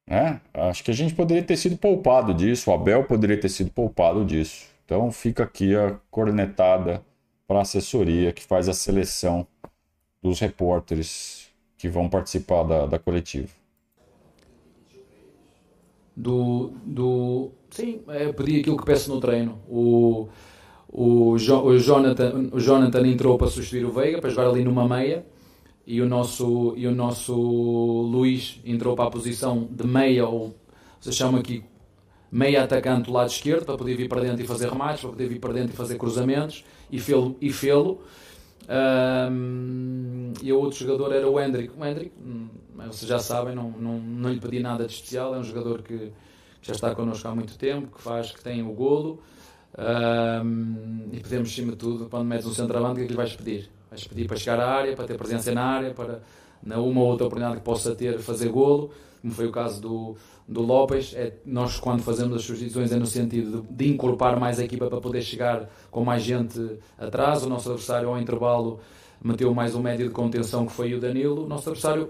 Né? 0.05 0.39
Acho 0.53 0.83
que 0.83 0.91
a 0.91 0.93
gente 0.93 1.15
poderia 1.15 1.43
ter 1.43 1.57
sido 1.57 1.77
poupado 1.77 2.31
disso, 2.31 2.69
o 2.69 2.73
Abel 2.75 3.05
poderia 3.05 3.39
ter 3.39 3.49
sido 3.49 3.71
poupado 3.71 4.23
disso. 4.23 4.67
Então 4.89 5.11
fica 5.11 5.43
aqui 5.43 5.75
a 5.75 5.99
cornetada 6.09 7.05
para 7.47 7.59
a 7.59 7.61
assessoria 7.61 8.33
que 8.33 8.41
faz 8.41 8.67
a 8.67 8.73
seleção 8.73 9.45
dos 10.19 10.39
repórteres 10.39 11.47
que 11.77 11.87
vão 11.87 12.09
participar 12.09 12.63
da, 12.63 12.87
da 12.87 12.97
coletiva. 12.97 13.49
Do, 16.17 16.73
do, 16.83 17.51
sim, 17.69 18.01
é 18.07 18.33
pedir 18.33 18.61
aquilo 18.61 18.77
que 18.77 18.83
peço 18.83 19.13
no 19.13 19.19
treino. 19.19 19.59
O, 19.69 20.27
o, 20.91 21.37
jo, 21.37 21.61
o, 21.65 21.77
Jonathan, 21.77 22.49
o 22.51 22.59
Jonathan 22.59 23.07
entrou 23.07 23.37
para 23.37 23.45
substituir 23.45 23.85
o 23.85 23.91
Veiga, 23.91 24.19
para 24.19 24.31
jogar 24.31 24.49
ali 24.49 24.63
numa 24.63 24.87
meia, 24.87 25.23
e 25.85 26.01
o 26.01 26.07
nosso, 26.07 26.73
e 26.75 26.87
o 26.87 26.91
nosso 26.95 27.35
Luís 27.35 28.59
entrou 28.65 28.95
para 28.95 29.05
a 29.05 29.11
posição 29.11 29.69
de 29.69 29.85
meia, 29.85 30.27
ou 30.27 30.55
se 30.99 31.13
chama 31.13 31.37
aqui 31.37 31.63
meia 32.31 32.63
atacante 32.63 33.05
do 33.05 33.13
lado 33.13 33.29
esquerdo 33.29 33.65
para 33.65 33.77
poder 33.77 33.95
vir 33.95 34.07
para 34.07 34.21
dentro 34.21 34.43
e 34.43 34.47
fazer 34.47 34.69
remates, 34.69 35.01
para 35.01 35.09
poder 35.09 35.27
vir 35.27 35.39
para 35.39 35.53
dentro 35.53 35.73
e 35.73 35.75
fazer 35.75 35.97
cruzamentos 35.97 36.63
e 36.91 36.99
fê-lo. 36.99 37.35
E 37.41 37.51
um, 38.69 40.33
e 40.43 40.53
o 40.53 40.59
outro 40.59 40.77
jogador 40.77 41.11
era 41.11 41.27
o 41.27 41.39
Hendrick. 41.39 41.73
O 41.75 41.83
Hendrick, 41.83 42.11
hum, 42.23 42.49
vocês 42.75 43.09
já 43.09 43.17
sabem, 43.17 43.55
não, 43.55 43.71
não, 43.71 43.99
não 43.99 44.29
lhe 44.31 44.39
pedi 44.39 44.59
nada 44.59 44.85
de 44.85 44.93
especial, 44.93 45.33
é 45.33 45.39
um 45.39 45.43
jogador 45.43 45.81
que 45.81 46.11
já 46.61 46.73
está 46.73 46.93
connosco 46.93 47.27
há 47.27 47.33
muito 47.33 47.57
tempo, 47.57 47.95
que 47.95 48.01
faz, 48.01 48.31
que 48.31 48.43
tem 48.43 48.61
o 48.61 48.71
golo. 48.71 49.21
Um, 49.77 51.09
e 51.11 51.19
podemos, 51.19 51.49
acima 51.49 51.71
de 51.71 51.77
tudo, 51.77 52.09
quando 52.09 52.25
metes 52.25 52.45
um 52.45 52.53
centroavante, 52.53 52.93
o 52.93 52.95
que 52.97 53.01
é 53.01 53.05
que 53.05 53.11
lhe 53.11 53.17
vais 53.17 53.35
pedir? 53.35 53.69
Vais 53.89 54.05
pedir 54.05 54.27
para 54.27 54.37
chegar 54.37 54.59
à 54.59 54.69
área, 54.69 54.95
para 54.95 55.05
ter 55.05 55.17
presença 55.17 55.51
na 55.51 55.63
área, 55.63 55.93
para 55.93 56.21
na 56.61 56.77
uma 56.79 57.01
ou 57.01 57.07
outra 57.07 57.25
oportunidade 57.25 57.59
que 57.59 57.65
possa 57.65 57.95
ter, 57.95 58.19
fazer 58.19 58.49
golo, 58.49 58.91
como 59.21 59.33
foi 59.33 59.45
o 59.45 59.51
caso 59.51 59.81
do, 59.81 60.15
do 60.47 60.61
Lopes, 60.61 61.13
é, 61.13 61.33
nós 61.45 61.79
quando 61.79 62.01
fazemos 62.01 62.37
as 62.37 62.43
substituições 62.43 62.91
é 62.91 62.97
no 62.97 63.05
sentido 63.05 63.61
de, 63.61 63.73
de, 63.73 63.93
incorporar 63.93 64.39
mais 64.39 64.59
a 64.59 64.63
equipa 64.63 64.87
para 64.87 64.99
poder 64.99 65.21
chegar 65.21 65.69
com 65.91 66.03
mais 66.03 66.23
gente 66.23 66.77
atrás. 66.97 67.43
O 67.43 67.49
nosso 67.49 67.69
adversário, 67.69 68.09
ao 68.09 68.19
intervalo, 68.19 68.79
meteu 69.21 69.53
mais 69.53 69.75
um 69.75 69.81
médio 69.81 70.07
de 70.07 70.13
contenção 70.13 70.65
que 70.65 70.71
foi 70.71 70.93
o 70.93 70.99
Danilo. 70.99 71.45
O 71.45 71.47
nosso 71.47 71.69
adversário, 71.69 72.09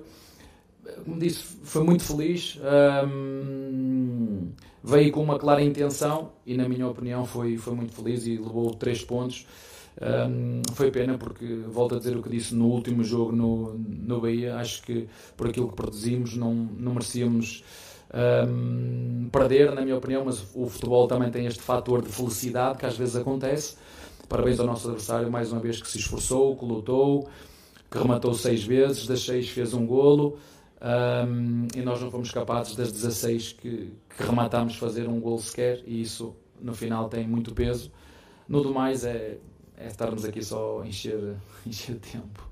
como 1.04 1.20
disse, 1.20 1.44
foi 1.64 1.84
muito 1.84 2.04
feliz, 2.04 2.60
hum, 3.08 4.52
veio 4.84 5.12
com 5.12 5.22
uma 5.22 5.38
clara 5.40 5.62
intenção 5.62 6.32
e, 6.46 6.56
na 6.56 6.70
minha 6.70 6.88
opinião, 6.88 7.26
foi, 7.26 7.58
foi 7.58 7.74
muito 7.74 7.94
feliz 7.94 8.26
e 8.26 8.38
levou 8.38 8.74
três 8.76 9.04
pontos. 9.04 9.48
Um, 10.02 10.62
foi 10.76 10.92
pena 10.92 11.18
porque, 11.18 11.46
volto 11.68 11.96
a 11.96 11.98
dizer 11.98 12.16
o 12.16 12.24
que 12.24 12.30
disse 12.30 12.56
no 12.56 12.68
último 12.68 13.04
jogo 13.04 13.34
no, 13.34 13.74
no 13.74 14.22
Bahia, 14.22 14.56
acho 14.56 14.82
que 14.82 15.10
por 15.36 15.50
aquilo 15.50 15.68
que 15.68 15.76
produzimos 15.76 16.36
não, 16.38 16.54
não 16.54 16.94
merecíamos 16.94 17.64
um, 18.48 19.28
perder, 19.30 19.74
na 19.74 19.82
minha 19.82 19.98
opinião, 19.98 20.24
mas 20.26 20.42
o 20.56 20.68
futebol 20.68 21.08
também 21.08 21.30
tem 21.30 21.46
este 21.46 21.62
fator 21.62 22.02
de 22.02 22.10
felicidade 22.10 22.78
que 22.78 22.86
às 22.86 22.98
vezes 22.98 23.16
acontece. 23.16 23.76
Parabéns 24.30 24.60
ao 24.60 24.66
nosso 24.66 24.88
adversário, 24.88 25.30
mais 25.30 25.52
uma 25.52 25.60
vez 25.60 25.82
que 25.82 25.88
se 25.88 25.98
esforçou, 25.98 26.56
que 26.56 26.64
lutou, 26.64 27.28
que 27.90 27.98
rematou 27.98 28.34
seis 28.34 28.64
vezes, 28.64 29.06
das 29.06 29.22
seis 29.22 29.50
fez 29.50 29.74
um 29.74 29.86
golo. 29.86 30.38
Um, 30.82 31.68
e 31.76 31.82
nós 31.82 32.02
não 32.02 32.10
fomos 32.10 32.32
capazes 32.32 32.74
das 32.74 32.90
16 32.90 33.54
que, 33.54 33.92
que 34.16 34.24
rematámos 34.24 34.78
fazer 34.78 35.10
um 35.10 35.20
golo 35.20 35.40
sequer, 35.40 35.84
e 35.86 36.02
isso 36.02 36.34
no 36.62 36.74
final 36.74 37.10
tem 37.10 37.28
muito 37.28 37.54
peso. 37.54 37.92
No 38.48 38.64
demais 38.64 39.04
é, 39.04 39.38
é 39.80 39.88
estarmos 39.88 40.26
aqui 40.26 40.44
só 40.44 40.84
encher, 40.84 41.36
encher 41.66 41.96
tempo. 41.96 42.48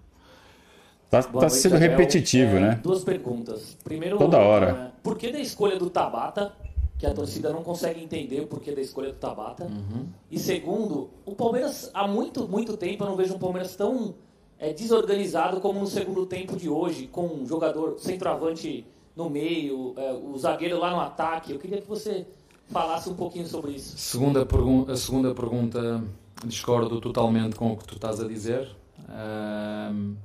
Está 1.03 1.23
tá 1.23 1.49
sendo 1.49 1.75
repetitivo, 1.75 2.57
é, 2.57 2.59
né? 2.59 2.79
Duas 2.83 3.03
perguntas. 3.03 3.77
Primeiro, 3.83 4.17
Toda 4.17 4.37
hora. 4.39 4.91
É, 4.93 5.01
por 5.01 5.17
que 5.17 5.31
da 5.31 5.39
escolha 5.39 5.77
do 5.77 5.89
Tabata? 5.89 6.53
Que 6.97 7.05
a 7.05 7.13
torcida 7.13 7.51
não 7.51 7.63
consegue 7.63 8.03
entender 8.03 8.41
o 8.41 8.47
porquê 8.47 8.73
da 8.73 8.81
escolha 8.81 9.09
do 9.11 9.17
Tabata. 9.17 9.65
Uhum. 9.65 10.07
E 10.31 10.39
segundo, 10.39 11.09
o 11.25 11.35
Palmeiras, 11.35 11.91
há 11.93 12.07
muito, 12.07 12.47
muito 12.47 12.75
tempo 12.75 13.03
eu 13.03 13.09
não 13.09 13.15
vejo 13.15 13.35
um 13.35 13.39
Palmeiras 13.39 13.75
tão 13.75 14.15
é, 14.57 14.73
desorganizado 14.73 15.61
como 15.61 15.79
no 15.79 15.87
segundo 15.87 16.25
tempo 16.25 16.57
de 16.57 16.67
hoje, 16.67 17.07
com 17.07 17.27
um 17.27 17.45
jogador 17.45 17.99
centroavante 17.99 18.85
no 19.15 19.29
meio, 19.29 19.93
é, 19.95 20.11
o 20.11 20.37
zagueiro 20.37 20.79
lá 20.79 20.91
no 20.91 20.99
ataque. 20.99 21.53
Eu 21.53 21.59
queria 21.59 21.81
que 21.81 21.87
você 21.87 22.25
falasse 22.67 23.09
um 23.09 23.15
pouquinho 23.15 23.47
sobre 23.47 23.71
isso. 23.71 23.97
Segunda 23.97 24.45
a 24.91 24.95
segunda 24.97 25.33
pergunta, 25.33 26.03
discordo 26.45 26.99
totalmente 27.01 27.55
com 27.55 27.73
o 27.73 27.77
que 27.77 27.85
tu 27.85 27.95
estás 27.95 28.19
a 28.19 28.27
dizer. 28.27 28.69
Um, 29.09 30.15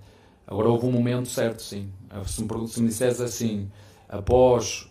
Agora 0.52 0.68
houve 0.68 0.86
um 0.86 0.92
momento 0.92 1.28
certo, 1.28 1.62
sim. 1.62 1.90
Se 2.26 2.42
me, 2.42 2.68
se 2.68 2.82
me 2.82 2.88
disseres 2.88 3.20
assim, 3.22 3.70
após 4.06 4.86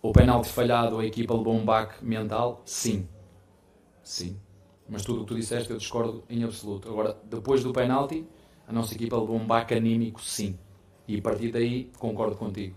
o 0.00 0.12
penalti 0.12 0.48
falhado, 0.48 0.98
a 0.98 1.04
equipa 1.04 1.34
levou 1.34 1.54
um 1.54 1.64
baque 1.64 2.04
mental, 2.04 2.62
sim. 2.64 3.08
Sim. 4.02 4.36
Mas 4.88 5.02
tudo 5.02 5.22
o 5.22 5.24
que 5.24 5.28
tu 5.28 5.34
disseste 5.34 5.70
eu 5.70 5.78
discordo 5.78 6.22
em 6.30 6.44
absoluto. 6.44 6.88
Agora, 6.88 7.16
depois 7.24 7.64
do 7.64 7.72
penalti, 7.72 8.24
a 8.68 8.72
nossa 8.72 8.94
equipa 8.94 9.18
levou 9.18 9.36
um 9.36 9.44
baque 9.46 9.74
anímico, 9.74 10.22
sim. 10.22 10.56
E 11.08 11.18
a 11.18 11.22
partir 11.22 11.50
daí, 11.50 11.90
concordo 11.98 12.36
contigo. 12.36 12.76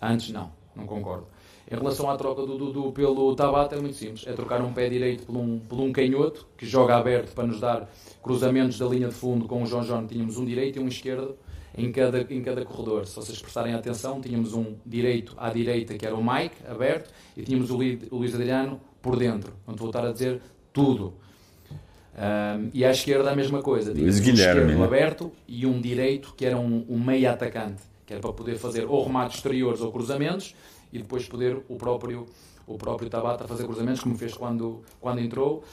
Antes, 0.00 0.30
não. 0.30 0.52
Não 0.76 0.86
concordo. 0.86 1.26
Em 1.70 1.76
relação 1.76 2.08
à 2.08 2.16
troca 2.16 2.46
do 2.46 2.56
Dudu 2.56 2.92
pelo 2.92 3.34
Tabata, 3.36 3.76
é 3.76 3.80
muito 3.80 3.96
simples. 3.96 4.26
É 4.26 4.32
trocar 4.32 4.62
um 4.62 4.72
pé 4.72 4.88
direito 4.88 5.26
por 5.26 5.36
um, 5.36 5.58
por 5.58 5.78
um 5.78 5.92
canhoto, 5.92 6.46
que 6.56 6.64
joga 6.64 6.96
aberto 6.96 7.34
para 7.34 7.46
nos 7.46 7.60
dar 7.60 7.90
cruzamentos 8.22 8.78
da 8.78 8.86
linha 8.86 9.08
de 9.08 9.14
fundo 9.14 9.46
com 9.46 9.62
o 9.62 9.66
João 9.66 9.82
João. 9.82 10.06
Tínhamos 10.06 10.38
um 10.38 10.46
direito 10.46 10.78
e 10.78 10.82
um 10.82 10.88
esquerdo 10.88 11.36
em 11.76 11.92
cada, 11.92 12.26
em 12.30 12.40
cada 12.40 12.64
corredor. 12.64 13.06
Se 13.06 13.14
vocês 13.14 13.38
prestarem 13.38 13.74
atenção, 13.74 14.18
tínhamos 14.18 14.54
um 14.54 14.76
direito 14.86 15.34
à 15.36 15.50
direita, 15.50 15.98
que 15.98 16.06
era 16.06 16.16
o 16.16 16.24
Mike, 16.24 16.56
aberto, 16.66 17.12
e 17.36 17.42
tínhamos 17.42 17.70
o, 17.70 17.76
o 17.76 18.16
Luís 18.16 18.34
Adriano 18.34 18.80
por 19.02 19.16
dentro. 19.16 19.52
Vou 19.66 19.76
voltar 19.76 20.06
a 20.06 20.12
dizer 20.12 20.40
tudo. 20.72 21.12
Um, 22.16 22.70
e 22.72 22.82
à 22.82 22.90
esquerda 22.90 23.30
a 23.30 23.36
mesma 23.36 23.62
coisa. 23.62 23.92
Luís 23.92 24.20
Guilherme. 24.20 24.62
Um 24.62 24.64
esquerdo 24.64 24.78
né? 24.78 24.84
aberto 24.84 25.32
e 25.46 25.66
um 25.66 25.78
direito, 25.80 26.32
que 26.34 26.46
era 26.46 26.56
um, 26.56 26.86
um 26.88 26.98
meio 26.98 27.30
atacante, 27.30 27.82
que 28.06 28.14
era 28.14 28.22
para 28.22 28.32
poder 28.32 28.56
fazer 28.56 28.86
ou 28.86 29.04
remates 29.04 29.36
exteriores 29.36 29.82
ou 29.82 29.92
cruzamentos, 29.92 30.54
e 30.92 30.98
depois 30.98 31.26
poder 31.28 31.62
o 31.68 31.76
próprio, 31.76 32.26
o 32.66 32.76
próprio 32.76 33.08
Tabata 33.08 33.46
fazer 33.46 33.64
cruzamentos, 33.64 34.02
como 34.02 34.16
fez 34.16 34.34
quando, 34.34 34.82
quando 35.00 35.20
entrou. 35.20 35.64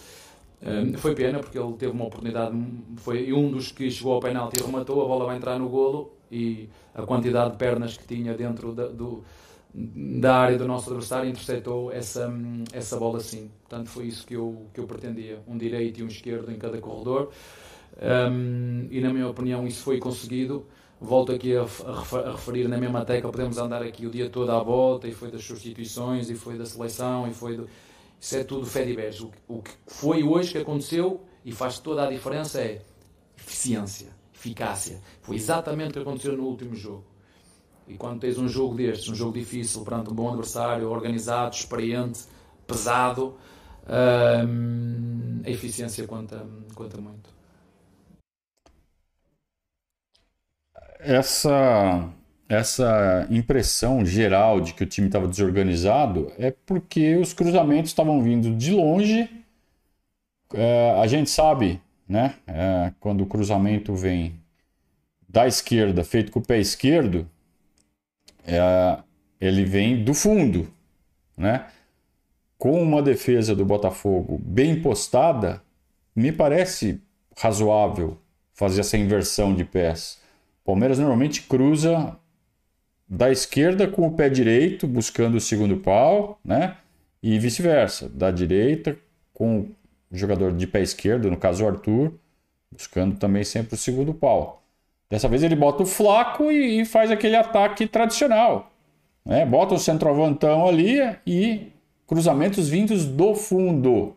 Um, 0.61 0.97
foi 0.97 1.13
pena 1.13 1.39
porque 1.39 1.59
ele 1.59 1.73
teve 1.73 1.91
uma 1.91 2.05
oportunidade, 2.05 2.55
foi 2.97 3.31
um 3.33 3.51
dos 3.51 3.71
que 3.71 3.91
chegou 3.91 4.13
ao 4.13 4.19
penalti 4.19 4.59
e 4.59 4.65
rematou, 4.65 5.03
a 5.03 5.07
bola 5.07 5.25
vai 5.25 5.37
entrar 5.37 5.59
no 5.59 5.67
golo 5.69 6.13
e 6.31 6.69
a 6.93 7.03
quantidade 7.03 7.51
de 7.51 7.57
pernas 7.57 7.97
que 7.97 8.07
tinha 8.07 8.33
dentro 8.33 8.73
da, 8.73 8.87
do, 8.87 9.23
da 9.73 10.37
área 10.37 10.57
do 10.57 10.65
nosso 10.65 10.89
adversário 10.89 11.29
interceptou 11.29 11.91
essa, 11.91 12.33
essa 12.71 12.97
bola 12.97 13.19
sim. 13.19 13.51
Portanto, 13.61 13.89
foi 13.89 14.05
isso 14.05 14.25
que 14.25 14.35
eu, 14.35 14.65
que 14.73 14.79
eu 14.79 14.87
pretendia: 14.87 15.39
um 15.47 15.57
direito 15.57 15.99
e 15.99 16.03
um 16.03 16.07
esquerdo 16.07 16.51
em 16.51 16.57
cada 16.57 16.77
corredor. 16.79 17.29
Um, 18.01 18.87
e 18.89 18.99
na 19.01 19.13
minha 19.13 19.27
opinião 19.27 19.67
isso 19.67 19.83
foi 19.83 19.99
conseguido. 19.99 20.65
Volto 20.99 21.33
aqui 21.33 21.55
a, 21.55 21.63
a, 21.63 22.31
referir 22.31 22.67
na 22.67 22.77
mesma 22.77 23.03
tecla, 23.03 23.31
podemos 23.31 23.57
andar 23.57 23.83
aqui 23.83 24.05
o 24.05 24.09
dia 24.09 24.29
todo 24.29 24.49
à 24.51 24.63
volta, 24.63 25.07
e 25.07 25.11
foi 25.11 25.29
das 25.29 25.43
substituições, 25.43 26.29
e 26.29 26.35
foi 26.35 26.57
da 26.57 26.65
seleção, 26.65 27.27
e 27.27 27.33
foi 27.33 27.57
do... 27.57 27.69
Isso 28.19 28.37
é 28.37 28.43
tudo 28.43 28.65
fé 28.65 28.85
de 28.85 29.23
o, 29.23 29.31
o 29.47 29.61
que 29.61 29.71
foi 29.85 30.23
hoje 30.23 30.53
que 30.53 30.57
aconteceu 30.57 31.21
e 31.43 31.51
faz 31.51 31.79
toda 31.79 32.07
a 32.07 32.09
diferença 32.09 32.61
é 32.61 32.81
eficiência, 33.37 34.07
eficácia. 34.33 35.01
Foi 35.21 35.35
exatamente 35.35 35.91
o 35.91 35.93
que 35.93 35.99
aconteceu 35.99 36.35
no 36.35 36.43
último 36.43 36.73
jogo. 36.75 37.03
E 37.87 37.95
quando 37.95 38.21
tens 38.21 38.37
um 38.37 38.47
jogo 38.47 38.73
destes, 38.73 39.09
um 39.09 39.15
jogo 39.15 39.33
difícil, 39.33 39.83
perante 39.83 40.09
um 40.09 40.13
bom 40.13 40.29
adversário, 40.29 40.89
organizado, 40.89 41.55
experiente, 41.55 42.21
pesado, 42.65 43.35
hum, 44.47 45.41
a 45.45 45.49
eficiência 45.49 46.07
conta, 46.07 46.47
conta 46.73 46.99
muito. 46.99 47.34
Essa, 51.07 52.09
essa 52.49 53.27
impressão 53.29 54.03
geral 54.03 54.59
de 54.59 54.73
que 54.73 54.83
o 54.83 54.87
time 54.87 55.05
estava 55.05 55.27
desorganizado 55.27 56.33
é 56.35 56.49
porque 56.49 57.15
os 57.15 57.31
cruzamentos 57.31 57.91
estavam 57.91 58.23
vindo 58.23 58.55
de 58.55 58.71
longe. 58.71 59.29
É, 60.51 60.95
a 60.99 61.05
gente 61.05 61.29
sabe, 61.29 61.79
né? 62.09 62.33
É, 62.47 62.91
quando 62.99 63.21
o 63.21 63.27
cruzamento 63.27 63.93
vem 63.93 64.39
da 65.29 65.45
esquerda, 65.45 66.03
feito 66.03 66.31
com 66.31 66.39
o 66.39 66.45
pé 66.45 66.57
esquerdo, 66.57 67.29
é, 68.43 68.97
ele 69.39 69.63
vem 69.63 70.03
do 70.03 70.15
fundo, 70.15 70.73
né? 71.37 71.67
Com 72.57 72.81
uma 72.81 73.03
defesa 73.03 73.55
do 73.55 73.63
Botafogo 73.63 74.39
bem 74.43 74.81
postada, 74.81 75.61
me 76.15 76.31
parece 76.31 76.99
razoável 77.37 78.17
fazer 78.55 78.81
essa 78.81 78.97
inversão 78.97 79.53
de 79.53 79.63
pés. 79.63 80.24
Palmeiras 80.65 80.97
normalmente 80.97 81.43
cruza 81.43 82.17
da 83.07 83.31
esquerda 83.31 83.87
com 83.87 84.07
o 84.07 84.11
pé 84.11 84.27
direito, 84.27 84.87
buscando 84.87 85.35
o 85.35 85.39
segundo 85.39 85.77
pau, 85.77 86.39
né? 86.43 86.75
E 87.21 87.37
vice-versa, 87.37 88.09
da 88.09 88.31
direita 88.31 88.97
com 89.31 89.59
o 89.59 89.75
jogador 90.11 90.51
de 90.51 90.65
pé 90.65 90.81
esquerdo, 90.81 91.29
no 91.29 91.37
caso 91.37 91.63
o 91.63 91.67
Arthur, 91.67 92.13
buscando 92.71 93.15
também 93.17 93.43
sempre 93.43 93.75
o 93.75 93.77
segundo 93.77 94.13
pau. 94.13 94.63
Dessa 95.07 95.29
vez 95.29 95.43
ele 95.43 95.55
bota 95.55 95.83
o 95.83 95.85
flaco 95.85 96.51
e, 96.51 96.81
e 96.81 96.85
faz 96.85 97.11
aquele 97.11 97.35
ataque 97.35 97.85
tradicional. 97.85 98.71
Né? 99.23 99.45
Bota 99.45 99.75
o 99.75 99.79
centroavantão 99.79 100.67
ali 100.67 100.99
e 101.27 101.71
cruzamentos 102.07 102.67
vindos 102.67 103.05
do 103.05 103.35
fundo, 103.35 104.15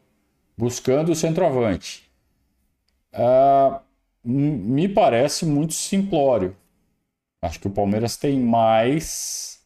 buscando 0.57 1.13
o 1.13 1.15
centroavante. 1.15 2.09
Ah, 3.13 3.81
me 4.31 4.89
parece 4.89 5.47
muito 5.47 5.73
simplório. 5.73 6.55
Acho 7.41 7.59
que 7.61 7.69
o 7.69 7.71
Palmeiras 7.71 8.17
tem 8.17 8.39
mais 8.39 9.65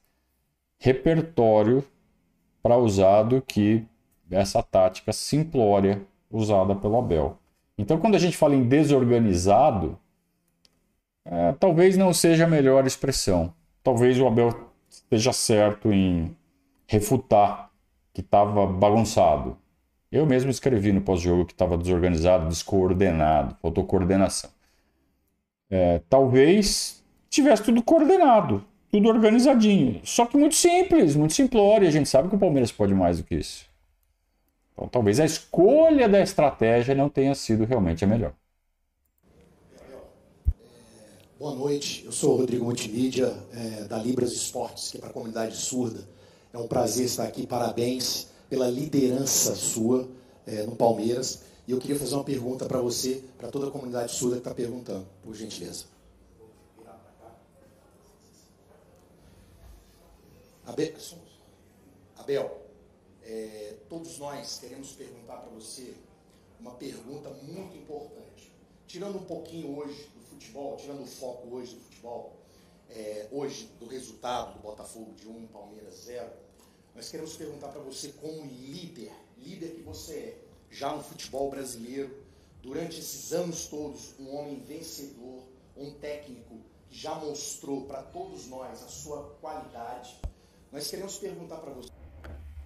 repertório 0.78 1.84
para 2.62 2.76
usar 2.76 3.24
do 3.24 3.42
que 3.42 3.84
essa 4.30 4.62
tática 4.62 5.12
simplória 5.12 6.00
usada 6.30 6.76
pelo 6.76 6.98
Abel. 6.98 7.38
Então, 7.76 7.98
quando 7.98 8.14
a 8.14 8.18
gente 8.18 8.36
fala 8.36 8.54
em 8.54 8.62
desorganizado, 8.62 9.98
é, 11.24 11.52
talvez 11.52 11.96
não 11.96 12.12
seja 12.12 12.44
a 12.44 12.48
melhor 12.48 12.86
expressão. 12.86 13.52
Talvez 13.82 14.18
o 14.20 14.26
Abel 14.26 14.72
esteja 14.88 15.32
certo 15.32 15.92
em 15.92 16.36
refutar 16.86 17.70
que 18.12 18.20
estava 18.20 18.66
bagunçado. 18.66 19.56
Eu 20.12 20.26
mesmo 20.26 20.50
escrevi 20.50 20.92
no 20.92 21.00
pós-jogo 21.00 21.46
que 21.46 21.54
estava 21.54 21.78
desorganizado, 21.78 22.46
descoordenado, 22.46 23.56
faltou 23.62 23.82
coordenação. 23.86 24.50
É, 25.70 26.02
talvez 26.06 27.02
tivesse 27.30 27.62
tudo 27.62 27.82
coordenado, 27.82 28.62
tudo 28.90 29.08
organizadinho. 29.08 30.02
Só 30.04 30.26
que 30.26 30.36
muito 30.36 30.54
simples, 30.54 31.16
muito 31.16 31.32
simplório. 31.32 31.88
A 31.88 31.90
gente 31.90 32.10
sabe 32.10 32.28
que 32.28 32.36
o 32.36 32.38
Palmeiras 32.38 32.70
pode 32.70 32.92
mais 32.92 33.16
do 33.16 33.24
que 33.24 33.36
isso. 33.36 33.64
Então 34.74 34.86
talvez 34.86 35.18
a 35.18 35.24
escolha 35.24 36.06
da 36.06 36.20
estratégia 36.20 36.94
não 36.94 37.08
tenha 37.08 37.34
sido 37.34 37.64
realmente 37.64 38.04
a 38.04 38.06
melhor. 38.06 38.34
Boa 41.38 41.54
noite, 41.54 42.04
eu 42.04 42.12
sou 42.12 42.34
o 42.34 42.36
Rodrigo 42.36 42.66
Multimídia, 42.66 43.34
é, 43.54 43.84
da 43.84 43.96
Libras 43.96 44.32
Esportes, 44.32 44.90
que 44.90 44.98
é 44.98 45.00
para 45.00 45.08
a 45.08 45.12
comunidade 45.12 45.56
surda. 45.56 46.06
É 46.52 46.58
um 46.58 46.68
prazer 46.68 47.06
estar 47.06 47.24
aqui, 47.24 47.46
parabéns 47.46 48.30
pela 48.52 48.68
liderança 48.68 49.56
sua 49.56 50.06
é, 50.46 50.64
no 50.64 50.76
Palmeiras. 50.76 51.40
E 51.66 51.70
eu 51.70 51.78
queria 51.78 51.98
fazer 51.98 52.14
uma 52.16 52.22
pergunta 52.22 52.66
para 52.66 52.82
você, 52.82 53.24
para 53.38 53.50
toda 53.50 53.68
a 53.68 53.70
comunidade 53.70 54.12
surda 54.12 54.34
que 54.34 54.40
está 54.40 54.54
perguntando, 54.54 55.06
por 55.22 55.34
gentileza. 55.34 55.86
Abel, 60.66 60.92
Abel 62.18 62.62
é, 63.24 63.76
todos 63.88 64.18
nós 64.18 64.58
queremos 64.58 64.92
perguntar 64.92 65.38
para 65.38 65.50
você 65.50 65.94
uma 66.60 66.72
pergunta 66.72 67.30
muito 67.30 67.74
importante. 67.74 68.52
Tirando 68.86 69.16
um 69.16 69.24
pouquinho 69.24 69.78
hoje 69.78 70.10
futebol, 70.28 70.76
tirando 70.76 71.04
o 71.04 71.06
foco 71.06 71.56
hoje 71.56 71.74
do 71.74 71.80
futebol, 71.80 72.36
é, 72.90 73.28
hoje 73.32 73.70
do 73.80 73.86
resultado 73.86 74.58
do 74.58 74.60
Botafogo 74.60 75.14
de 75.14 75.26
1, 75.26 75.46
Palmeiras 75.46 75.94
0, 76.04 76.30
nós 76.94 77.08
queremos 77.08 77.34
perguntar 77.36 77.68
para 77.68 77.80
você, 77.80 78.08
como 78.20 78.44
líder, 78.44 79.12
líder 79.38 79.70
que 79.70 79.82
você 79.82 80.14
é, 80.14 80.38
já 80.70 80.94
no 80.94 81.02
futebol 81.02 81.50
brasileiro, 81.50 82.10
durante 82.62 82.98
esses 83.00 83.32
anos 83.32 83.66
todos, 83.66 84.14
um 84.20 84.34
homem 84.34 84.60
vencedor, 84.60 85.42
um 85.76 85.90
técnico 85.92 86.56
que 86.88 86.96
já 86.96 87.14
mostrou 87.14 87.82
para 87.82 88.02
todos 88.02 88.46
nós 88.48 88.82
a 88.82 88.88
sua 88.88 89.36
qualidade, 89.40 90.16
nós 90.70 90.88
queremos 90.88 91.16
perguntar 91.18 91.56
para 91.56 91.72
você. 91.72 91.90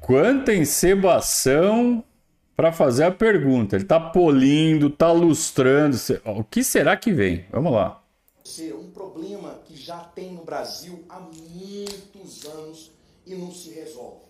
Quanta 0.00 0.54
encebação 0.54 2.04
para 2.56 2.72
fazer 2.72 3.04
a 3.04 3.10
pergunta. 3.10 3.76
Ele 3.76 3.84
está 3.84 4.00
polindo, 4.00 4.86
está 4.88 5.12
lustrando. 5.12 5.96
O 6.24 6.42
que 6.42 6.64
será 6.64 6.96
que 6.96 7.12
vem? 7.12 7.44
Vamos 7.50 7.72
lá. 7.72 8.02
Um 8.74 8.90
problema 8.90 9.60
que 9.66 9.76
já 9.76 9.98
tem 9.98 10.32
no 10.32 10.42
Brasil 10.42 11.04
há 11.08 11.20
muitos 11.20 12.46
anos 12.46 12.92
e 13.26 13.34
não 13.34 13.52
se 13.52 13.70
resolve. 13.70 14.24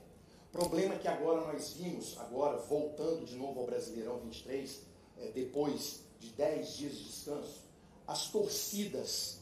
Problema 0.51 0.97
que 0.97 1.07
agora 1.07 1.53
nós 1.53 1.75
vimos, 1.75 2.17
agora 2.19 2.57
voltando 2.57 3.27
de 3.27 3.37
novo 3.37 3.61
ao 3.61 3.67
Brasileirão 3.67 4.19
23, 4.21 4.81
é, 5.19 5.31
depois 5.33 6.01
de 6.19 6.31
10 6.31 6.77
dias 6.77 6.97
de 6.97 7.05
descanso, 7.05 7.63
as 8.07 8.29
torcidas 8.31 9.41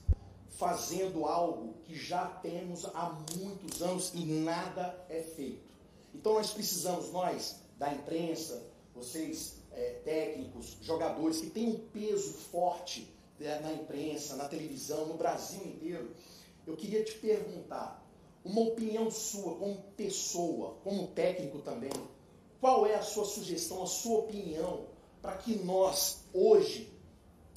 fazendo 0.51 1.27
algo 1.27 1.75
que 1.85 1.95
já 1.95 2.27
temos 2.27 2.85
há 2.87 3.17
muitos 3.37 3.83
anos 3.83 4.13
e 4.15 4.25
nada 4.25 5.05
é 5.09 5.21
feito. 5.21 5.73
Então 6.15 6.35
nós 6.35 6.51
precisamos, 6.51 7.13
nós, 7.13 7.57
da 7.79 7.93
imprensa, 7.93 8.63
vocês 8.95 9.57
é, 9.73 10.01
técnicos, 10.05 10.77
jogadores 10.81 11.41
que 11.41 11.51
têm 11.51 11.69
um 11.69 11.79
peso 11.89 12.33
forte 12.33 13.09
né, 13.39 13.59
na 13.61 13.73
imprensa, 13.73 14.37
na 14.37 14.49
televisão, 14.49 15.07
no 15.07 15.15
Brasil 15.15 15.65
inteiro, 15.65 16.11
eu 16.67 16.77
queria 16.77 17.05
te 17.05 17.15
perguntar, 17.15 18.04
uma 18.45 18.61
opinião 18.61 19.11
sua 19.11 19.55
como 19.55 19.77
pessoa, 19.97 20.77
como 20.85 21.09
técnico 21.09 21.59
também, 21.59 21.93
qual 22.61 22.87
é 22.87 22.95
a 22.95 23.03
sua 23.03 23.25
sugestão, 23.25 23.83
a 23.83 23.87
sua 23.87 24.21
opinião 24.21 24.87
para 25.23 25.37
que 25.37 25.57
nós 25.57 26.21
hoje 26.33 26.93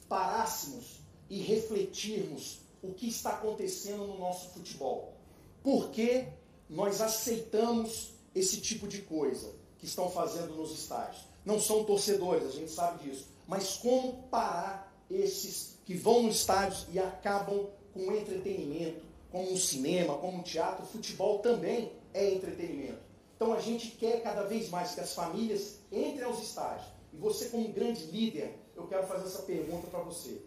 parássemos 0.07 1.01
e 1.29 1.41
refletirmos 1.41 2.59
o 2.81 2.93
que 2.93 3.07
está 3.07 3.31
acontecendo 3.31 4.07
no 4.07 4.17
nosso 4.17 4.49
futebol? 4.49 5.13
Por 5.61 5.89
que 5.89 6.25
nós 6.69 7.01
aceitamos 7.01 8.11
esse 8.33 8.61
tipo 8.61 8.88
de 8.88 9.01
coisa 9.01 9.53
que 9.79 9.85
estão 9.85 10.09
fazendo 10.09 10.55
nos 10.55 10.71
estádios? 10.71 11.27
não 11.47 11.61
são 11.61 11.85
torcedores, 11.85 12.45
a 12.45 12.51
gente 12.51 12.69
sabe 12.69 13.09
disso. 13.09 13.25
Mas 13.47 13.77
como 13.77 14.23
parar 14.23 14.93
esses 15.09 15.77
que 15.85 15.93
vão 15.93 16.23
nos 16.23 16.35
estádios 16.41 16.85
e 16.91 16.99
acabam 16.99 17.67
com 17.93 18.11
entretenimento, 18.11 19.05
como 19.38 19.53
um 19.53 19.57
cinema, 19.57 20.17
como 20.17 20.39
um 20.39 20.41
teatro, 20.41 20.83
futebol 20.83 21.39
também 21.39 21.91
é 22.11 22.33
entretenimento. 22.33 22.97
Então 23.35 23.53
a 23.53 23.59
gente 23.59 23.91
quer 23.91 24.23
cada 24.23 24.43
vez 24.43 24.69
mais 24.69 24.95
que 24.95 24.99
as 24.99 25.13
famílias 25.13 25.79
entrem 25.91 26.23
aos 26.23 26.41
estádios. 26.41 26.88
E 27.13 27.17
você, 27.17 27.49
como 27.49 27.67
grande 27.69 28.05
líder, 28.05 28.55
eu 28.75 28.88
quero 28.88 29.05
fazer 29.05 29.25
essa 29.25 29.43
pergunta 29.43 29.88
para 29.88 29.99
você. 29.99 30.41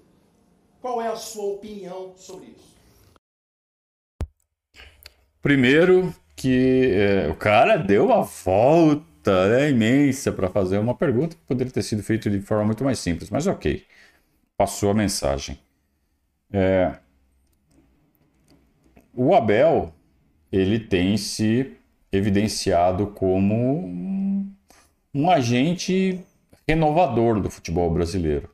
Qual 0.81 1.01
é 1.01 1.07
a 1.07 1.15
sua 1.15 1.55
opinião 1.55 2.15
sobre 2.17 2.47
isso? 2.47 2.71
Primeiro, 5.41 6.13
que 6.35 6.91
é, 6.93 7.29
o 7.29 7.37
cara 7.37 7.77
deu 7.77 8.07
uma 8.07 8.23
volta 8.23 9.49
né, 9.51 9.71
imensa 9.71 10.33
para 10.33 10.49
fazer 10.49 10.79
uma 10.79 10.97
pergunta 10.97 11.37
que 11.37 11.43
poderia 11.43 11.73
ter 11.73 11.83
sido 11.83 12.03
feita 12.03 12.29
de 12.29 12.41
forma 12.41 12.65
muito 12.65 12.83
mais 12.83 12.99
simples, 12.99 13.31
mas 13.31 13.47
ok, 13.47 13.87
passou 14.57 14.91
a 14.91 14.95
mensagem. 14.95 15.59
É, 16.53 16.99
o 19.23 19.35
Abel 19.35 19.93
ele 20.51 20.81
tem 20.81 21.19
se 21.19 21.77
evidenciado 22.11 23.09
como 23.09 23.55
um, 25.15 25.31
agente 25.31 26.19
renovador 26.67 27.39
do 27.39 27.51
futebol 27.51 27.91
brasileiro. 27.91 28.49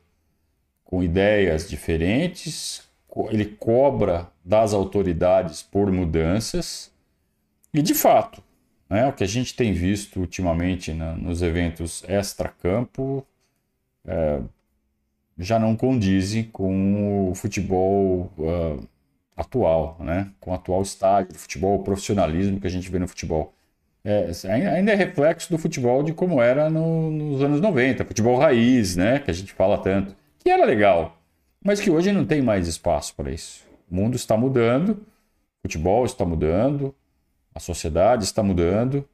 com 0.83 1.01
ideias 1.01 1.69
diferentes, 1.69 2.83
ele 3.29 3.45
cobra 3.45 4.29
das 4.43 4.73
autoridades 4.73 5.63
por 5.63 5.89
mudanças, 5.89 6.91
e 7.73 7.81
de 7.81 7.93
fato, 7.93 8.43
né, 8.89 9.07
o 9.07 9.13
que 9.13 9.23
a 9.23 9.27
gente 9.27 9.55
tem 9.55 9.71
visto 9.71 10.19
ultimamente 10.19 10.91
né, 10.91 11.15
nos 11.17 11.41
eventos 11.41 12.03
extra-campo 12.09 13.25
é, 14.05 14.41
já 15.37 15.57
não 15.57 15.77
condizem 15.77 16.43
com 16.43 17.29
o 17.29 17.35
futebol 17.35 18.31
uh, 18.37 18.87
atual, 19.37 19.95
né, 19.99 20.31
com 20.39 20.51
o 20.51 20.53
atual 20.53 20.81
estágio 20.81 21.31
do 21.31 21.37
futebol, 21.37 21.79
o 21.79 21.83
profissionalismo 21.83 22.59
que 22.59 22.65
a 22.65 22.69
gente 22.69 22.89
vê 22.89 22.97
no 22.97 23.07
futebol. 23.07 23.53
É, 24.03 24.31
ainda 24.49 24.91
é 24.91 24.95
reflexo 24.95 25.51
do 25.51 25.57
futebol 25.57 26.01
de 26.01 26.13
como 26.13 26.41
era 26.41 26.69
no, 26.69 27.11
nos 27.11 27.43
anos 27.43 27.61
90, 27.61 28.03
futebol 28.05 28.37
raiz, 28.39 28.95
né, 28.95 29.19
que 29.19 29.29
a 29.29 29.33
gente 29.33 29.53
fala 29.53 29.77
tanto, 29.77 30.15
que 30.39 30.49
era 30.49 30.65
legal, 30.65 31.17
mas 31.63 31.79
que 31.79 31.91
hoje 31.91 32.11
não 32.11 32.25
tem 32.25 32.41
mais 32.41 32.67
espaço 32.67 33.13
para 33.15 33.31
isso. 33.31 33.63
O 33.89 33.95
mundo 33.95 34.15
está 34.15 34.35
mudando, 34.35 34.91
o 34.91 35.67
futebol 35.67 36.03
está 36.05 36.25
mudando, 36.25 36.95
a 37.53 37.59
sociedade 37.59 38.23
está 38.23 38.41
mudando 38.41 39.07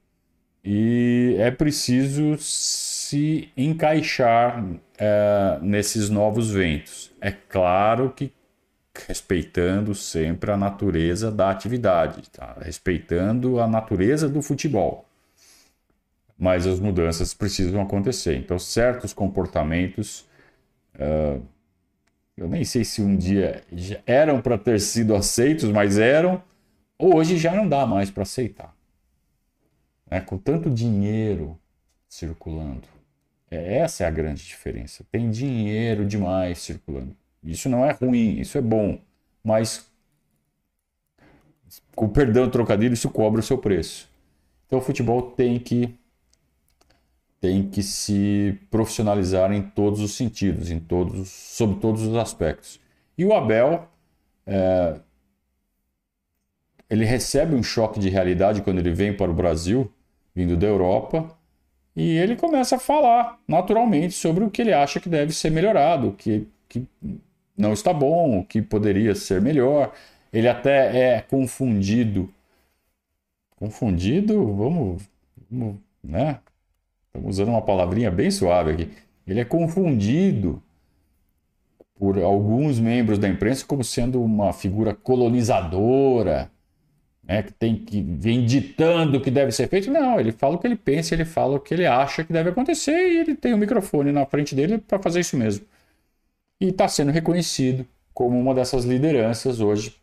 e 0.64 1.36
é 1.40 1.52
preciso 1.52 2.38
se 2.38 3.50
encaixar 3.58 4.64
é, 4.98 5.58
nesses 5.62 6.10
novos 6.10 6.50
ventos. 6.52 7.12
É 7.20 7.32
claro 7.32 8.14
que 8.16 8.32
respeitando 9.08 9.96
sempre 9.96 10.52
a 10.52 10.58
natureza 10.58 11.32
da 11.32 11.50
atividade, 11.50 12.30
tá? 12.30 12.58
respeitando 12.62 13.60
a 13.60 13.68
natureza 13.68 14.30
do 14.30 14.42
futebol. 14.42 15.06
Mas 16.38 16.68
as 16.68 16.80
mudanças 16.80 17.34
precisam 17.34 17.82
acontecer. 17.82 18.36
Então, 18.36 18.60
certos 18.60 19.14
comportamentos, 19.14 20.26
uh, 20.96 21.42
eu 22.36 22.48
nem 22.48 22.64
sei 22.64 22.84
se 22.84 23.02
um 23.02 23.16
dia 23.16 23.64
eram 24.06 24.42
para 24.42 24.58
ter 24.58 24.80
sido 24.80 25.16
aceitos, 25.16 25.70
mas 25.72 25.98
eram, 25.98 26.44
hoje 26.98 27.38
já 27.38 27.56
não 27.56 27.68
dá 27.68 27.86
mais 27.86 28.12
para 28.12 28.24
aceitar. 28.24 28.76
É, 30.10 30.20
com 30.20 30.38
tanto 30.38 30.70
dinheiro 30.70 31.58
circulando. 32.08 32.88
É, 33.50 33.78
essa 33.78 34.04
é 34.04 34.08
a 34.08 34.12
grande 34.12 34.44
diferença. 34.44 35.04
Tem 35.12 35.30
dinheiro 35.32 36.06
demais 36.06 36.60
circulando. 36.60 37.16
Isso 37.44 37.68
não 37.70 37.86
é 37.86 37.92
ruim, 37.92 38.40
isso 38.40 38.58
é 38.58 38.62
bom. 38.62 39.00
Mas, 39.44 39.90
com 41.96 42.08
perdão 42.08 42.50
trocadilho, 42.50 42.94
isso 42.94 43.10
cobra 43.10 43.40
o 43.40 43.44
seu 43.44 43.58
preço. 43.58 44.10
Então 44.68 44.80
o 44.80 44.82
futebol 44.82 45.22
tem 45.22 45.60
que 45.60 45.96
tem 47.40 47.70
que 47.70 47.84
se 47.84 48.58
profissionalizar 48.72 49.52
em 49.52 49.62
todos 49.62 50.00
os 50.00 50.14
sentidos, 50.14 50.72
em 50.72 50.80
todos, 50.80 51.30
sobre 51.30 51.78
todos 51.82 52.04
os 52.04 52.16
aspectos. 52.16 52.80
E 53.18 53.26
o 53.26 53.34
Abel, 53.34 53.86
é, 54.48 54.96
ele 56.90 57.04
recebe 57.04 57.54
um 57.54 57.62
choque 57.62 58.00
de 58.00 58.08
realidade 58.08 58.62
quando 58.62 58.80
ele 58.80 58.92
vem 58.94 59.14
para 59.14 59.30
o 59.30 59.34
Brasil, 59.34 59.92
vindo 60.34 60.56
da 60.56 60.68
Europa, 60.68 61.38
e 61.94 62.18
ele 62.18 62.38
começa 62.38 62.78
a 62.78 62.80
falar 62.80 63.38
naturalmente 63.46 64.14
sobre 64.14 64.44
o 64.46 64.50
que 64.50 64.62
ele 64.62 64.72
acha 64.72 65.02
que 65.02 65.10
deve 65.10 65.34
ser 65.34 65.52
melhorado, 65.52 66.14
que, 66.14 66.48
que 66.70 66.88
não 67.58 67.74
está 67.74 67.94
bom, 67.94 68.40
o 68.40 68.46
que 68.46 68.62
poderia 68.62 69.16
ser 69.16 69.42
melhor. 69.42 69.94
Ele 70.32 70.48
até 70.48 71.16
é 71.16 71.22
confundido. 71.22 72.30
Confundido, 73.56 74.54
vamos, 74.56 75.04
vamos 75.50 75.78
né? 76.04 76.40
Estamos 77.08 77.38
usando 77.38 77.50
uma 77.50 77.62
palavrinha 77.62 78.12
bem 78.12 78.32
suave 78.32 78.72
aqui. 78.72 78.90
Ele 79.26 79.40
é 79.40 79.46
confundido 79.46 80.62
por 81.96 82.18
alguns 82.20 82.80
membros 82.80 83.20
da 83.20 83.30
imprensa 83.30 83.66
como 83.66 83.84
sendo 83.84 84.22
uma 84.22 84.52
figura 84.52 84.94
colonizadora, 84.96 86.52
né, 87.24 87.44
que 87.44 87.54
tem 87.54 87.78
que 87.78 88.02
vem 88.02 88.46
ditando 88.46 89.18
o 89.18 89.22
que 89.22 89.32
deve 89.32 89.52
ser 89.52 89.70
feito. 89.70 89.92
Não, 89.92 90.20
ele 90.20 90.32
fala 90.32 90.56
o 90.56 90.58
que 90.58 90.68
ele 90.68 90.76
pensa, 90.76 91.14
ele 91.14 91.24
fala 91.24 91.56
o 91.56 91.60
que 91.60 91.74
ele 91.74 91.86
acha 91.86 92.24
que 92.24 92.34
deve 92.34 92.50
acontecer 92.50 92.92
e 92.92 93.20
ele 93.20 93.36
tem 93.36 93.54
um 93.54 93.58
microfone 93.58 94.12
na 94.12 94.26
frente 94.26 94.56
dele 94.56 94.80
para 94.80 95.00
fazer 95.00 95.22
isso 95.22 95.38
mesmo 95.38 95.66
e 96.60 96.68
está 96.68 96.88
sendo 96.88 97.12
reconhecido 97.12 97.86
como 98.14 98.40
uma 98.40 98.54
dessas 98.54 98.86
lideranças 98.86 99.60
hoje 99.60 99.96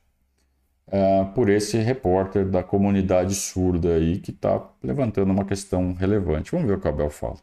uh, 0.89 1.33
por 1.35 1.49
esse 1.49 1.79
repórter 1.79 2.49
da 2.49 2.63
comunidade 2.63 3.35
surda 3.35 3.95
aí 3.95 4.19
que 4.19 4.31
está 4.31 4.69
levantando 4.83 5.33
uma 5.33 5.45
questão 5.45 5.95
relevante. 5.95 6.51
Vamos 6.51 6.67
ver 6.67 6.77
o 6.77 6.81
que 6.81 6.87
o 6.87 6.91
Abel 6.91 7.11
fala. 7.11 7.39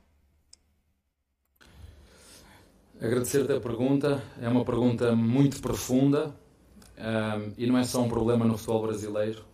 Agradecer-te 3.00 3.54
a 3.54 3.60
pergunta, 3.60 4.24
é 4.42 4.50
uma 4.50 4.66
pergunta 4.66 5.16
muito 5.16 5.62
profunda 5.62 6.34
eh, 6.98 7.52
e 7.60 7.68
não 7.68 7.78
é 7.78 7.84
só 7.84 8.02
um 8.02 8.10
problema 8.10 8.44
no 8.44 8.58
futebol 8.58 8.88
brasileiro, 8.88 9.46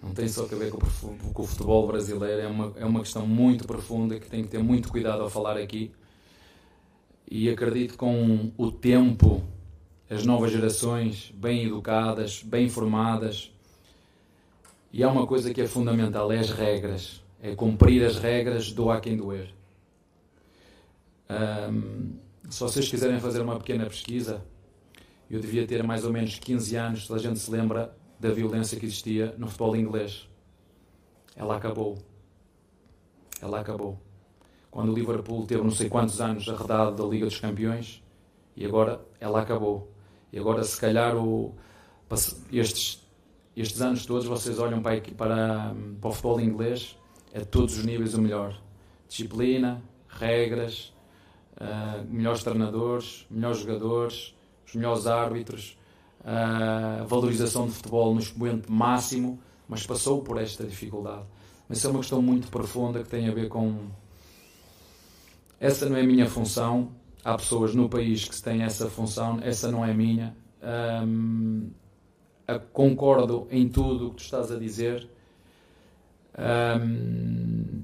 não 0.00 0.12
tem 0.12 0.28
só 0.28 0.44
a 0.44 0.46
ver 0.46 0.70
com 0.70 1.42
o 1.42 1.46
futebol 1.46 1.88
brasileiro, 1.88 2.40
é 2.40 2.46
uma, 2.46 2.72
é 2.76 2.84
uma 2.84 3.00
questão 3.00 3.26
muito 3.26 3.66
profunda 3.66 4.20
que 4.20 4.30
tem 4.30 4.44
que 4.44 4.48
ter 4.48 4.62
muito 4.62 4.90
cuidado 4.90 5.22
ao 5.22 5.30
falar 5.30 5.56
aqui 5.56 5.90
e 7.30 7.48
acredito 7.48 7.92
que 7.92 7.96
com 7.96 8.52
o 8.56 8.70
tempo, 8.70 9.42
as 10.08 10.24
novas 10.24 10.52
gerações, 10.52 11.32
bem 11.34 11.64
educadas, 11.64 12.42
bem 12.42 12.68
formadas, 12.68 13.52
e 14.92 15.02
há 15.02 15.10
uma 15.10 15.26
coisa 15.26 15.52
que 15.52 15.60
é 15.60 15.66
fundamental, 15.66 16.30
é 16.30 16.38
as 16.38 16.50
regras. 16.50 17.22
É 17.42 17.54
cumprir 17.54 18.04
as 18.04 18.16
regras, 18.16 18.70
doa 18.70 19.00
quem 19.00 19.16
doer. 19.16 19.52
Um, 21.28 22.12
se 22.48 22.60
vocês 22.60 22.88
quiserem 22.88 23.18
fazer 23.18 23.40
uma 23.40 23.58
pequena 23.58 23.86
pesquisa, 23.86 24.44
eu 25.28 25.40
devia 25.40 25.66
ter 25.66 25.82
mais 25.82 26.04
ou 26.04 26.12
menos 26.12 26.38
15 26.38 26.76
anos, 26.76 27.06
toda 27.06 27.18
a 27.18 27.22
gente 27.22 27.38
se 27.38 27.50
lembra 27.50 27.94
da 28.20 28.30
violência 28.30 28.78
que 28.78 28.86
existia 28.86 29.34
no 29.36 29.48
futebol 29.48 29.74
inglês. 29.74 30.28
Ela 31.34 31.56
acabou. 31.56 31.98
Ela 33.42 33.60
acabou 33.60 33.98
quando 34.74 34.90
o 34.90 34.92
Liverpool 34.92 35.46
teve 35.46 35.62
não 35.62 35.70
sei 35.70 35.88
quantos 35.88 36.20
anos 36.20 36.48
arredado 36.48 37.00
da 37.00 37.08
Liga 37.08 37.26
dos 37.26 37.38
Campeões 37.38 38.02
e 38.56 38.66
agora 38.66 39.00
ela 39.20 39.40
acabou. 39.40 39.88
E 40.32 40.38
agora, 40.38 40.64
se 40.64 40.80
calhar, 40.80 41.16
o, 41.16 41.54
estes, 42.52 43.00
estes 43.56 43.80
anos 43.80 44.04
todos 44.04 44.26
vocês 44.26 44.58
olham 44.58 44.82
para, 44.82 45.00
para, 45.16 45.76
para 46.00 46.10
o 46.10 46.12
futebol 46.12 46.40
inglês, 46.40 46.98
é 47.32 47.38
de 47.38 47.46
todos 47.46 47.78
os 47.78 47.84
níveis 47.84 48.14
o 48.14 48.20
melhor. 48.20 48.60
Disciplina, 49.08 49.80
regras, 50.08 50.92
uh, 51.52 52.04
melhores 52.10 52.42
treinadores, 52.42 53.28
melhores 53.30 53.60
jogadores, 53.60 54.34
os 54.66 54.74
melhores 54.74 55.06
árbitros, 55.06 55.78
uh, 56.22 57.06
valorização 57.06 57.66
de 57.66 57.74
futebol 57.74 58.12
no 58.12 58.18
expoente 58.18 58.68
máximo, 58.72 59.38
mas 59.68 59.86
passou 59.86 60.20
por 60.20 60.36
esta 60.36 60.64
dificuldade. 60.64 61.26
Mas 61.68 61.78
isso 61.78 61.86
é 61.86 61.90
uma 61.90 62.00
questão 62.00 62.20
muito 62.20 62.48
profunda 62.48 63.04
que 63.04 63.08
tem 63.08 63.28
a 63.28 63.32
ver 63.32 63.48
com 63.48 63.78
essa 65.60 65.88
não 65.88 65.96
é 65.96 66.00
a 66.00 66.06
minha 66.06 66.28
função. 66.28 66.92
Há 67.24 67.36
pessoas 67.36 67.74
no 67.74 67.88
país 67.88 68.28
que 68.28 68.42
têm 68.42 68.62
essa 68.62 68.90
função, 68.90 69.38
essa 69.42 69.70
não 69.70 69.84
é 69.84 69.94
minha. 69.94 70.36
Um, 71.06 71.70
concordo 72.72 73.46
em 73.50 73.68
tudo 73.68 74.08
o 74.08 74.10
que 74.10 74.16
tu 74.16 74.24
estás 74.24 74.52
a 74.52 74.58
dizer. 74.58 75.08
Um, 76.38 77.82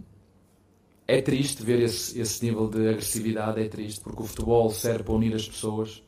é 1.06 1.20
triste 1.22 1.62
ver 1.62 1.80
esse, 1.80 2.20
esse 2.20 2.44
nível 2.44 2.68
de 2.68 2.88
agressividade, 2.88 3.60
é 3.60 3.68
triste, 3.68 4.00
porque 4.00 4.22
o 4.22 4.26
futebol 4.26 4.70
serve 4.70 5.04
para 5.04 5.14
unir 5.14 5.34
as 5.34 5.48
pessoas, 5.48 6.02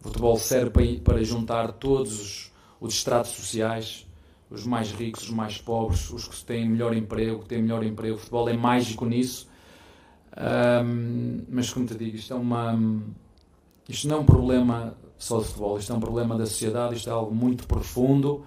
o 0.00 0.04
futebol 0.04 0.36
serve 0.36 0.70
para, 0.70 0.84
para 1.02 1.24
juntar 1.24 1.72
todos 1.72 2.20
os, 2.20 2.52
os 2.80 2.94
estratos 2.94 3.32
sociais, 3.32 4.06
os 4.48 4.64
mais 4.64 4.92
ricos, 4.92 5.24
os 5.24 5.30
mais 5.30 5.58
pobres, 5.58 6.10
os 6.10 6.28
que 6.28 6.44
têm 6.44 6.68
melhor 6.68 6.94
emprego, 6.94 7.40
que 7.40 7.48
têm 7.48 7.62
melhor 7.62 7.82
emprego. 7.82 8.14
O 8.16 8.18
futebol 8.18 8.48
é 8.48 8.56
mágico 8.56 9.04
nisso 9.04 9.48
um, 10.36 11.44
mas 11.48 11.72
como 11.72 11.86
te 11.86 11.94
digo, 11.96 12.16
isto 12.16 12.32
é 12.32 12.36
uma. 12.36 12.78
Isto 13.88 14.08
não 14.08 14.16
é 14.16 14.20
um 14.20 14.26
problema 14.26 14.96
só 15.16 15.38
de 15.38 15.46
futebol, 15.46 15.78
isto 15.78 15.92
é 15.92 15.96
um 15.96 16.00
problema 16.00 16.36
da 16.36 16.44
sociedade, 16.44 16.96
isto 16.96 17.08
é 17.08 17.12
algo 17.12 17.34
muito 17.34 17.66
profundo 17.66 18.44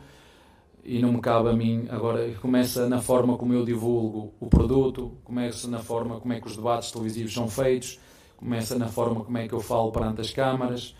e 0.83 0.99
não 0.99 1.13
me 1.13 1.21
cabe 1.21 1.49
a 1.49 1.53
mim. 1.53 1.87
Agora, 1.89 2.31
começa 2.35 2.87
na 2.87 3.01
forma 3.01 3.37
como 3.37 3.53
eu 3.53 3.65
divulgo 3.65 4.33
o 4.39 4.47
produto, 4.47 5.17
começa 5.23 5.67
na 5.67 5.79
forma 5.79 6.19
como 6.19 6.33
é 6.33 6.39
que 6.39 6.47
os 6.47 6.55
debates 6.55 6.91
televisivos 6.91 7.33
são 7.33 7.47
feitos, 7.47 7.99
começa 8.37 8.77
na 8.77 8.87
forma 8.87 9.23
como 9.23 9.37
é 9.37 9.47
que 9.47 9.53
eu 9.53 9.59
falo 9.59 9.91
perante 9.91 10.21
as 10.21 10.31
câmaras. 10.31 10.95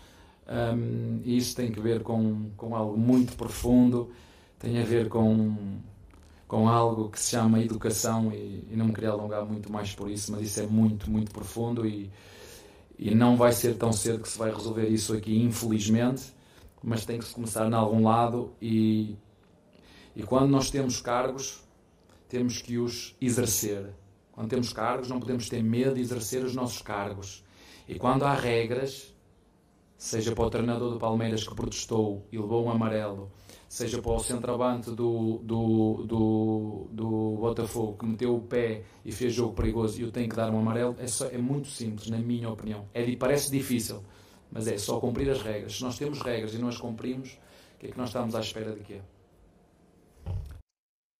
Um, 0.48 1.20
e 1.24 1.36
isso 1.36 1.54
tem 1.54 1.70
que 1.70 1.80
ver 1.80 2.02
com, 2.02 2.50
com 2.56 2.74
algo 2.74 2.98
muito 2.98 3.36
profundo, 3.36 4.10
tem 4.58 4.80
a 4.80 4.84
ver 4.84 5.08
com 5.08 5.56
com 6.50 6.68
algo 6.68 7.08
que 7.08 7.20
se 7.20 7.30
chama 7.30 7.60
educação 7.60 8.32
e, 8.32 8.66
e, 8.72 8.74
não 8.74 8.86
me 8.86 8.92
queria 8.92 9.10
alongar 9.10 9.46
muito 9.46 9.72
mais 9.72 9.94
por 9.94 10.10
isso, 10.10 10.32
mas 10.32 10.42
isso 10.42 10.58
é 10.58 10.66
muito, 10.66 11.08
muito 11.08 11.30
profundo 11.30 11.86
e, 11.86 12.10
e 12.98 13.14
não 13.14 13.36
vai 13.36 13.52
ser 13.52 13.76
tão 13.76 13.92
cedo 13.92 14.20
que 14.20 14.28
se 14.28 14.36
vai 14.36 14.52
resolver 14.52 14.88
isso 14.88 15.14
aqui, 15.14 15.40
infelizmente, 15.40 16.24
mas 16.82 17.04
tem 17.04 17.20
que 17.20 17.24
se 17.24 17.32
começar 17.32 17.70
em 17.70 17.72
algum 17.72 18.02
lado 18.02 18.52
e, 18.60 19.14
e 20.16 20.24
quando 20.24 20.50
nós 20.50 20.72
temos 20.72 21.00
cargos, 21.00 21.62
temos 22.28 22.60
que 22.60 22.78
os 22.78 23.14
exercer. 23.20 23.88
Quando 24.32 24.48
temos 24.48 24.72
cargos, 24.72 25.08
não 25.08 25.20
podemos 25.20 25.48
ter 25.48 25.62
medo 25.62 25.94
de 25.94 26.00
exercer 26.00 26.44
os 26.44 26.52
nossos 26.52 26.82
cargos. 26.82 27.44
E 27.86 27.94
quando 27.94 28.24
há 28.24 28.34
regras, 28.34 29.14
seja 29.96 30.34
para 30.34 30.46
o 30.46 30.50
treinador 30.50 30.94
do 30.94 30.98
Palmeiras 30.98 31.46
que 31.46 31.54
protestou 31.54 32.26
e 32.32 32.36
levou 32.36 32.66
um 32.66 32.70
amarelo, 32.70 33.30
seja 33.70 34.02
para 34.02 34.10
o 34.10 34.18
centroavante 34.18 34.90
do, 34.90 35.38
do, 35.44 36.04
do, 36.04 36.88
do 36.90 37.36
Botafogo 37.38 37.96
que 37.96 38.04
meteu 38.04 38.34
o 38.34 38.40
pé 38.40 38.82
e 39.04 39.12
fez 39.12 39.32
jogo 39.32 39.54
perigoso 39.54 40.00
e 40.00 40.02
eu 40.02 40.10
tenho 40.10 40.28
que 40.28 40.34
dar 40.34 40.50
um 40.50 40.58
amarelo, 40.58 40.96
é, 40.98 41.06
só, 41.06 41.28
é 41.28 41.38
muito 41.38 41.68
simples, 41.68 42.10
na 42.10 42.18
minha 42.18 42.50
opinião. 42.50 42.84
É, 42.92 43.14
parece 43.14 43.48
difícil, 43.48 44.02
mas 44.50 44.66
é 44.66 44.76
só 44.76 44.98
cumprir 44.98 45.30
as 45.30 45.40
regras. 45.40 45.76
Se 45.76 45.82
nós 45.84 45.96
temos 45.96 46.20
regras 46.20 46.52
e 46.52 46.58
não 46.58 46.66
as 46.66 46.78
cumprimos, 46.78 47.38
o 47.76 47.78
que 47.78 47.86
é 47.86 47.90
que 47.92 47.96
nós 47.96 48.08
estamos 48.08 48.34
à 48.34 48.40
espera 48.40 48.72
de 48.72 48.80
quê? 48.80 49.00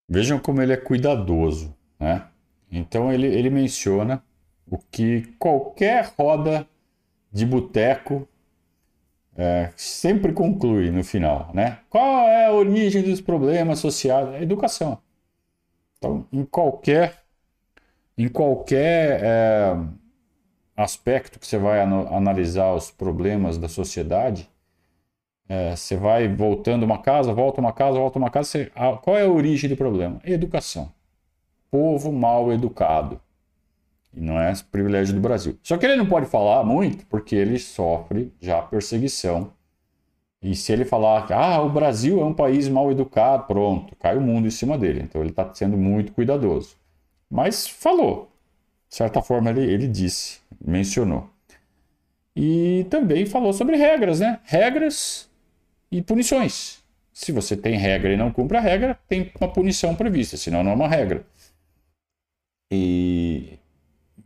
Vejam 0.09 0.41
como 0.41 0.61
ele 0.61 0.73
é 0.73 0.77
cuidadoso, 0.77 1.73
né? 2.01 2.27
Então 2.69 3.13
ele, 3.13 3.29
ele 3.29 3.49
menciona 3.49 4.25
o 4.67 4.77
que 4.77 5.23
qualquer 5.39 6.13
roda 6.19 6.69
de 7.33 7.47
boteco 7.47 8.29
é, 9.37 9.73
sempre 9.77 10.33
conclui 10.33 10.91
no 10.91 11.05
final, 11.05 11.51
né? 11.55 11.79
Qual 11.89 12.29
é 12.29 12.47
a 12.47 12.53
origem 12.53 13.03
dos 13.03 13.21
problemas 13.21 13.79
associados 13.79 14.35
à 14.35 14.43
educação? 14.43 14.99
Então, 15.99 16.27
em 16.33 16.45
qualquer, 16.45 17.23
em 18.17 18.29
qualquer 18.29 19.21
é, 19.23 19.77
aspecto 20.77 21.39
que 21.39 21.47
você 21.47 21.59
vai 21.59 21.81
analisar 21.81 22.75
os 22.75 22.91
problemas 22.91 23.59
da 23.59 23.69
sociedade, 23.69 24.49
é, 25.49 25.75
você 25.75 25.97
vai 25.97 26.29
voltando 26.29 26.85
uma 26.85 26.99
casa, 26.99 27.33
volta 27.33 27.61
uma 27.61 27.73
casa, 27.73 27.99
volta 27.99 28.19
uma 28.19 28.31
casa. 28.31 28.49
Você, 28.49 28.73
a, 28.75 28.97
qual 28.97 29.17
é 29.17 29.23
a 29.23 29.29
origem 29.29 29.69
do 29.69 29.77
problema? 29.77 30.21
Educação. 30.25 30.93
Povo 31.71 32.13
mal 32.13 32.53
educado. 32.53 33.21
E 34.15 34.21
não 34.21 34.41
é 34.41 34.53
privilégio 34.71 35.15
do 35.15 35.21
Brasil. 35.21 35.59
Só 35.63 35.77
que 35.77 35.87
ele 35.87 35.97
não 35.97 36.07
pode 36.07 36.27
falar 36.27 36.65
muito 36.65 37.07
porque 37.07 37.35
ele 37.37 37.59
sofre 37.59 38.33
já 38.41 38.61
perseguição. 38.61 39.53
E 40.43 40.55
se 40.55 40.73
ele 40.73 40.85
falar 40.85 41.27
que 41.27 41.33
ah, 41.33 41.61
o 41.61 41.69
Brasil 41.69 42.21
é 42.21 42.25
um 42.25 42.33
país 42.33 42.69
mal 42.69 42.91
educado, 42.91 43.45
pronto, 43.47 43.95
cai 43.97 44.17
o 44.17 44.21
mundo 44.21 44.47
em 44.47 44.51
cima 44.51 44.77
dele. 44.79 45.03
Então 45.03 45.21
ele 45.21 45.31
está 45.31 45.53
sendo 45.55 45.77
muito 45.77 46.13
cuidadoso. 46.13 46.77
Mas 47.31 47.67
falou. 47.69 48.31
De 48.89 48.97
certa 48.97 49.23
forma 49.23 49.51
ele, 49.51 49.63
ele 49.63 49.87
disse, 49.87 50.41
mencionou. 50.65 51.29
E 52.35 52.87
também 52.91 53.27
falou 53.27 53.53
sobre 53.53 53.77
regras, 53.77 54.21
né? 54.21 54.41
Regras 54.45 55.29
e 55.93 56.03
punições. 56.03 56.81
Se 57.13 57.33
você 57.33 57.57
tem 57.57 57.77
regra 57.77 58.13
e 58.13 58.17
não 58.17 58.33
cumpre 58.33 58.57
a 58.57 58.61
regra, 58.61 58.99
tem 59.07 59.31
uma 59.39 59.53
punição 59.53 59.95
prevista, 59.95 60.37
senão 60.37 60.65
não 60.65 60.73
é 60.73 60.75
uma 60.75 60.89
regra. 60.89 61.25
E 62.73 63.60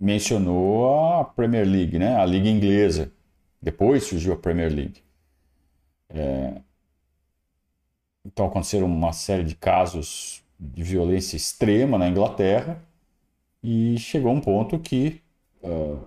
mencionou 0.05 1.20
a 1.20 1.24
Premier 1.24 1.66
League, 1.66 1.98
né? 1.98 2.16
a 2.16 2.26
Liga 2.26 2.48
Inglesa. 2.48 3.11
Depois 3.61 4.05
surgiu 4.05 4.34
a 4.34 4.36
Premier 4.36 4.70
League. 4.70 5.02
É... 6.11 6.61
Então 8.22 8.46
aconteceram 8.46 8.86
uma 8.86 9.12
série 9.12 9.44
de 9.44 9.55
casos 9.55 10.44
de 10.61 10.82
violência 10.82 11.36
extrema 11.36 11.96
na 11.96 12.09
Inglaterra 12.09 12.82
e 13.62 13.98
chegou 13.98 14.32
um 14.32 14.40
ponto 14.40 14.78
que 14.78 15.22
uh, 15.62 15.98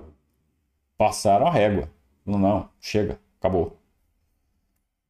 passaram 0.95 1.47
a 1.47 1.51
régua. 1.51 1.89
Não, 2.25 2.37
não, 2.37 2.69
chega, 2.79 3.19
acabou. 3.39 3.79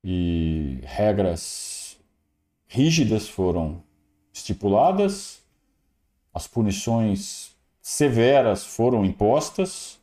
E 0.03 0.79
regras 0.83 1.99
rígidas 2.67 3.27
foram 3.27 3.83
estipuladas, 4.31 5.41
as 6.33 6.47
punições 6.47 7.56
severas 7.87 8.65
foram 8.65 9.05
impostas 9.05 9.97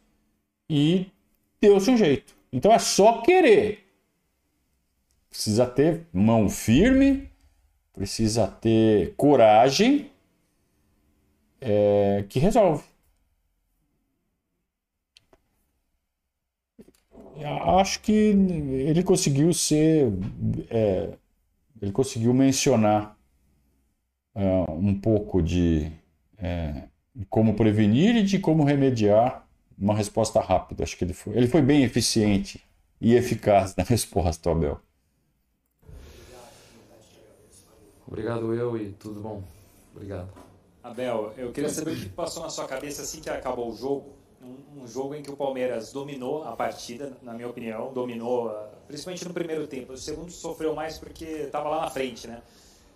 e 0.70 1.12
deu-se 1.60 1.90
um 1.90 1.98
jeito. 1.98 2.34
Então 2.50 2.72
é 2.72 2.78
só 2.78 3.20
querer. 3.20 3.84
Precisa 5.28 5.66
ter 5.66 6.06
mão 6.10 6.48
firme, 6.48 7.30
precisa 7.92 8.48
ter 8.48 9.14
coragem 9.16 10.10
é, 11.60 12.24
que 12.26 12.38
resolve. 12.38 12.84
Acho 17.78 18.00
que 18.00 18.12
ele 18.12 19.02
conseguiu 19.02 19.52
ser. 19.52 20.10
É, 20.70 21.18
ele 21.82 21.92
conseguiu 21.92 22.32
mencionar 22.32 23.14
uh, 24.34 24.72
um 24.72 24.98
pouco 24.98 25.42
de 25.42 25.92
é, 26.38 26.88
de 27.14 27.24
como 27.26 27.54
prevenir 27.54 28.16
e 28.16 28.22
de 28.22 28.38
como 28.38 28.64
remediar 28.64 29.46
uma 29.78 29.94
resposta 29.94 30.40
rápida. 30.40 30.82
Acho 30.82 30.96
que 30.96 31.04
ele 31.04 31.12
foi, 31.12 31.36
ele 31.36 31.46
foi 31.46 31.62
bem 31.62 31.84
eficiente 31.84 32.62
e 33.00 33.14
eficaz 33.14 33.76
na 33.76 33.84
resposta, 33.84 34.50
Abel. 34.50 34.80
Obrigado 38.06 38.54
eu 38.54 38.76
e 38.76 38.92
tudo 38.92 39.20
bom. 39.20 39.42
Obrigado. 39.94 40.28
Abel, 40.82 41.32
eu 41.36 41.50
queria 41.50 41.70
saber 41.70 41.92
o 41.92 41.96
que 41.96 42.08
passou 42.10 42.42
na 42.42 42.50
sua 42.50 42.66
cabeça 42.66 43.02
assim 43.02 43.20
que 43.20 43.30
acabou 43.30 43.70
o 43.70 43.76
jogo. 43.76 44.12
Um, 44.42 44.82
um 44.82 44.86
jogo 44.86 45.14
em 45.14 45.22
que 45.22 45.30
o 45.30 45.36
Palmeiras 45.36 45.90
dominou 45.90 46.44
a 46.44 46.54
partida, 46.54 47.16
na 47.22 47.32
minha 47.32 47.48
opinião, 47.48 47.92
dominou, 47.94 48.52
principalmente 48.86 49.26
no 49.26 49.32
primeiro 49.32 49.66
tempo. 49.66 49.94
O 49.94 49.96
segundo 49.96 50.30
sofreu 50.30 50.74
mais 50.74 50.98
porque 50.98 51.24
estava 51.24 51.70
lá 51.70 51.80
na 51.80 51.90
frente, 51.90 52.26
né? 52.26 52.42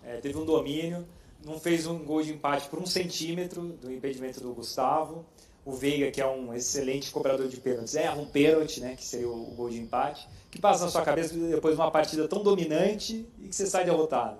É, 0.03 0.17
teve 0.17 0.37
um 0.37 0.45
domínio, 0.45 1.05
não 1.45 1.59
fez 1.59 1.87
um 1.87 1.99
gol 1.99 2.21
de 2.21 2.33
empate 2.33 2.67
por 2.69 2.79
um 2.79 2.85
centímetro 2.85 3.61
do 3.61 3.91
impedimento 3.91 4.41
do 4.41 4.53
Gustavo. 4.53 5.25
O 5.65 5.73
Veiga, 5.73 6.09
que 6.09 6.21
é 6.21 6.27
um 6.27 6.53
excelente 6.53 7.11
cobrador 7.11 7.47
de 7.47 7.57
pênaltis, 7.57 7.95
erra 7.95 8.15
um 8.15 8.25
pênalti, 8.25 8.79
né, 8.79 8.95
que 8.95 9.03
seria 9.03 9.29
o 9.29 9.53
gol 9.55 9.69
de 9.69 9.79
empate. 9.79 10.27
O 10.47 10.49
que 10.49 10.59
passa 10.59 10.85
na 10.85 10.89
sua 10.89 11.03
cabeça 11.03 11.35
depois 11.35 11.75
de 11.75 11.81
uma 11.81 11.91
partida 11.91 12.27
tão 12.27 12.41
dominante 12.41 13.27
e 13.39 13.47
que 13.47 13.55
você 13.55 13.67
sai 13.67 13.85
derrotado? 13.85 14.37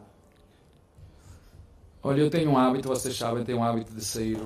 Olha, 2.02 2.22
eu 2.22 2.30
tenho 2.30 2.52
um 2.52 2.58
hábito, 2.58 2.88
vocês 2.88 3.16
sabem, 3.16 3.44
tenho 3.44 3.60
um 3.60 3.64
hábito 3.64 3.94
de 3.94 4.04
sair, 4.04 4.38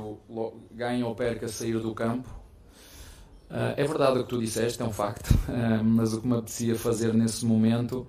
ganho 0.72 1.08
ou 1.08 1.16
perca, 1.16 1.48
sair 1.48 1.80
do 1.80 1.94
campo. 1.94 2.28
Uh, 3.50 3.78
é 3.78 3.86
verdade 3.86 4.18
o 4.18 4.24
que 4.24 4.30
tu 4.30 4.40
disseste, 4.40 4.82
é 4.82 4.86
um 4.86 4.92
facto, 4.92 5.30
uh, 5.30 5.82
mas 5.86 6.12
o 6.14 6.22
que 6.22 6.28
me 6.28 6.34
apetecia 6.34 6.76
fazer 6.76 7.14
nesse 7.14 7.46
momento 7.46 8.08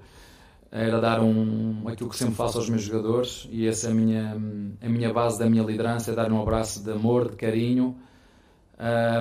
era 0.75 1.01
dar 1.01 1.23
um, 1.23 1.87
aquilo 1.87 2.11
que 2.11 2.17
sempre 2.17 2.35
faço 2.35 2.59
aos 2.59 2.69
meus 2.69 2.83
jogadores 2.83 3.49
e 3.53 3.69
essa 3.69 3.87
é 3.87 3.91
a 3.93 3.95
minha, 3.95 4.37
a 4.83 4.89
minha 4.89 5.13
base 5.13 5.39
da 5.39 5.49
minha 5.49 5.63
liderança, 5.63 6.11
é 6.11 6.15
dar 6.17 6.33
um 6.33 6.43
abraço 6.43 6.83
de 6.83 6.91
amor, 6.91 7.31
de 7.31 7.37
carinho, 7.37 7.97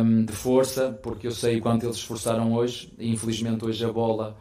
um, 0.02 0.26
de 0.26 0.34
força, 0.34 1.00
porque 1.04 1.28
eu 1.28 1.32
sei 1.32 1.62
quanto 1.62 1.86
eles 1.86 1.98
esforçaram 1.98 2.54
hoje 2.54 2.92
e 2.98 3.12
infelizmente 3.12 3.64
hoje 3.64 3.86
a 3.86 3.92
bola 3.92 4.36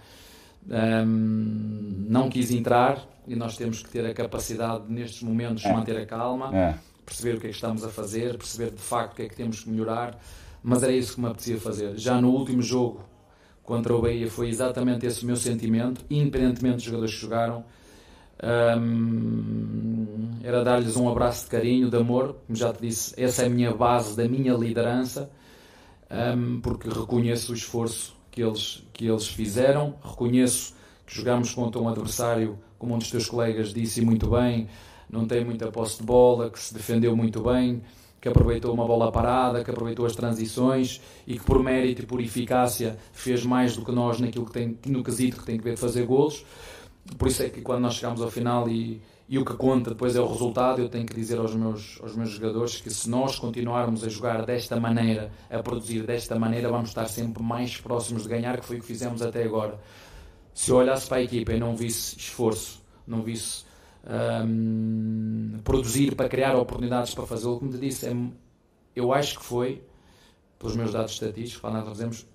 um, 0.67 2.07
não 2.09 2.31
quis 2.31 2.51
entrar 2.51 3.07
e 3.29 3.37
nós 3.37 3.59
temos 3.59 3.83
que 3.83 3.91
ter 3.91 4.07
a 4.07 4.15
capacidade 4.15 4.85
nestes 4.89 5.23
momentos 5.23 5.63
de 5.63 5.69
é. 5.69 5.73
manter 5.75 5.99
a 5.99 6.07
calma, 6.07 6.51
é. 6.57 6.75
perceber 7.05 7.37
o 7.37 7.41
que 7.41 7.49
é 7.49 7.51
que 7.51 7.57
estamos 7.57 7.85
a 7.85 7.91
fazer, 7.91 8.39
perceber 8.39 8.71
de 8.71 8.81
facto 8.81 9.13
o 9.13 9.17
que 9.17 9.23
é 9.23 9.29
que 9.29 9.37
temos 9.37 9.61
que 9.61 9.69
melhorar, 9.69 10.19
mas 10.63 10.83
era 10.83 10.93
isso 10.93 11.17
que 11.17 11.21
me 11.21 11.27
apetecia 11.27 11.61
fazer. 11.61 11.99
Já 11.99 12.19
no 12.23 12.31
último 12.31 12.63
jogo 12.63 13.12
contra 13.73 13.97
o 13.97 14.03
Bahia 14.03 14.31
foi 14.31 14.51
exatamente 14.51 15.07
esse 15.07 15.25
o 15.25 15.27
meu 15.27 15.35
sentimento, 15.35 16.05
independentemente 16.11 16.77
dos 16.77 16.85
jogadores 16.85 17.14
que 17.14 17.20
jogaram. 17.23 17.64
Um, 18.79 20.31
era 20.45 20.62
dar-lhes 20.62 20.95
um 20.95 21.09
abraço 21.09 21.45
de 21.45 21.51
carinho, 21.51 21.89
de 21.89 21.97
amor, 21.97 22.37
como 22.47 22.55
já 22.55 22.70
te 22.70 22.83
disse, 22.83 23.14
essa 23.16 23.45
é 23.45 23.47
a 23.47 23.49
minha 23.49 23.73
base 23.73 24.14
da 24.14 24.29
minha 24.29 24.53
liderança, 24.53 25.31
um, 26.37 26.61
porque 26.61 26.87
reconheço 26.87 27.53
o 27.53 27.55
esforço 27.55 28.14
que 28.31 28.43
eles, 28.43 28.83
que 28.93 29.07
eles 29.07 29.29
fizeram, 29.29 29.95
reconheço 30.05 30.75
que 31.07 31.16
jogamos 31.16 31.55
contra 31.55 31.81
um 31.81 31.89
adversário, 31.89 32.59
como 32.79 32.95
um 32.95 32.99
dos 32.99 33.11
teus 33.11 33.27
colegas 33.27 33.73
disse 33.73 34.03
muito 34.03 34.29
bem, 34.29 34.68
não 35.09 35.27
tem 35.27 35.47
muita 35.47 35.73
posse 35.73 36.01
de 36.01 36.05
bola, 36.05 36.51
que 36.51 36.59
se 36.59 36.75
defendeu 36.75 37.16
muito 37.16 37.41
bem, 37.43 37.83
que 38.23 38.29
aproveitou 38.29 38.73
uma 38.73 38.87
bola 38.87 39.11
parada, 39.11 39.64
que 39.64 39.70
aproveitou 39.73 40.07
as 40.07 40.14
transições 40.14 41.01
e 41.27 41.37
que 41.37 41.45
por 41.45 41.61
mérito 41.61 42.03
e 42.03 42.07
por 42.07 42.20
eficácia 42.20 42.97
fez 43.12 43.45
mais 43.45 43.77
do 43.77 43.85
que 43.85 43.91
nós 43.91 44.20
naquilo 44.20 44.47
que 44.47 44.53
tem, 44.53 44.79
no 44.87 45.03
quesito 45.03 45.39
que 45.39 45.45
tem 45.45 45.59
que 45.59 45.64
ver 45.64 45.75
de 45.75 45.81
fazer 45.81 46.07
golos. 46.07 46.47
Por 47.18 47.27
isso 47.27 47.43
é 47.43 47.49
que 47.49 47.61
quando 47.61 47.81
nós 47.81 47.95
chegamos 47.95 48.23
ao 48.23 48.31
final 48.31 48.68
e, 48.68 49.03
e 49.29 49.41
o 49.41 49.45
que 49.45 49.55
conta 49.55 49.91
depois 49.91 50.14
é 50.14 50.20
o 50.20 50.29
resultado, 50.29 50.81
eu 50.81 50.89
tenho 50.89 51.05
que 51.05 51.16
dizer 51.16 51.37
aos 51.37 51.53
meus, 51.53 51.99
aos 52.01 52.14
meus 52.14 52.31
jogadores 52.31 52.81
que 52.81 52.91
se 52.91 53.11
nós 53.11 53.41
continuarmos 53.41 54.05
a 54.05 54.09
jogar 54.09 54.47
desta 54.47 54.79
maneira, 54.79 55.33
a 55.51 55.59
produzir 55.59 56.05
desta 56.05 56.39
maneira, 56.39 56.68
vamos 56.70 56.91
estar 56.91 57.09
sempre 57.09 57.43
mais 57.43 57.77
próximos 57.77 58.23
de 58.23 58.29
ganhar, 58.29 58.57
que 58.61 58.64
foi 58.64 58.77
o 58.77 58.81
que 58.81 58.87
fizemos 58.87 59.20
até 59.20 59.43
agora. 59.43 59.81
Se 60.55 60.70
eu 60.70 60.77
olhasse 60.77 61.09
para 61.09 61.16
a 61.16 61.23
equipa 61.23 61.55
e 61.55 61.59
não 61.59 61.75
visse 61.75 62.16
esforço, 62.16 62.81
não 63.05 63.20
visse 63.20 63.64
um, 64.05 65.61
produzir 65.62 66.14
para 66.14 66.28
criar 66.28 66.57
oportunidades 66.57 67.14
para 67.14 67.26
fazê-lo. 67.26 67.59
Como 67.59 67.70
te 67.70 67.78
disse, 67.78 68.07
é, 68.07 68.16
eu 68.94 69.12
acho 69.12 69.38
que 69.38 69.44
foi, 69.44 69.82
pelos 70.59 70.76
meus 70.76 70.92
dados 70.92 71.12
estatísticos, 71.12 71.61
para 71.61 71.70
nós 71.70 71.88
fazemos, 71.88 72.26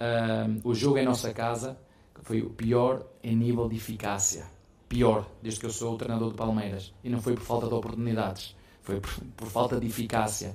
um, 0.00 0.68
o 0.68 0.74
jogo 0.74 0.98
em 0.98 1.04
nossa 1.04 1.32
casa 1.32 1.78
que 2.14 2.20
foi 2.22 2.42
o 2.42 2.50
pior 2.50 3.04
em 3.22 3.36
nível 3.36 3.68
de 3.68 3.76
eficácia. 3.76 4.46
Pior, 4.88 5.26
desde 5.42 5.60
que 5.60 5.66
eu 5.66 5.70
sou 5.70 5.94
o 5.94 5.98
treinador 5.98 6.30
do 6.30 6.36
Palmeiras. 6.36 6.94
E 7.02 7.08
não 7.08 7.20
foi 7.20 7.34
por 7.34 7.42
falta 7.42 7.66
de 7.66 7.74
oportunidades, 7.74 8.54
foi 8.82 9.00
por, 9.00 9.10
por 9.36 9.48
falta 9.48 9.80
de 9.80 9.86
eficácia. 9.86 10.54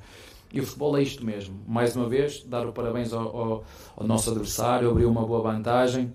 E 0.51 0.59
o 0.59 0.65
futebol 0.65 0.97
é 0.97 1.03
isto 1.03 1.25
mesmo. 1.25 1.59
Mais 1.67 1.95
uma 1.95 2.07
vez, 2.07 2.43
dar 2.43 2.65
o 2.65 2.71
parabéns 2.71 3.11
ao, 3.11 3.37
ao, 3.37 3.63
ao 3.97 4.07
nosso 4.07 4.29
adversário, 4.31 4.89
abriu 4.89 5.09
uma 5.09 5.25
boa 5.25 5.41
vantagem, 5.41 6.13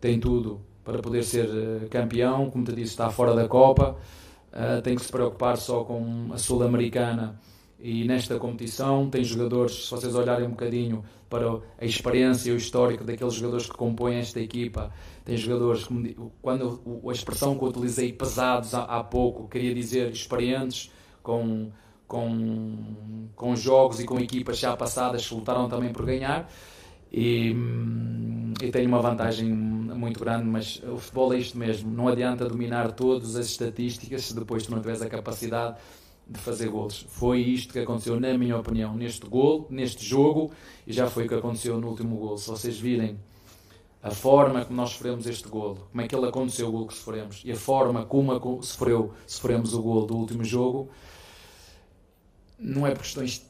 tem 0.00 0.18
tudo 0.18 0.60
para 0.86 1.00
poder 1.00 1.24
ser 1.24 1.46
uh, 1.46 1.88
campeão, 1.90 2.48
como 2.48 2.64
te 2.64 2.72
disse, 2.72 2.92
está 2.92 3.10
fora 3.10 3.34
da 3.34 3.48
Copa, 3.48 3.96
uh, 4.52 4.80
tem 4.82 4.94
que 4.94 5.02
se 5.02 5.10
preocupar 5.10 5.56
só 5.56 5.82
com 5.82 6.28
a 6.32 6.38
Sul-Americana 6.38 7.38
e 7.80 8.04
nesta 8.04 8.38
competição 8.38 9.10
tem 9.10 9.24
jogadores, 9.24 9.86
se 9.86 9.90
vocês 9.90 10.14
olharem 10.14 10.46
um 10.46 10.50
bocadinho 10.50 11.04
para 11.28 11.58
a 11.78 11.84
experiência 11.84 12.50
e 12.50 12.52
o 12.54 12.56
histórico 12.56 13.02
daqueles 13.02 13.34
jogadores 13.34 13.66
que 13.66 13.76
compõem 13.76 14.18
esta 14.18 14.40
equipa, 14.40 14.92
tem 15.24 15.36
jogadores, 15.36 15.88
quando 16.40 16.80
a 17.04 17.12
expressão 17.12 17.58
que 17.58 17.64
eu 17.64 17.68
utilizei, 17.68 18.12
pesados 18.12 18.72
há, 18.72 18.84
há 18.84 19.02
pouco, 19.02 19.48
queria 19.48 19.74
dizer 19.74 20.10
experientes, 20.12 20.90
com, 21.20 21.72
com, 22.06 23.26
com 23.34 23.56
jogos 23.56 23.98
e 23.98 24.04
com 24.04 24.20
equipas 24.20 24.56
já 24.56 24.76
passadas 24.76 25.26
que 25.26 25.34
lutaram 25.34 25.68
também 25.68 25.92
por 25.92 26.06
ganhar. 26.06 26.48
E, 27.12 27.52
hum, 27.52 28.54
e 28.60 28.70
tem 28.70 28.86
uma 28.86 29.00
vantagem 29.00 29.52
muito 29.52 30.20
grande, 30.20 30.44
mas 30.44 30.82
o 30.82 30.98
futebol 30.98 31.32
é 31.32 31.38
isto 31.38 31.58
mesmo. 31.58 31.90
Não 31.90 32.08
adianta 32.08 32.48
dominar 32.48 32.92
todas 32.92 33.36
as 33.36 33.46
estatísticas 33.46 34.24
se 34.24 34.34
depois 34.34 34.64
tu 34.64 34.72
não 34.72 34.80
tiveres 34.80 35.02
a 35.02 35.08
capacidade 35.08 35.76
de 36.26 36.40
fazer 36.40 36.68
gols. 36.68 37.06
Foi 37.08 37.40
isto 37.40 37.72
que 37.72 37.78
aconteceu, 37.78 38.18
na 38.18 38.36
minha 38.36 38.56
opinião, 38.56 38.94
neste 38.94 39.26
gol, 39.26 39.66
neste 39.70 40.04
jogo, 40.04 40.50
e 40.86 40.92
já 40.92 41.08
foi 41.08 41.26
o 41.26 41.28
que 41.28 41.34
aconteceu 41.34 41.80
no 41.80 41.88
último 41.88 42.16
gol. 42.16 42.36
Se 42.36 42.48
vocês 42.48 42.78
virem 42.78 43.18
a 44.02 44.10
forma 44.10 44.64
como 44.64 44.76
nós 44.76 44.90
sofremos 44.90 45.26
este 45.26 45.48
golo, 45.48 45.88
como 45.90 46.00
é 46.00 46.08
que 46.08 46.14
ele 46.14 46.26
aconteceu 46.26 46.68
o 46.68 46.72
golo 46.72 46.86
que 46.86 46.94
sofremos, 46.94 47.42
e 47.44 47.52
a 47.52 47.56
forma 47.56 48.04
como 48.04 48.62
sofreu, 48.62 49.12
sofremos 49.26 49.74
o 49.74 49.82
golo 49.82 50.06
do 50.06 50.16
último 50.16 50.44
jogo, 50.44 50.88
não 52.58 52.86
é 52.86 52.90
por 52.90 53.02
questões 53.02 53.44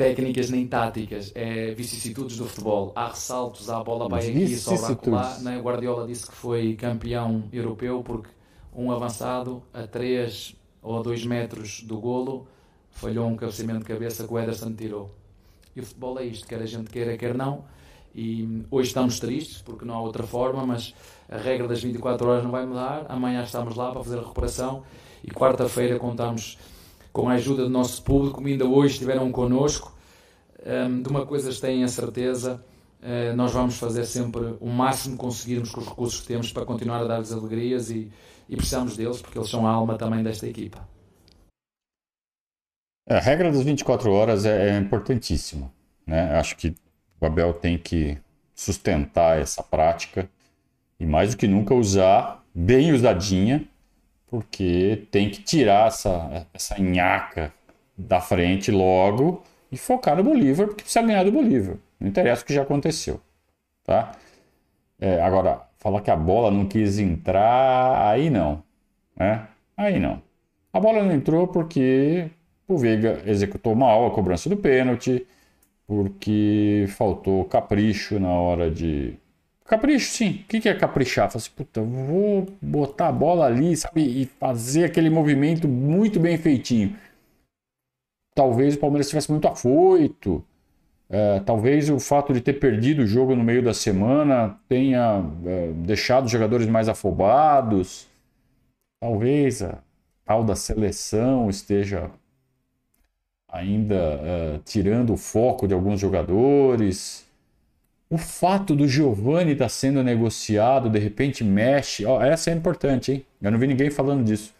técnicas 0.00 0.48
nem 0.48 0.66
táticas, 0.66 1.30
é 1.34 1.74
vicissitudes 1.74 2.38
do 2.38 2.46
futebol. 2.46 2.90
Há 2.96 3.08
ressaltos, 3.08 3.68
há 3.68 3.84
bola 3.84 4.08
vai 4.08 4.30
aqui, 4.30 4.56
sobra 4.56 4.98
lá. 5.10 5.38
Né? 5.40 5.58
O 5.58 5.62
Guardiola 5.62 6.06
disse 6.06 6.26
que 6.26 6.32
foi 6.32 6.74
campeão 6.74 7.44
europeu 7.52 8.02
porque 8.02 8.30
um 8.74 8.90
avançado 8.90 9.62
a 9.74 9.86
3 9.86 10.56
ou 10.82 10.98
a 10.98 11.02
2 11.02 11.26
metros 11.26 11.82
do 11.82 11.98
golo 11.98 12.48
falhou 12.90 13.26
um 13.28 13.36
cabeceamento 13.36 13.80
de 13.80 13.84
cabeça 13.84 14.26
que 14.26 14.32
o 14.32 14.38
Ederson 14.38 14.72
tirou. 14.72 15.10
E 15.76 15.80
o 15.80 15.84
futebol 15.84 16.18
é 16.18 16.24
isto, 16.24 16.48
quer 16.48 16.62
a 16.62 16.66
gente 16.66 16.88
queira, 16.88 17.14
quer 17.18 17.34
não. 17.34 17.66
E 18.14 18.64
hoje 18.70 18.88
estamos 18.88 19.20
tristes 19.20 19.60
porque 19.60 19.84
não 19.84 19.96
há 19.96 20.00
outra 20.00 20.22
forma, 20.22 20.64
mas 20.64 20.94
a 21.28 21.36
regra 21.36 21.68
das 21.68 21.82
24 21.82 22.26
horas 22.26 22.42
não 22.42 22.50
vai 22.50 22.64
mudar. 22.64 23.04
Amanhã 23.06 23.42
estamos 23.42 23.76
lá 23.76 23.92
para 23.92 24.02
fazer 24.02 24.16
a 24.16 24.22
recuperação 24.22 24.82
e 25.22 25.30
quarta-feira 25.30 25.98
contamos 25.98 26.56
com 27.12 27.28
a 27.28 27.34
ajuda 27.34 27.64
do 27.64 27.70
nosso 27.70 28.02
público, 28.02 28.36
como 28.36 28.48
ainda 28.48 28.66
hoje 28.66 28.94
estiveram 28.94 29.30
connosco. 29.30 29.96
Um, 30.64 31.02
de 31.02 31.08
uma 31.08 31.24
coisa 31.24 31.50
têm 31.58 31.82
a 31.82 31.88
certeza, 31.88 32.62
uh, 33.02 33.34
nós 33.34 33.52
vamos 33.52 33.78
fazer 33.78 34.04
sempre 34.04 34.56
o 34.60 34.68
máximo 34.68 35.16
que 35.16 35.20
conseguirmos 35.20 35.70
com 35.70 35.80
os 35.80 35.88
recursos 35.88 36.20
que 36.20 36.26
temos 36.26 36.52
para 36.52 36.66
continuar 36.66 37.00
a 37.00 37.04
dar-lhes 37.04 37.32
alegrias 37.32 37.90
e, 37.90 38.10
e 38.48 38.56
precisamos 38.56 38.96
deles 38.96 39.22
porque 39.22 39.38
eles 39.38 39.48
são 39.48 39.66
a 39.66 39.70
alma 39.70 39.96
também 39.96 40.22
desta 40.22 40.46
equipa. 40.46 40.86
A 43.08 43.18
regra 43.18 43.50
das 43.50 43.62
24 43.62 44.12
horas 44.12 44.44
é, 44.44 44.70
é 44.70 44.78
importantíssima. 44.78 45.72
Né? 46.06 46.38
Acho 46.38 46.56
que 46.56 46.74
o 47.20 47.26
Abel 47.26 47.54
tem 47.54 47.78
que 47.78 48.18
sustentar 48.54 49.38
essa 49.38 49.62
prática 49.62 50.28
e 50.98 51.06
mais 51.06 51.30
do 51.30 51.38
que 51.38 51.48
nunca 51.48 51.74
usar 51.74 52.44
bem 52.54 52.92
usadinha, 52.92 53.66
porque 54.30 55.08
tem 55.10 55.28
que 55.28 55.42
tirar 55.42 55.88
essa, 55.88 56.46
essa 56.54 56.80
nhaca 56.80 57.52
da 57.98 58.20
frente 58.20 58.70
logo 58.70 59.42
e 59.70 59.76
focar 59.76 60.16
no 60.16 60.22
Bolívar, 60.22 60.68
porque 60.68 60.82
precisa 60.82 61.04
ganhar 61.04 61.24
do 61.24 61.32
Bolívar. 61.32 61.76
Não 61.98 62.08
interessa 62.08 62.42
o 62.42 62.46
que 62.46 62.54
já 62.54 62.62
aconteceu. 62.62 63.20
Tá? 63.84 64.12
É, 65.00 65.20
agora, 65.20 65.62
falar 65.78 66.00
que 66.00 66.10
a 66.10 66.16
bola 66.16 66.50
não 66.50 66.66
quis 66.66 66.98
entrar, 66.98 68.08
aí 68.08 68.30
não. 68.30 68.62
Né? 69.16 69.46
Aí 69.76 69.98
não. 69.98 70.22
A 70.72 70.78
bola 70.78 71.02
não 71.02 71.12
entrou 71.12 71.48
porque 71.48 72.30
o 72.68 72.78
Veiga 72.78 73.22
executou 73.26 73.74
mal 73.74 74.06
a 74.06 74.10
cobrança 74.12 74.48
do 74.48 74.56
pênalti, 74.56 75.26
porque 75.86 76.86
faltou 76.90 77.44
capricho 77.46 78.20
na 78.20 78.30
hora 78.30 78.70
de. 78.70 79.18
Capricho, 79.70 80.10
sim. 80.10 80.44
O 80.44 80.48
que 80.48 80.68
é 80.68 80.74
caprichar? 80.74 81.30
Fala 81.30 81.40
assim, 81.40 81.52
puta, 81.54 81.80
vou 81.80 82.44
botar 82.60 83.06
a 83.06 83.12
bola 83.12 83.46
ali, 83.46 83.76
sabe? 83.76 84.02
E 84.02 84.26
fazer 84.26 84.82
aquele 84.82 85.08
movimento 85.08 85.68
muito 85.68 86.18
bem 86.18 86.36
feitinho. 86.36 86.98
Talvez 88.34 88.74
o 88.74 88.80
Palmeiras 88.80 89.06
estivesse 89.06 89.30
muito 89.30 89.46
afoito. 89.46 90.44
É, 91.08 91.38
talvez 91.38 91.88
o 91.88 92.00
fato 92.00 92.32
de 92.32 92.40
ter 92.40 92.54
perdido 92.54 93.02
o 93.02 93.06
jogo 93.06 93.36
no 93.36 93.44
meio 93.44 93.62
da 93.62 93.72
semana 93.72 94.58
tenha 94.68 95.24
é, 95.46 95.70
deixado 95.72 96.24
os 96.24 96.32
jogadores 96.32 96.66
mais 96.66 96.88
afobados. 96.88 98.08
Talvez 99.00 99.62
a 99.62 99.78
tal 100.24 100.42
da 100.42 100.56
seleção 100.56 101.48
esteja 101.48 102.10
ainda 103.48 103.94
uh, 103.94 104.58
tirando 104.64 105.12
o 105.12 105.16
foco 105.16 105.68
de 105.68 105.74
alguns 105.74 106.00
jogadores. 106.00 107.29
O 108.10 108.18
fato 108.18 108.74
do 108.74 108.88
Giovani 108.88 109.52
estar 109.52 109.66
tá 109.66 109.68
sendo 109.68 110.02
negociado, 110.02 110.90
de 110.90 110.98
repente 110.98 111.44
mexe. 111.44 112.04
Essa 112.04 112.50
é 112.50 112.54
importante, 112.54 113.12
hein? 113.12 113.26
Eu 113.40 113.52
não 113.52 113.58
vi 113.58 113.68
ninguém 113.68 113.88
falando 113.88 114.24
disso. 114.24 114.52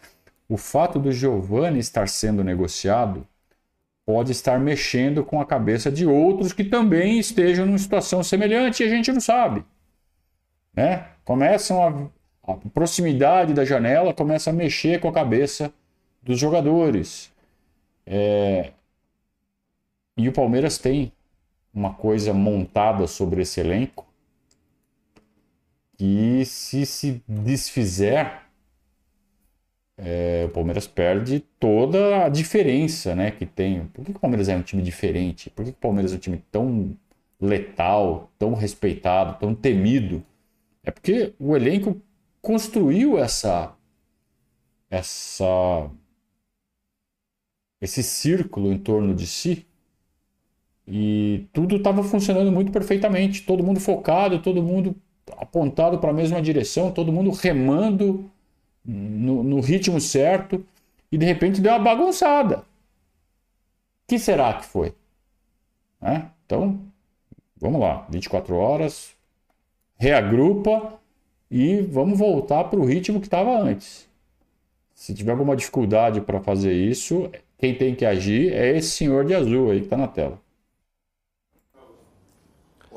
O 0.49 0.57
fato 0.57 1.01
do 1.01 1.11
Giovani 1.11 1.81
estar 1.81 2.09
sendo 2.09 2.45
negociado 2.45 3.27
pode 4.07 4.31
estar 4.31 4.59
mexendo 4.61 5.25
com 5.25 5.41
a 5.41 5.47
cabeça 5.47 5.91
de 5.91 6.07
outros 6.07 6.53
que 6.53 6.63
também 6.63 7.19
estejam 7.19 7.67
numa 7.67 7.79
situação 7.79 8.23
semelhante 8.23 8.85
e 8.85 8.87
a 8.87 8.89
gente 8.89 9.13
não 9.13 9.21
sabe. 9.21 9.65
Né? 10.73 11.07
Começam 11.25 12.11
a, 12.47 12.53
a 12.53 12.57
proximidade 12.73 13.53
da 13.53 13.65
janela 13.65 14.15
começa 14.15 14.51
a 14.51 14.53
mexer 14.53 15.01
com 15.01 15.09
a 15.09 15.13
cabeça 15.13 15.73
dos 16.23 16.39
jogadores. 16.39 17.33
É, 18.07 18.71
e 20.17 20.29
o 20.29 20.33
Palmeiras 20.33 20.79
tem 20.79 21.13
uma 21.73 21.95
coisa 21.95 22.33
montada 22.33 23.07
sobre 23.07 23.43
esse 23.43 23.61
elenco 23.61 24.11
que 26.01 26.47
se 26.47 26.87
se 26.87 27.23
desfizer, 27.29 28.41
é, 29.99 30.47
o 30.47 30.49
Palmeiras 30.49 30.87
perde 30.87 31.41
toda 31.59 32.25
a 32.25 32.29
diferença 32.31 33.15
né, 33.15 33.31
que 33.31 33.45
tem. 33.45 33.85
Por 33.89 34.03
que 34.03 34.13
o 34.13 34.19
Palmeiras 34.19 34.49
é 34.49 34.57
um 34.57 34.63
time 34.63 34.83
diferente? 34.83 35.51
Por 35.51 35.63
que 35.63 35.73
o 35.73 35.75
Palmeiras 35.75 36.15
é 36.15 36.17
um 36.17 36.19
time 36.19 36.43
tão 36.51 36.97
letal, 37.39 38.33
tão 38.39 38.55
respeitado, 38.55 39.39
tão 39.39 39.55
temido? 39.55 40.25
É 40.83 40.91
porque 40.91 41.35
o 41.39 41.55
elenco 41.55 42.01
construiu 42.41 43.19
essa 43.19 43.77
essa 44.89 45.91
esse 47.79 48.03
círculo 48.03 48.73
em 48.73 48.79
torno 48.79 49.15
de 49.15 49.27
si 49.27 49.67
e 50.93 51.47
tudo 51.53 51.77
estava 51.77 52.03
funcionando 52.03 52.51
muito 52.51 52.73
perfeitamente, 52.73 53.43
todo 53.43 53.63
mundo 53.63 53.79
focado, 53.79 54.41
todo 54.41 54.61
mundo 54.61 54.97
apontado 55.39 55.99
para 55.99 56.11
a 56.11 56.13
mesma 56.13 56.43
direção, 56.43 56.91
todo 56.91 57.13
mundo 57.13 57.31
remando 57.31 58.29
no, 58.85 59.45
no, 59.45 59.61
ritmo 59.61 60.01
certo 60.01 60.67
e 61.13 61.17
de 61.17 61.25
repente 61.25 61.61
deu 61.61 61.73
uma 61.73 61.79
bagunçada. 61.79 62.59
O 62.59 62.65
que 64.09 64.19
será 64.19 64.55
que 64.55 64.65
foi? 64.65 64.93
É? 66.03 66.23
Então, 66.45 66.81
vamos 67.57 67.81
lá, 67.81 68.05
24 68.11 68.57
horas, 68.57 69.15
reagrupa 69.97 70.95
e 71.49 71.83
vamos 71.83 72.19
voltar 72.19 72.65
para 72.65 72.81
o 72.81 72.85
ritmo 72.85 73.21
que 73.21 73.29
estava 73.29 73.57
antes. 73.57 74.09
Se 74.93 75.15
tiver 75.15 75.31
alguma 75.31 75.55
dificuldade 75.55 76.21
para 76.21 76.41
fazer 76.41 76.73
isso, 76.73 77.31
quem 77.59 77.77
tem 77.77 77.95
que 77.95 78.05
agir 78.05 78.53
é 78.53 78.77
esse 78.77 78.89
senhor 78.91 79.25
de 79.25 79.35
azul 79.35 79.71
aí 79.71 79.79
que 79.79 79.87
está 79.87 79.97
na 79.97 80.09
tela. 80.09 80.50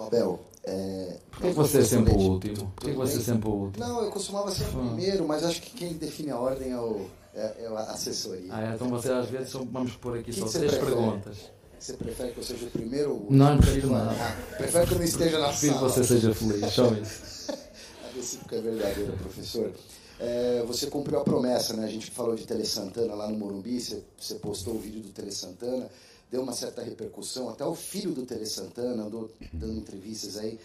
Abel, 0.07 0.39
é... 0.63 1.17
Por 1.31 1.41
que 1.41 1.49
você 1.51 1.79
é 1.79 1.83
sempre 1.83 2.13
o 2.13 2.17
último? 2.17 2.71
Por 2.75 2.85
que 2.85 2.91
você 2.93 3.17
é 3.17 3.21
sempre 3.21 3.49
o 3.49 3.53
último? 3.53 3.85
Não, 3.85 4.03
eu 4.03 4.11
costumava 4.11 4.49
ser 4.49 4.63
o 4.63 4.67
primeiro, 4.67 5.27
mas 5.27 5.43
acho 5.43 5.61
que 5.61 5.71
quem 5.71 5.93
define 5.93 6.31
a 6.31 6.39
ordem 6.39 6.71
é, 6.71 6.77
o, 6.77 7.05
é, 7.33 7.63
é 7.63 7.67
a 7.67 7.79
assessoria. 7.91 8.49
Ah, 8.49 8.71
é, 8.71 8.75
então 8.75 8.87
você 8.89 9.11
às 9.11 9.27
vezes 9.27 9.51
vamos 9.53 9.93
por 9.93 10.17
aqui 10.17 10.31
que 10.31 10.39
só 10.39 10.45
que 10.45 10.53
três 10.53 10.71
prefere? 10.71 10.95
perguntas. 10.95 11.37
Você 11.77 11.93
prefere 11.93 12.31
que 12.31 12.37
eu 12.37 12.43
seja 12.43 12.65
o 12.65 12.71
primeiro 12.71 13.09
ou 13.09 13.15
o 13.15 13.19
último? 13.23 13.37
Não, 13.37 13.57
prefiro 13.57 13.87
não. 13.89 14.09
Ah, 14.09 14.37
prefere 14.57 14.87
que 14.87 14.93
eu 14.93 14.97
não 14.99 15.05
esteja 15.05 15.39
na 15.39 15.47
prefiro 15.49 15.73
sala. 15.73 15.91
Prefiro 15.91 16.07
que 16.07 16.13
você 16.13 16.21
seja 16.21 16.33
feliz, 16.33 16.73
só 16.73 16.93
isso. 16.93 17.51
a 17.51 18.15
recíproca 18.15 18.55
é 18.55 18.61
verdadeira, 18.61 19.11
professor. 19.13 19.71
É, 20.17 20.63
você 20.65 20.87
cumpriu 20.87 21.19
a 21.19 21.23
promessa, 21.25 21.73
né? 21.73 21.83
A 21.83 21.89
gente 21.89 22.09
falou 22.09 22.35
de 22.35 22.45
Tele 22.45 22.65
Santana 22.65 23.13
lá 23.13 23.27
no 23.27 23.37
Morumbi, 23.37 23.81
você, 23.81 24.01
você 24.17 24.35
postou 24.35 24.75
o 24.75 24.79
vídeo 24.79 25.01
do 25.01 25.09
Tele 25.09 25.31
Santana 25.31 25.89
deu 26.33 26.41
uma 26.41 26.53
certa 26.53 26.81
repercussão. 26.81 27.47
Até 27.47 27.63
o 27.63 27.75
filho 27.75 28.11
do 28.11 28.25
Tele 28.25 28.47
Santana 28.47 29.03
andou 29.03 29.29
dando 29.53 29.77
entrevistas 29.77 30.35
aí, 30.37 30.59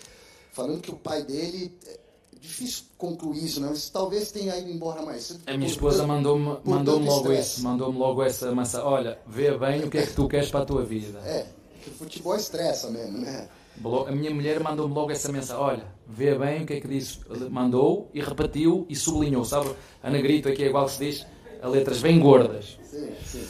falando 0.51 0.81
que 0.81 0.91
o 0.91 0.97
pai 0.97 1.23
dele 1.23 1.77
eh, 1.87 1.99
difícil 2.41 2.85
concluir 2.97 3.45
isso, 3.45 3.61
não. 3.61 3.75
Isso 3.75 3.93
talvez 3.93 4.33
tenha 4.33 4.57
ido 4.57 4.71
embora 4.71 5.03
mais 5.03 5.25
cedo. 5.25 5.41
A 5.47 5.55
minha 5.59 5.69
esposa 5.69 6.07
mandou-me 6.07 6.57
mandou 6.65 6.99
logo 6.99 7.31
isso, 7.35 7.63
mandou-me 7.63 7.99
logo 7.99 8.23
essa 8.23 8.51
massa. 8.55 8.83
Olha, 8.83 9.19
vê 9.27 9.57
bem 9.59 9.85
o 9.85 9.91
que 9.91 9.99
é 9.99 10.07
que 10.07 10.15
tu 10.15 10.27
queres 10.27 10.51
para 10.51 10.61
a 10.61 10.65
tua 10.65 10.83
vida. 10.83 11.19
É, 11.19 11.47
que 11.85 11.91
o 11.91 11.93
futebol 11.93 12.35
estressa 12.35 12.91
mesmo, 12.91 13.19
né? 13.19 13.47
A 14.07 14.11
minha 14.11 14.35
mulher 14.35 14.61
mandou-me 14.61 14.95
logo 14.95 15.13
essa 15.13 15.31
mensagem. 15.31 15.63
Olha, 15.63 15.87
vê 16.07 16.37
bem 16.37 16.63
o 16.63 16.67
que 16.67 16.73
é 16.73 16.81
que 16.81 16.89
disse. 16.89 17.21
Mandou 17.51 18.11
e 18.15 18.21
repetiu 18.21 18.87
e 18.89 18.97
sublinhou. 18.97 19.45
Sabe, 19.45 19.71
a 20.03 20.11
negrito 20.11 20.49
aqui 20.49 20.65
é 20.65 20.69
igual 20.69 20.87
que 20.87 20.93
se 20.93 21.05
diz, 21.05 21.27
a 21.61 21.69
letras 21.69 22.01
bem 22.01 22.19
gordas. 22.19 22.79
Sim, 22.83 23.13
sim. 23.25 23.47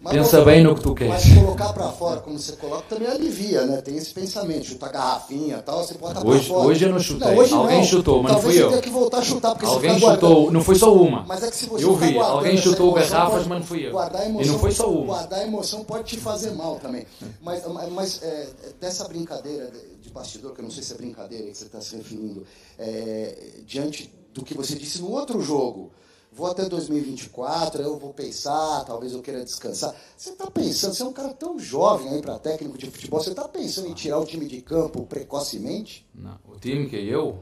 Mas 0.00 0.12
Pensa 0.12 0.44
bem 0.44 0.62
no 0.62 0.76
que 0.76 0.80
tu 0.80 0.94
queres. 0.94 1.12
Mas 1.12 1.34
colocar 1.34 1.72
para 1.72 1.88
fora, 1.90 2.20
como 2.20 2.38
você 2.38 2.52
coloca, 2.52 2.84
também 2.88 3.08
alivia, 3.08 3.66
né? 3.66 3.80
Tem 3.80 3.96
esse 3.96 4.14
pensamento, 4.14 4.64
chutar 4.64 4.92
garrafinha 4.92 5.56
e 5.56 5.62
tal, 5.62 5.84
você 5.84 5.94
bota 5.94 6.24
hoje, 6.24 6.46
pra 6.46 6.54
fora. 6.54 6.68
Hoje 6.68 6.84
eu 6.84 6.90
não 6.90 7.00
chutei. 7.00 7.28
Não, 7.28 7.36
hoje 7.36 7.52
alguém 7.52 7.78
não. 7.78 7.84
chutou, 7.84 8.22
mas 8.22 8.32
Talvez 8.32 8.60
não 8.60 8.68
fui 8.68 8.78
eu. 8.78 8.82
que 8.82 8.90
voltar 8.90 9.18
a 9.18 9.22
chutar, 9.22 9.50
porque 9.52 9.66
alguém 9.66 9.98
você 9.98 10.06
chutou, 10.06 10.52
não 10.52 10.62
foi 10.62 10.74
só 10.76 10.94
uma. 10.94 11.24
Mas 11.26 11.42
é 11.42 11.50
que 11.50 11.56
se 11.56 11.66
você 11.66 11.84
eu 11.84 11.96
vi, 11.96 12.16
alguém 12.16 12.56
chutou 12.56 12.92
garrafas, 12.92 13.32
pode, 13.32 13.48
mas 13.48 13.58
não 13.58 13.66
fui 13.66 13.86
eu. 13.86 13.90
Emoção, 13.90 14.40
e 14.40 14.46
não 14.46 14.58
foi 14.58 14.70
só 14.70 14.88
uma. 14.88 15.06
Guardar 15.06 15.42
emoção 15.42 15.84
pode 15.84 16.04
te 16.04 16.16
fazer 16.16 16.52
mal 16.52 16.76
também. 16.76 17.04
Mas, 17.42 17.62
mas 17.92 18.22
é, 18.22 18.48
dessa 18.80 19.06
brincadeira 19.08 19.70
de 20.00 20.10
bastidor, 20.10 20.52
que 20.52 20.60
eu 20.60 20.64
não 20.64 20.70
sei 20.70 20.82
se 20.82 20.92
é 20.92 20.96
brincadeira 20.96 21.46
que 21.48 21.56
você 21.56 21.64
está 21.64 21.80
se 21.80 21.96
referindo, 21.96 22.46
é, 22.78 23.36
diante 23.66 24.12
do 24.32 24.44
que 24.44 24.54
você 24.54 24.76
disse 24.76 25.00
no 25.00 25.10
outro 25.10 25.40
jogo, 25.40 25.90
vou 26.32 26.46
até 26.46 26.68
2024, 26.68 27.82
eu 27.82 27.98
vou 27.98 28.12
pensar, 28.12 28.84
talvez 28.84 29.12
eu 29.12 29.22
queira 29.22 29.44
descansar. 29.44 29.94
Você 30.16 30.30
está 30.30 30.50
pensando, 30.50 30.94
você 30.94 31.02
é 31.02 31.06
um 31.06 31.12
cara 31.12 31.32
tão 31.34 31.58
jovem 31.58 32.10
aí 32.10 32.22
para 32.22 32.38
técnico 32.38 32.78
de 32.78 32.90
futebol, 32.90 33.20
você 33.20 33.30
está 33.30 33.48
pensando 33.48 33.88
em 33.88 33.94
tirar 33.94 34.18
o 34.18 34.24
time 34.24 34.46
de 34.46 34.60
campo 34.60 35.04
precocemente? 35.06 36.06
Não, 36.14 36.38
o 36.48 36.58
time 36.58 36.88
que 36.88 36.96
eu? 36.96 37.38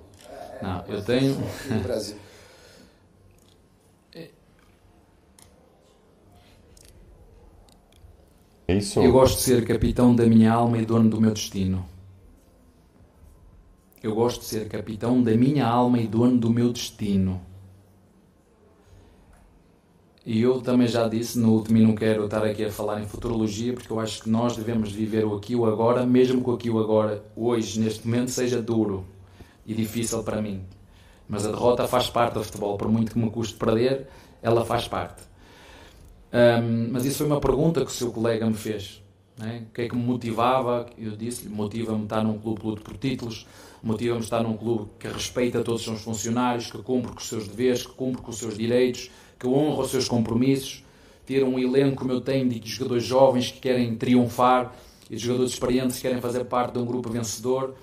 Não, 0.62 0.84
eu 0.86 1.04
tenho. 1.04 1.36
No 1.70 1.80
Brasil. 1.84 2.16
Isso. 8.68 8.98
Eu 9.00 9.12
gosto 9.12 9.36
de 9.36 9.42
ser 9.44 9.64
capitão 9.64 10.14
da 10.14 10.26
minha 10.26 10.52
alma 10.52 10.78
e 10.78 10.84
dono 10.84 11.08
do 11.08 11.20
meu 11.20 11.32
destino. 11.32 11.86
Eu 14.02 14.14
gosto 14.14 14.40
de 14.40 14.46
ser 14.46 14.68
capitão 14.68 15.22
da 15.22 15.36
minha 15.36 15.64
alma 15.64 16.00
e 16.00 16.06
dono 16.08 16.36
do 16.36 16.50
meu 16.50 16.72
destino. 16.72 17.40
E 20.26 20.42
eu 20.42 20.60
também 20.60 20.88
já 20.88 21.06
disse 21.06 21.38
no 21.38 21.52
último, 21.52 21.78
e 21.78 21.82
não 21.82 21.94
quero 21.94 22.24
estar 22.24 22.44
aqui 22.44 22.64
a 22.64 22.70
falar 22.70 23.00
em 23.00 23.06
futurologia, 23.06 23.72
porque 23.72 23.92
eu 23.92 24.00
acho 24.00 24.24
que 24.24 24.28
nós 24.28 24.56
devemos 24.56 24.90
viver 24.90 25.24
o 25.24 25.36
aqui 25.36 25.52
e 25.52 25.56
o 25.56 25.64
agora, 25.64 26.04
mesmo 26.04 26.42
que 26.42 26.50
o 26.50 26.54
aqui 26.54 26.66
e 26.66 26.70
o 26.70 26.80
agora, 26.80 27.24
hoje, 27.36 27.78
neste 27.78 28.04
momento, 28.08 28.32
seja 28.32 28.60
duro 28.60 29.04
e 29.64 29.72
difícil 29.72 30.24
para 30.24 30.42
mim. 30.42 30.64
Mas 31.28 31.46
a 31.46 31.52
derrota 31.52 31.86
faz 31.86 32.10
parte 32.10 32.34
do 32.34 32.42
futebol, 32.42 32.76
por 32.76 32.88
muito 32.88 33.12
que 33.12 33.18
me 33.20 33.30
custe 33.30 33.54
perder, 33.54 34.08
ela 34.42 34.64
faz 34.64 34.88
parte. 34.88 35.22
Um, 36.32 36.90
mas 36.90 37.04
isso 37.04 37.18
foi 37.18 37.26
uma 37.28 37.40
pergunta 37.40 37.84
que 37.84 37.90
o 37.90 37.94
seu 37.94 38.10
colega 38.10 38.46
me 38.46 38.54
fez. 38.54 39.00
Né? 39.38 39.66
O 39.68 39.74
que 39.74 39.82
é 39.82 39.88
que 39.88 39.94
me 39.94 40.02
motivava? 40.02 40.86
Eu 40.98 41.12
disse-lhe: 41.12 41.54
motiva-me 41.54 42.02
estar 42.02 42.24
num 42.24 42.36
clube 42.36 42.60
que 42.60 42.66
lute 42.66 42.82
por 42.82 42.96
títulos, 42.96 43.46
motiva-me 43.80 44.22
estar 44.22 44.42
num 44.42 44.56
clube 44.56 44.90
que 44.98 45.06
respeita 45.06 45.62
todos 45.62 45.82
os 45.82 45.86
seus 45.86 46.00
funcionários, 46.02 46.68
que 46.68 46.78
cumpre 46.78 47.12
com 47.12 47.18
os 47.18 47.28
seus 47.28 47.46
deveres, 47.46 47.86
que 47.86 47.92
cumpre 47.92 48.22
com 48.22 48.30
os 48.30 48.38
seus 48.38 48.58
direitos, 48.58 49.08
que 49.38 49.46
honra 49.46 49.82
os 49.82 49.90
seus 49.90 50.08
compromissos, 50.08 50.84
ter 51.24 51.42
um 51.42 51.58
elenco 51.58 51.96
como 51.96 52.12
eu 52.12 52.20
tenho 52.20 52.48
de 52.48 52.68
jogadores 52.68 53.04
jovens 53.04 53.50
que 53.50 53.60
querem 53.60 53.94
triunfar 53.96 54.74
e 55.10 55.16
de 55.16 55.22
jogadores 55.22 55.52
experientes 55.52 55.96
que 55.96 56.02
querem 56.02 56.20
fazer 56.20 56.44
parte 56.44 56.74
de 56.74 56.78
um 56.78 56.86
grupo 56.86 57.10
vencedor, 57.10 57.74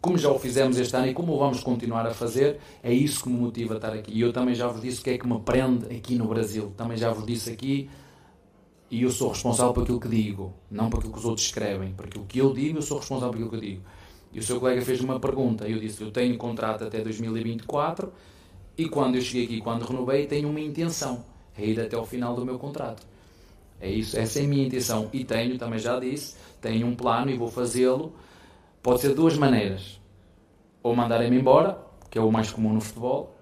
como 0.00 0.18
já 0.18 0.30
o 0.30 0.38
fizemos 0.38 0.78
este 0.78 0.96
ano 0.96 1.06
e 1.06 1.14
como 1.14 1.32
o 1.32 1.38
vamos 1.38 1.60
continuar 1.60 2.04
a 2.06 2.12
fazer, 2.12 2.58
é 2.82 2.92
isso 2.92 3.22
que 3.22 3.28
me 3.28 3.38
motiva 3.38 3.74
a 3.74 3.76
estar 3.76 3.92
aqui. 3.92 4.12
E 4.12 4.20
eu 4.20 4.32
também 4.32 4.54
já 4.54 4.66
vos 4.66 4.82
disse 4.82 5.00
o 5.00 5.04
que 5.04 5.10
é 5.10 5.18
que 5.18 5.26
me 5.26 5.38
prende 5.38 5.94
aqui 5.94 6.16
no 6.16 6.26
Brasil. 6.26 6.72
Também 6.76 6.96
já 6.96 7.12
vos 7.12 7.24
disse 7.24 7.50
aqui, 7.50 7.88
e 8.90 9.02
eu 9.02 9.10
sou 9.10 9.28
responsável 9.28 9.72
por 9.72 9.84
aquilo 9.84 10.00
que 10.00 10.08
digo, 10.08 10.52
não 10.68 10.90
por 10.90 10.98
aquilo 10.98 11.12
que 11.12 11.18
os 11.20 11.24
outros 11.24 11.46
escrevem. 11.46 11.92
Por 11.92 12.06
aquilo 12.06 12.24
que 12.26 12.38
eu 12.38 12.52
digo, 12.52 12.78
eu 12.78 12.82
sou 12.82 12.98
responsável 12.98 13.30
por 13.30 13.36
aquilo 13.36 13.50
que 13.50 13.56
eu 13.56 13.60
digo. 13.60 13.82
E 14.32 14.40
o 14.40 14.42
seu 14.42 14.58
colega 14.58 14.82
fez 14.82 15.00
uma 15.00 15.20
pergunta. 15.20 15.68
Eu 15.68 15.78
disse: 15.78 16.02
Eu 16.02 16.10
tenho 16.10 16.36
contrato 16.36 16.84
até 16.84 17.00
2024 17.00 18.12
e 18.76 18.88
quando 18.88 19.16
eu 19.16 19.20
cheguei 19.20 19.44
aqui, 19.44 19.60
quando 19.60 19.84
renovei, 19.84 20.26
tenho 20.26 20.48
uma 20.48 20.60
intenção, 20.60 21.24
é 21.56 21.64
ir 21.64 21.80
até 21.80 21.96
o 21.96 22.04
final 22.04 22.34
do 22.34 22.44
meu 22.44 22.58
contrato. 22.58 23.06
É 23.80 23.90
isso, 23.90 24.18
essa 24.18 24.40
é 24.40 24.44
a 24.44 24.46
minha 24.46 24.66
intenção. 24.66 25.10
E 25.12 25.24
tenho, 25.24 25.58
também 25.58 25.78
já 25.78 25.98
disse, 25.98 26.36
tenho 26.60 26.86
um 26.86 26.94
plano 26.94 27.30
e 27.30 27.36
vou 27.36 27.48
fazê-lo. 27.48 28.14
Pode 28.82 29.00
ser 29.00 29.08
de 29.08 29.14
duas 29.14 29.36
maneiras. 29.36 30.00
Ou 30.82 30.94
mandarem-me 30.94 31.36
embora, 31.36 31.78
que 32.08 32.16
é 32.16 32.22
o 32.22 32.30
mais 32.30 32.50
comum 32.50 32.72
no 32.72 32.80
futebol. 32.80 33.36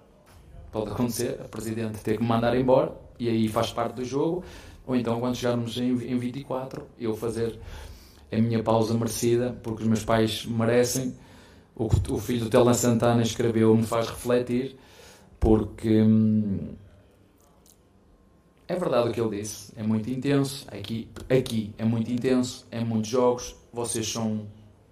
Pode 0.71 0.91
acontecer, 0.91 1.39
a 1.43 1.47
presidente 1.47 1.99
ter 1.99 2.17
que 2.17 2.23
me 2.23 2.29
mandar 2.29 2.57
embora, 2.57 2.91
e 3.19 3.29
aí 3.29 3.47
faz 3.47 3.71
parte 3.71 3.95
do 3.95 4.05
jogo. 4.05 4.43
Ou 4.85 4.95
então, 4.95 5.19
quando 5.19 5.35
chegarmos 5.35 5.77
em, 5.77 5.91
em 5.91 6.17
24, 6.17 6.87
eu 6.99 7.15
fazer 7.15 7.59
a 8.31 8.37
minha 8.37 8.63
pausa 8.63 8.93
merecida, 8.93 9.55
porque 9.61 9.83
os 9.83 9.87
meus 9.87 10.03
pais 10.03 10.45
merecem. 10.45 11.15
O 11.75 11.87
que 11.87 12.11
o 12.11 12.17
filho 12.17 12.45
do 12.45 12.49
Telan 12.49 12.73
Santana 12.73 13.21
escreveu 13.21 13.75
me 13.75 13.83
faz 13.83 14.07
refletir 14.07 14.77
porque 15.41 16.03
hum, 16.03 16.75
é 18.67 18.75
verdade 18.75 19.09
o 19.09 19.11
que 19.11 19.19
ele 19.19 19.41
disse, 19.41 19.73
é 19.75 19.83
muito 19.83 20.09
intenso, 20.09 20.65
aqui, 20.71 21.09
aqui 21.27 21.73
é 21.79 21.83
muito 21.83 22.09
intenso, 22.09 22.65
é 22.71 22.81
muitos 22.81 23.09
jogos, 23.09 23.55
vocês 23.73 24.09
são 24.09 24.45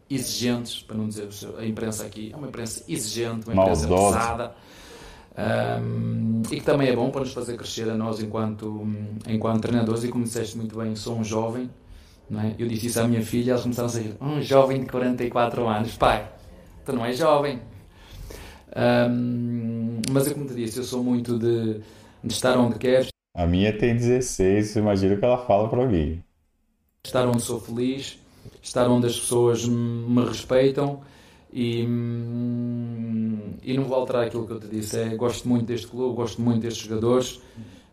exigentes, 0.10 0.82
para 0.82 0.98
não 0.98 1.08
dizer 1.08 1.30
a 1.58 1.66
imprensa 1.66 2.04
aqui, 2.04 2.32
é 2.34 2.36
uma 2.36 2.48
imprensa 2.48 2.84
exigente, 2.90 3.48
uma 3.48 3.62
imprensa 3.62 3.88
pesada, 3.88 4.56
um, 5.82 6.42
e 6.52 6.60
que 6.60 6.66
também 6.66 6.90
é 6.90 6.96
bom 6.96 7.12
para 7.12 7.22
nos 7.22 7.32
fazer 7.32 7.56
crescer 7.56 7.88
a 7.88 7.96
nós 7.96 8.20
enquanto, 8.20 8.86
enquanto 9.28 9.62
treinadores, 9.62 10.04
e 10.04 10.08
como 10.08 10.24
disseste 10.24 10.58
muito 10.58 10.76
bem, 10.76 10.96
sou 10.96 11.16
um 11.16 11.24
jovem, 11.24 11.70
não 12.28 12.42
é? 12.42 12.56
eu 12.58 12.68
disse 12.68 12.88
isso 12.88 13.00
à 13.00 13.08
minha 13.08 13.22
filha, 13.22 13.52
elas 13.52 13.62
começaram 13.62 13.88
a 13.88 13.92
dizer, 13.92 14.18
um 14.20 14.42
jovem 14.42 14.82
de 14.82 14.88
44 14.88 15.68
anos, 15.68 15.96
pai, 15.96 16.28
tu 16.84 16.92
não 16.92 17.06
és 17.06 17.20
jovem, 17.20 17.62
um, 18.76 19.79
mas 20.10 20.28
é 20.28 20.34
como 20.34 20.48
te 20.48 20.54
disse, 20.54 20.78
eu 20.78 20.84
sou 20.84 21.04
muito 21.04 21.38
de, 21.38 21.80
de 22.24 22.34
estar 22.34 22.58
onde 22.58 22.78
quero. 22.78 23.08
A 23.36 23.46
minha 23.46 23.78
tem 23.78 23.96
16, 23.96 24.76
imagina 24.76 25.16
o 25.16 25.20
que 25.20 25.26
ela 25.26 25.46
fala 25.46 25.70
para 25.70 25.88
mim. 25.88 26.24
Estar 27.06 27.28
onde 27.28 27.42
sou 27.42 27.60
feliz, 27.60 28.20
estar 28.62 28.90
onde 28.90 29.08
as 29.08 29.20
pessoas 29.20 29.66
me 29.66 30.26
respeitam 30.26 31.02
e, 31.52 31.82
e 33.64 33.74
não 33.78 33.86
vou 33.86 33.96
alterar 33.96 34.28
aquilo 34.28 34.46
que 34.46 34.54
eu 34.54 34.60
te 34.60 34.68
disse. 34.68 35.00
É, 35.00 35.16
gosto 35.16 35.48
muito 35.48 35.66
deste 35.66 35.88
clube, 35.88 36.16
gosto 36.16 36.42
muito 36.42 36.62
destes 36.62 36.84
jogadores. 36.84 37.42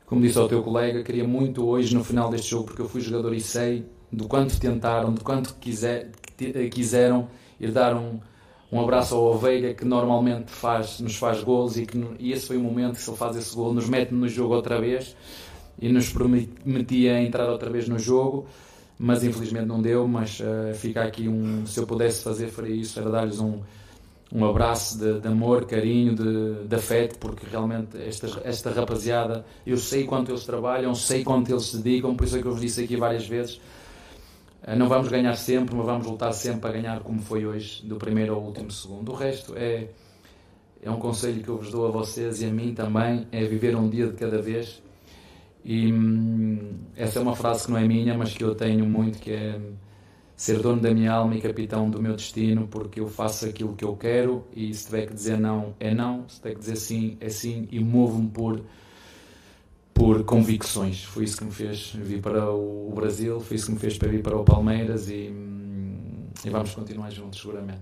Como 0.05 0.21
disse 0.21 0.39
ao 0.39 0.49
teu 0.49 0.63
colega, 0.63 1.03
queria 1.03 1.27
muito 1.27 1.67
hoje 1.67 1.95
no 1.95 2.05
final 2.05 2.31
deste 2.31 2.51
jogo, 2.51 2.67
porque 2.67 2.83
eu 2.83 2.89
fui 2.89 3.01
jogador 3.01 3.35
e 3.35 3.41
sei 3.41 3.85
do 4.11 4.29
quanto 4.29 4.59
tentaram, 4.59 5.13
do 5.13 5.23
quanto 5.23 5.55
quiser, 5.57 6.11
quiseram 6.71 7.29
ir 7.61 7.73
dar 7.73 7.97
um 7.97 8.21
um 8.71 8.81
abraço 8.81 9.15
ao 9.15 9.25
Oveia 9.25 9.75
que 9.75 9.85
normalmente 9.85 10.51
faz, 10.51 11.01
nos 11.01 11.17
faz 11.17 11.43
gols 11.43 11.77
e, 11.77 11.87
que, 11.87 12.05
e 12.19 12.33
esse 12.33 12.47
foi 12.47 12.57
o 12.57 12.61
momento 12.61 12.95
que 12.95 13.03
se 13.03 13.11
ele 13.11 13.17
faz 13.17 13.37
esse 13.37 13.55
gol 13.55 13.73
nos 13.73 13.89
mete 13.89 14.13
no 14.13 14.29
jogo 14.29 14.55
outra 14.55 14.81
vez 14.81 15.17
e 15.81 15.89
nos 15.89 16.13
permitia 16.13 17.21
entrar 17.21 17.49
outra 17.49 17.71
vez 17.71 17.89
no 17.89 17.99
jogo 17.99 18.47
mas 18.99 19.23
infelizmente 19.23 19.67
não 19.67 19.81
deu 19.81 20.09
mas 20.09 20.41
uh, 20.41 20.75
fica 20.75 21.05
aqui 21.05 21.29
um 21.29 21.67
se 21.67 21.79
eu 21.79 21.87
pudesse 21.87 22.23
fazer 22.23 22.49
faria 22.49 22.75
isso 22.75 22.99
era 22.99 23.11
dar-lhes 23.11 23.39
um 23.39 23.61
um 24.33 24.45
abraço 24.45 24.99
de, 24.99 25.21
de, 25.21 25.29
amor, 25.29 25.67
carinho, 25.67 26.15
de, 26.15 26.67
de 26.67 26.75
afeto, 26.75 27.19
porque 27.19 27.47
realmente 27.49 27.97
esta, 27.97 28.41
esta 28.45 28.71
rapaziada, 28.71 29.45
eu 29.65 29.77
sei 29.77 30.05
quanto 30.05 30.33
eles 30.33 30.45
trabalham, 30.45 30.95
sei 30.95 31.23
quanto 31.23 31.51
eles 31.51 31.67
se 31.67 31.79
dedicam, 31.79 32.15
por 32.17 32.25
isso 32.25 32.37
é 32.37 32.41
que 32.43 32.47
eu 32.47 32.53
vos 32.53 32.61
disse 32.61 32.83
aqui 32.83 32.97
várias 32.97 33.27
vezes, 33.27 33.61
não 34.75 34.89
vamos 34.89 35.09
ganhar 35.09 35.37
sempre, 35.37 35.77
mas 35.77 35.87
vamos 35.87 36.07
lutar 36.07 36.33
sempre 36.33 36.69
a 36.69 36.73
ganhar 36.73 37.01
como 37.01 37.21
foi 37.21 37.47
hoje, 37.47 37.87
do 37.87 37.97
primeiro 37.97 38.35
ao 38.35 38.43
último 38.43 38.71
segundo. 38.71 39.13
O 39.13 39.15
resto 39.15 39.55
é, 39.57 39.91
é 40.83 40.91
um 40.91 40.99
conselho 40.99 41.41
que 41.43 41.49
eu 41.49 41.59
vos 41.59 41.71
dou 41.71 41.87
a 41.87 41.91
vocês 41.91 42.43
e 42.43 42.47
a 42.47 42.51
mim 42.51 42.75
também, 42.75 43.29
é 43.31 43.45
viver 43.45 43.77
um 43.77 43.89
dia 43.89 44.09
de 44.09 44.15
cada 44.15 44.43
vez. 44.43 44.83
E 45.65 45.93
hum, 45.93 46.79
essa 46.97 47.21
é 47.21 47.23
uma 47.23 47.37
frase 47.37 47.67
que 47.67 47.71
não 47.71 47.79
é 47.79 47.87
minha, 47.87 48.17
mas 48.19 48.35
que 48.35 48.43
eu 48.43 48.55
tenho 48.55 48.85
muito, 48.85 49.19
que 49.19 49.33
é 49.33 49.61
ser 50.37 50.61
dono 50.61 50.81
da 50.81 50.93
minha 50.93 51.13
alma 51.13 51.35
e 51.35 51.41
capitão 51.41 51.89
do 51.89 52.01
meu 52.01 52.15
destino, 52.15 52.69
porque 52.69 53.01
eu 53.01 53.09
faço 53.09 53.47
aquilo 53.47 53.75
que 53.75 53.85
eu 53.85 53.97
quero 53.97 54.45
e 54.55 54.73
se 54.75 54.87
tiver 54.87 55.07
que 55.07 55.15
dizer 55.15 55.39
não, 55.39 55.75
é 55.81 55.95
não, 55.95 56.29
se 56.29 56.37
tiver 56.37 56.55
que 56.55 56.61
dizer 56.61 56.77
sim, 56.77 57.17
é 57.21 57.29
sim, 57.29 57.67
e 57.71 57.81
movo-me 57.81 58.29
por 58.29 58.61
por 59.97 60.23
convicções. 60.25 61.03
Foi 61.03 61.25
isso 61.25 61.39
que 61.39 61.45
me 61.45 61.51
fez 61.51 61.93
vir 61.95 62.21
para 62.21 62.53
o 62.53 62.93
Brasil, 62.95 63.41
foi 63.41 63.57
isso 63.57 63.67
que 63.67 63.73
me 63.73 63.79
fez 63.79 63.97
para 63.97 64.09
vir 64.11 64.23
para 64.23 64.37
o 64.37 64.45
Palmeiras 64.45 65.09
e, 65.09 65.33
e 66.45 66.51
vamos 66.51 66.75
continuar 66.75 67.11
juntos, 67.11 67.41
seguramente. 67.41 67.81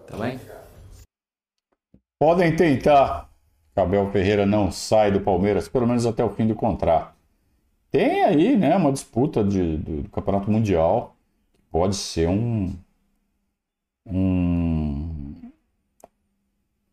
Está 0.00 0.16
bem? 0.16 0.40
Podem 2.18 2.56
tentar. 2.56 3.30
Abel 3.76 4.10
Ferreira 4.12 4.46
não 4.46 4.70
sai 4.70 5.10
do 5.10 5.20
Palmeiras, 5.20 5.68
pelo 5.68 5.86
menos 5.86 6.06
até 6.06 6.24
o 6.24 6.30
fim 6.30 6.46
do 6.46 6.54
contrato. 6.54 7.12
Tem 7.90 8.22
aí, 8.22 8.56
né, 8.56 8.74
uma 8.76 8.92
disputa 8.92 9.44
de, 9.44 9.76
do, 9.76 10.02
do 10.02 10.08
Campeonato 10.08 10.50
Mundial. 10.50 11.14
Pode 11.70 11.96
ser 11.96 12.28
um, 12.28 12.72
um 14.06 14.73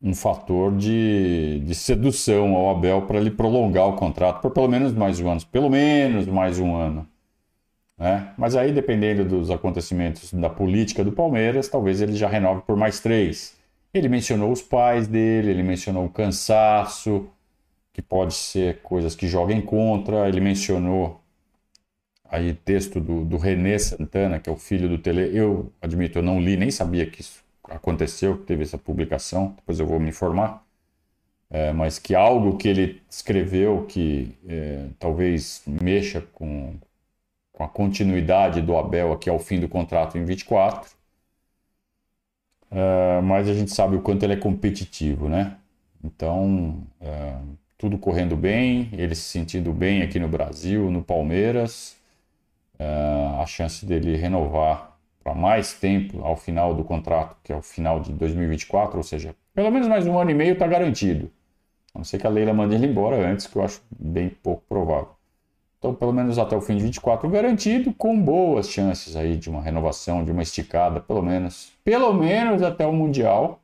um 0.02 0.14
fator 0.16 0.76
de, 0.76 1.60
de 1.64 1.76
sedução 1.76 2.56
ao 2.56 2.72
Abel 2.72 3.04
para 3.04 3.20
ele 3.20 3.30
prolongar 3.30 3.88
o 3.88 3.96
contrato 3.96 4.42
por 4.42 4.52
pelo 4.52 4.68
menos 4.68 4.94
mais 4.94 5.20
um 5.20 5.30
ano. 5.30 5.42
Pelo 5.52 5.70
menos 5.70 6.26
mais 6.28 6.60
um 6.60 6.76
ano. 6.76 7.08
Né? 7.98 8.34
Mas 8.38 8.56
aí, 8.56 8.72
dependendo 8.72 9.24
dos 9.24 9.52
acontecimentos 9.52 10.34
da 10.34 10.50
política 10.50 11.04
do 11.04 11.12
Palmeiras, 11.12 11.68
talvez 11.68 12.02
ele 12.02 12.16
já 12.16 12.28
renove 12.28 12.64
por 12.64 12.76
mais 12.76 13.00
três. 13.00 13.56
Ele 13.94 14.10
mencionou 14.10 14.52
os 14.52 14.62
pais 14.62 15.08
dele, 15.08 15.52
ele 15.52 15.64
mencionou 15.64 16.06
o 16.06 16.10
cansaço, 16.10 17.30
que 17.94 18.02
pode 18.02 18.34
ser 18.34 18.82
coisas 18.82 19.16
que 19.16 19.28
joguem 19.28 19.62
contra, 19.62 20.28
ele 20.28 20.40
mencionou 20.40 21.22
aí 22.26 22.54
texto 22.54 23.00
do, 23.00 23.26
do 23.26 23.38
René 23.38 23.78
Santana, 23.78 24.40
que 24.40 24.50
é 24.50 24.54
o 24.54 24.58
filho 24.58 24.90
do 24.90 24.98
Tele. 24.98 25.38
Eu 25.38 25.72
admito, 25.82 26.18
eu 26.18 26.24
não 26.24 26.40
li, 26.42 26.58
nem 26.58 26.72
sabia 26.72 27.06
que 27.06 27.22
isso 27.22 27.41
aconteceu, 27.76 28.38
que 28.38 28.46
teve 28.46 28.64
essa 28.64 28.78
publicação, 28.78 29.54
depois 29.58 29.80
eu 29.80 29.86
vou 29.88 30.00
me 30.00 30.10
informar. 30.10 30.66
É, 31.50 31.74
mas 31.74 32.00
que 32.00 32.16
algo 32.16 32.58
que 32.58 32.68
ele 32.70 33.02
escreveu 33.10 33.86
que 33.86 34.38
é, 34.48 34.88
talvez 34.98 35.62
mexa 35.68 36.22
com, 36.34 36.76
com 37.52 37.64
a 37.64 37.68
continuidade 37.68 38.62
do 38.62 38.78
Abel 38.78 39.12
aqui 39.12 39.30
ao 39.30 39.38
fim 39.38 39.60
do 39.60 39.68
contrato 39.68 40.18
em 40.18 40.24
24. 40.24 40.90
É, 42.72 43.22
mas 43.22 43.50
a 43.50 43.54
gente 43.54 43.72
sabe 43.72 43.96
o 43.98 44.02
quanto 44.02 44.24
ele 44.24 44.34
é 44.34 44.38
competitivo, 44.38 45.28
né? 45.28 45.58
Então, 46.04 46.84
é, 47.02 47.36
tudo 47.78 47.98
correndo 47.98 48.38
bem, 48.38 48.90
ele 48.94 49.14
se 49.16 49.24
sentindo 49.24 49.74
bem 49.74 50.02
aqui 50.02 50.20
no 50.20 50.30
Brasil, 50.30 50.90
no 50.90 51.04
Palmeiras. 51.04 51.98
É, 52.80 52.86
a 53.42 53.46
chance 53.46 53.86
dele 53.86 54.16
renovar 54.16 54.91
para 55.24 55.36
mais 55.36 55.74
tempo 55.74 56.24
ao 56.24 56.36
final 56.36 56.74
do 56.74 56.84
contrato, 56.84 57.38
que 57.44 57.52
é 57.52 57.56
o 57.56 57.62
final 57.62 58.00
de 58.00 58.12
2024, 58.14 58.98
ou 58.98 59.04
seja, 59.04 59.36
pelo 59.54 59.72
menos 59.72 59.88
mais 59.88 60.08
um 60.08 60.18
ano 60.18 60.32
e 60.32 60.34
meio 60.34 60.54
está 60.54 60.68
garantido. 60.68 61.32
A 61.94 62.00
não 62.00 62.06
ser 62.06 62.20
que 62.20 62.26
a 62.28 62.30
Leila 62.30 62.54
mande 62.54 62.76
ele 62.76 62.88
embora 62.88 63.18
antes, 63.18 63.48
que 63.48 63.56
eu 63.56 63.64
acho 63.64 63.82
bem 63.92 64.30
pouco 64.30 64.64
provável. 64.68 65.10
Então, 65.78 65.96
pelo 65.96 66.14
menos 66.14 66.38
até 66.38 66.56
o 66.56 66.62
fim 66.62 66.78
de 66.78 66.84
24 66.84 67.28
garantido, 67.30 67.92
com 67.94 68.20
boas 68.20 68.70
chances 68.70 69.16
aí 69.16 69.36
de 69.36 69.50
uma 69.50 69.62
renovação, 69.62 70.24
de 70.24 70.32
uma 70.32 70.44
esticada, 70.44 71.00
pelo 71.00 71.24
menos, 71.24 71.74
pelo 71.84 72.14
menos 72.14 72.62
até 72.62 72.86
o 72.86 72.94
Mundial, 72.94 73.60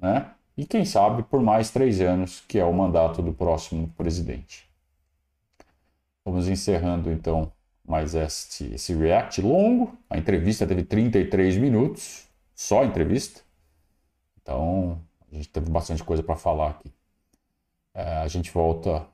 né? 0.00 0.30
E 0.56 0.64
quem 0.64 0.84
sabe 0.84 1.22
por 1.22 1.40
mais 1.42 1.70
três 1.70 2.00
anos, 2.00 2.42
que 2.48 2.58
é 2.58 2.64
o 2.64 2.72
mandato 2.72 3.22
do 3.22 3.32
próximo 3.32 3.88
presidente. 3.96 4.68
Vamos 6.24 6.48
encerrando 6.48 7.10
então 7.12 7.52
mais 7.86 8.14
este, 8.14 8.74
esse 8.74 8.94
react 8.94 9.40
longo. 9.40 9.96
A 10.10 10.18
entrevista 10.18 10.66
teve 10.66 10.82
33 10.82 11.56
minutos, 11.56 12.26
só 12.54 12.84
entrevista. 12.84 13.40
Então, 14.42 15.00
a 15.30 15.34
gente 15.34 15.48
teve 15.48 15.70
bastante 15.70 16.02
coisa 16.02 16.22
para 16.22 16.36
falar 16.36 16.70
aqui. 16.70 16.92
É, 17.94 18.18
a 18.18 18.28
gente 18.28 18.50
volta 18.50 19.06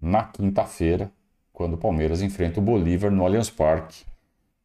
na 0.00 0.24
quinta-feira, 0.24 1.10
quando 1.52 1.74
o 1.74 1.78
Palmeiras 1.78 2.20
enfrenta 2.20 2.60
o 2.60 2.62
Bolívar 2.62 3.10
no 3.10 3.24
Allianz 3.24 3.48
Parque, 3.48 4.04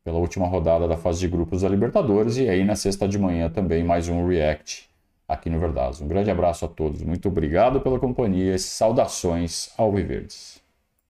pela 0.03 0.17
última 0.17 0.47
rodada 0.47 0.87
da 0.87 0.97
fase 0.97 1.19
de 1.19 1.27
grupos 1.27 1.61
da 1.61 1.69
Libertadores. 1.69 2.37
E 2.37 2.49
aí, 2.49 2.63
na 2.63 2.75
sexta 2.75 3.07
de 3.07 3.19
manhã, 3.19 3.49
também 3.49 3.83
mais 3.83 4.09
um 4.09 4.25
react 4.27 4.89
aqui 5.27 5.49
no 5.49 5.59
Verdade. 5.59 6.03
Um 6.03 6.07
grande 6.07 6.31
abraço 6.31 6.65
a 6.65 6.67
todos. 6.67 7.03
Muito 7.03 7.27
obrigado 7.27 7.79
pela 7.79 7.99
companhia 7.99 8.55
e 8.55 8.59
saudações 8.59 9.71
ao 9.77 9.91
Viverdes. 9.91 10.58